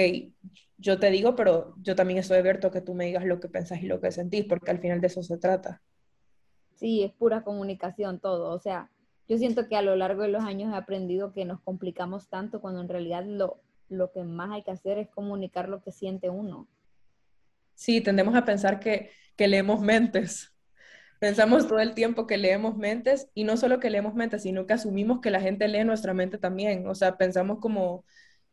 yo 0.76 1.00
te 1.00 1.10
digo, 1.10 1.34
pero 1.34 1.74
yo 1.80 1.96
también 1.96 2.18
estoy 2.18 2.36
abierto 2.36 2.66
a 2.66 2.70
que 2.70 2.82
tú 2.82 2.92
me 2.92 3.06
digas 3.06 3.24
lo 3.24 3.40
que 3.40 3.48
pensás 3.48 3.82
y 3.82 3.86
lo 3.86 4.02
que 4.02 4.12
sentís, 4.12 4.44
porque 4.44 4.70
al 4.70 4.80
final 4.80 5.00
de 5.00 5.06
eso 5.06 5.22
se 5.22 5.38
trata. 5.38 5.82
Sí, 6.74 7.02
es 7.02 7.12
pura 7.12 7.42
comunicación 7.42 8.20
todo. 8.20 8.52
O 8.52 8.58
sea, 8.58 8.90
yo 9.26 9.38
siento 9.38 9.66
que 9.66 9.76
a 9.76 9.80
lo 9.80 9.96
largo 9.96 10.20
de 10.20 10.28
los 10.28 10.44
años 10.44 10.74
he 10.74 10.76
aprendido 10.76 11.32
que 11.32 11.46
nos 11.46 11.62
complicamos 11.62 12.28
tanto 12.28 12.60
cuando 12.60 12.82
en 12.82 12.90
realidad 12.90 13.24
lo, 13.24 13.62
lo 13.88 14.12
que 14.12 14.24
más 14.24 14.50
hay 14.50 14.62
que 14.62 14.72
hacer 14.72 14.98
es 14.98 15.08
comunicar 15.08 15.70
lo 15.70 15.80
que 15.80 15.90
siente 15.90 16.28
uno. 16.28 16.68
Sí, 17.74 18.02
tendemos 18.02 18.34
a 18.34 18.44
pensar 18.44 18.78
que, 18.78 19.10
que 19.36 19.48
leemos 19.48 19.80
mentes. 19.80 20.54
Pensamos 21.18 21.66
todo 21.66 21.78
el 21.78 21.94
tiempo 21.94 22.26
que 22.26 22.36
leemos 22.36 22.76
mentes 22.76 23.28
y 23.34 23.44
no 23.44 23.56
solo 23.56 23.80
que 23.80 23.90
leemos 23.90 24.14
mentes, 24.14 24.42
sino 24.42 24.66
que 24.66 24.74
asumimos 24.74 25.20
que 25.20 25.30
la 25.30 25.40
gente 25.40 25.66
lee 25.68 25.84
nuestra 25.84 26.12
mente 26.12 26.38
también. 26.38 26.86
O 26.86 26.94
sea, 26.94 27.16
pensamos 27.16 27.58
como, 27.58 28.04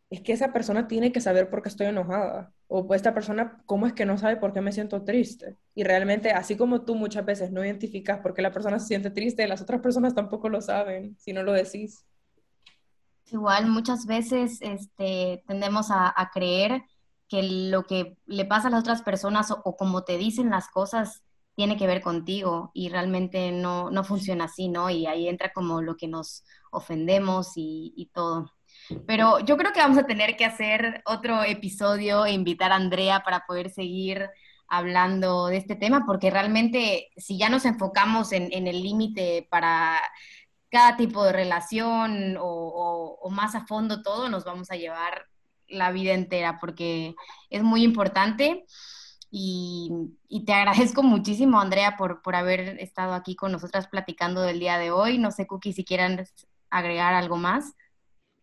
es 0.09 0.21
que 0.21 0.31
esa 0.31 0.53
persona 0.53 0.87
tiene 0.87 1.11
que 1.11 1.21
saber 1.21 1.49
por 1.49 1.61
qué 1.61 1.69
estoy 1.69 1.87
enojada. 1.87 2.53
O 2.67 2.87
pues 2.87 2.99
esta 2.99 3.13
persona, 3.13 3.61
¿cómo 3.65 3.85
es 3.85 3.93
que 3.93 4.05
no 4.05 4.17
sabe 4.17 4.37
por 4.37 4.53
qué 4.53 4.61
me 4.61 4.71
siento 4.71 5.03
triste? 5.03 5.57
Y 5.75 5.83
realmente, 5.83 6.31
así 6.31 6.55
como 6.55 6.83
tú 6.83 6.95
muchas 6.95 7.25
veces 7.25 7.51
no 7.51 7.65
identificas 7.65 8.19
por 8.19 8.33
qué 8.33 8.41
la 8.41 8.51
persona 8.51 8.79
se 8.79 8.87
siente 8.87 9.09
triste, 9.09 9.47
las 9.47 9.61
otras 9.61 9.81
personas 9.81 10.15
tampoco 10.15 10.49
lo 10.49 10.61
saben 10.61 11.17
si 11.19 11.33
no 11.33 11.43
lo 11.43 11.51
decís. 11.51 12.05
Igual 13.25 13.67
muchas 13.67 14.05
veces 14.05 14.59
este, 14.61 15.43
tendemos 15.47 15.87
a, 15.89 16.13
creer 16.33 16.83
que 17.27 17.43
lo 17.43 17.83
que 17.83 18.17
le 18.25 18.45
pasa 18.45 18.67
a 18.67 18.71
las 18.71 18.81
otras 18.81 19.01
personas 19.01 19.49
o 19.51 19.75
como 19.75 20.03
te 20.03 20.17
dicen 20.17 20.49
las 20.49 20.67
cosas 20.67 21.23
tiene 21.55 21.77
que 21.77 21.87
ver 21.87 22.01
contigo 22.01 22.71
y 22.73 22.89
realmente 22.89 23.51
no, 23.51 23.91
no 23.91 24.03
funciona 24.03 24.45
así, 24.45 24.69
¿no? 24.69 24.89
Y 24.89 25.05
ahí 25.05 25.27
entra 25.27 25.53
como 25.53 25.81
lo 25.81 25.97
que 25.97 26.07
nos 26.07 26.43
ofendemos 26.71 27.51
y, 27.55 28.09
todo. 28.13 28.51
Pero 29.07 29.39
yo 29.39 29.55
creo 29.57 29.71
que 29.71 29.79
vamos 29.79 29.97
a 29.97 30.05
tener 30.05 30.35
que 30.35 30.45
hacer 30.45 31.01
otro 31.05 31.43
episodio 31.43 32.25
e 32.25 32.31
invitar 32.31 32.71
a 32.71 32.75
Andrea 32.75 33.23
para 33.23 33.45
poder 33.45 33.69
seguir 33.69 34.29
hablando 34.67 35.47
de 35.47 35.57
este 35.57 35.75
tema, 35.75 36.03
porque 36.05 36.31
realmente 36.31 37.09
si 37.15 37.37
ya 37.37 37.49
nos 37.49 37.65
enfocamos 37.65 38.31
en, 38.31 38.51
el 38.51 38.81
límite 38.81 39.47
para 39.49 39.99
cada 40.69 40.97
tipo 40.97 41.23
de 41.23 41.33
relación 41.33 42.35
o, 42.39 43.19
o, 43.21 43.29
más 43.29 43.53
a 43.53 43.67
fondo 43.67 44.01
todo, 44.01 44.29
nos 44.29 44.43
vamos 44.43 44.71
a 44.71 44.75
llevar 44.75 45.27
la 45.67 45.91
vida 45.91 46.13
entera, 46.13 46.59
porque 46.59 47.15
es 47.51 47.61
muy 47.61 47.83
importante. 47.83 48.65
Y, 49.35 49.89
te 50.45 50.53
agradezco 50.53 51.01
muchísimo, 51.01 51.59
Andrea, 51.59 51.97
por, 51.97 52.21
por 52.21 52.35
haber 52.35 52.79
estado 52.79 53.13
aquí 53.13 53.35
con 53.35 53.51
nosotras 53.51 53.87
platicando 53.87 54.43
del 54.43 54.59
día 54.59 54.77
de 54.77 54.91
hoy. 54.91 55.17
No 55.17 55.31
sé, 55.31 55.47
Cookie, 55.47 55.73
si 55.73 55.83
quieran 55.83 56.23
agregar 56.69 57.15
algo 57.15 57.35
más. 57.35 57.73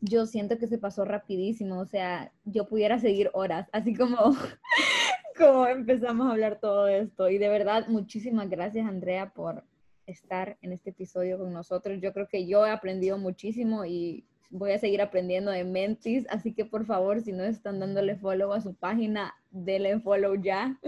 Yo 0.01 0.26
siento 0.26 0.59
que 0.59 0.66
se 0.66 0.78
pasó 0.78 1.05
rapidísimo, 1.05 1.78
o 1.78 1.86
sea, 1.86 2.32
yo 2.45 2.66
pudiera 2.66 2.99
seguir 2.99 3.30
horas, 3.34 3.68
así 3.72 3.95
como, 3.95 4.16
como 5.38 5.66
empezamos 5.66 6.26
a 6.26 6.32
hablar 6.32 6.59
todo 6.59 6.88
esto. 6.88 7.28
Y 7.28 7.38
de 7.38 7.49
verdad, 7.49 7.86
muchísimas 7.86 8.51
gracias, 8.51 8.88
Andrea, 8.88 9.30
por 9.32 9.62
estar 10.07 10.59
en 10.61 10.72
este 10.72 10.91
episodio 10.91 11.38
con 11.38 11.53
nosotros. 11.53 12.01
Yo 12.01 12.12
creo 12.12 12.26
que 12.26 12.49
yo 12.49 12.66
he 12.66 12.70
aprendido 12.70 13.16
muchísimo 13.16 13.84
y 13.84 14.24
voy 14.49 14.72
a 14.72 14.78
seguir 14.78 15.03
aprendiendo 15.03 15.53
de 15.53 15.62
Mentis, 15.62 16.26
así 16.30 16.53
que 16.53 16.64
por 16.64 16.84
favor, 16.84 17.20
si 17.20 17.30
no 17.30 17.45
están 17.45 17.78
dándole 17.78 18.16
follow 18.16 18.53
a 18.53 18.61
su 18.61 18.74
página, 18.74 19.34
denle 19.51 20.01
follow 20.01 20.34
ya. 20.34 20.78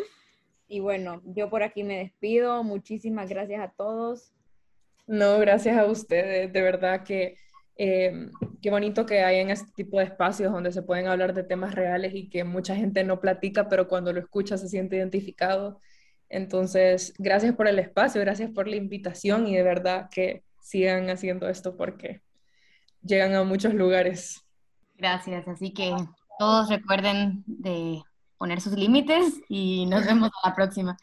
Y 0.69 0.81
bueno, 0.81 1.21
yo 1.25 1.51
por 1.51 1.63
aquí 1.63 1.85
me 1.85 1.99
despido. 1.99 2.63
Muchísimas 2.65 3.29
gracias 3.29 3.61
a 3.61 3.69
todos. 3.69 4.33
No, 5.07 5.39
gracias 5.39 5.77
a 5.77 5.85
ustedes. 5.85 6.53
De 6.53 6.63
verdad 6.63 7.05
que 7.05 7.37
eh, 7.77 8.31
qué 8.61 8.71
bonito 8.71 9.07
que 9.07 9.25
hay 9.25 9.41
en 9.41 9.51
este 9.51 9.71
tipo 9.75 9.99
de 9.99 10.05
espacios 10.05 10.53
donde 10.53 10.73
se 10.73 10.83
pueden 10.83 11.07
hablar 11.07 11.35
de 11.35 11.43
temas 11.43 11.75
reales 11.75 12.15
y 12.15 12.29
que 12.29 12.45
mucha 12.45 12.77
gente 12.77 13.03
no 13.05 13.21
platica, 13.21 13.69
pero 13.69 13.89
cuando 13.89 14.13
lo 14.13 14.21
escucha 14.21 14.57
se 14.57 14.69
siente 14.69 14.97
identificado. 14.97 15.81
Entonces, 16.29 17.13
gracias 17.19 17.55
por 17.55 17.69
el 17.69 17.79
espacio, 17.79 18.21
gracias 18.21 18.51
por 18.51 18.69
la 18.69 18.77
invitación 18.77 19.47
y 19.47 19.57
de 19.57 19.63
verdad 19.63 20.09
que 20.11 20.45
sigan 20.61 21.11
haciendo 21.11 21.49
esto 21.49 21.77
porque 21.77 22.23
llegan 23.03 23.35
a 23.35 23.45
muchos 23.45 23.75
lugares. 23.75 24.47
Gracias, 24.95 25.49
así 25.49 25.73
que 25.73 25.95
todos 26.39 26.69
recuerden 26.69 27.43
de 27.47 28.03
poner 28.43 28.61
sus 28.61 28.73
límites 28.73 29.41
y 29.49 29.87
nos 29.87 30.05
vemos 30.05 30.29
a 30.43 30.49
la 30.49 30.55
próxima. 30.57 30.97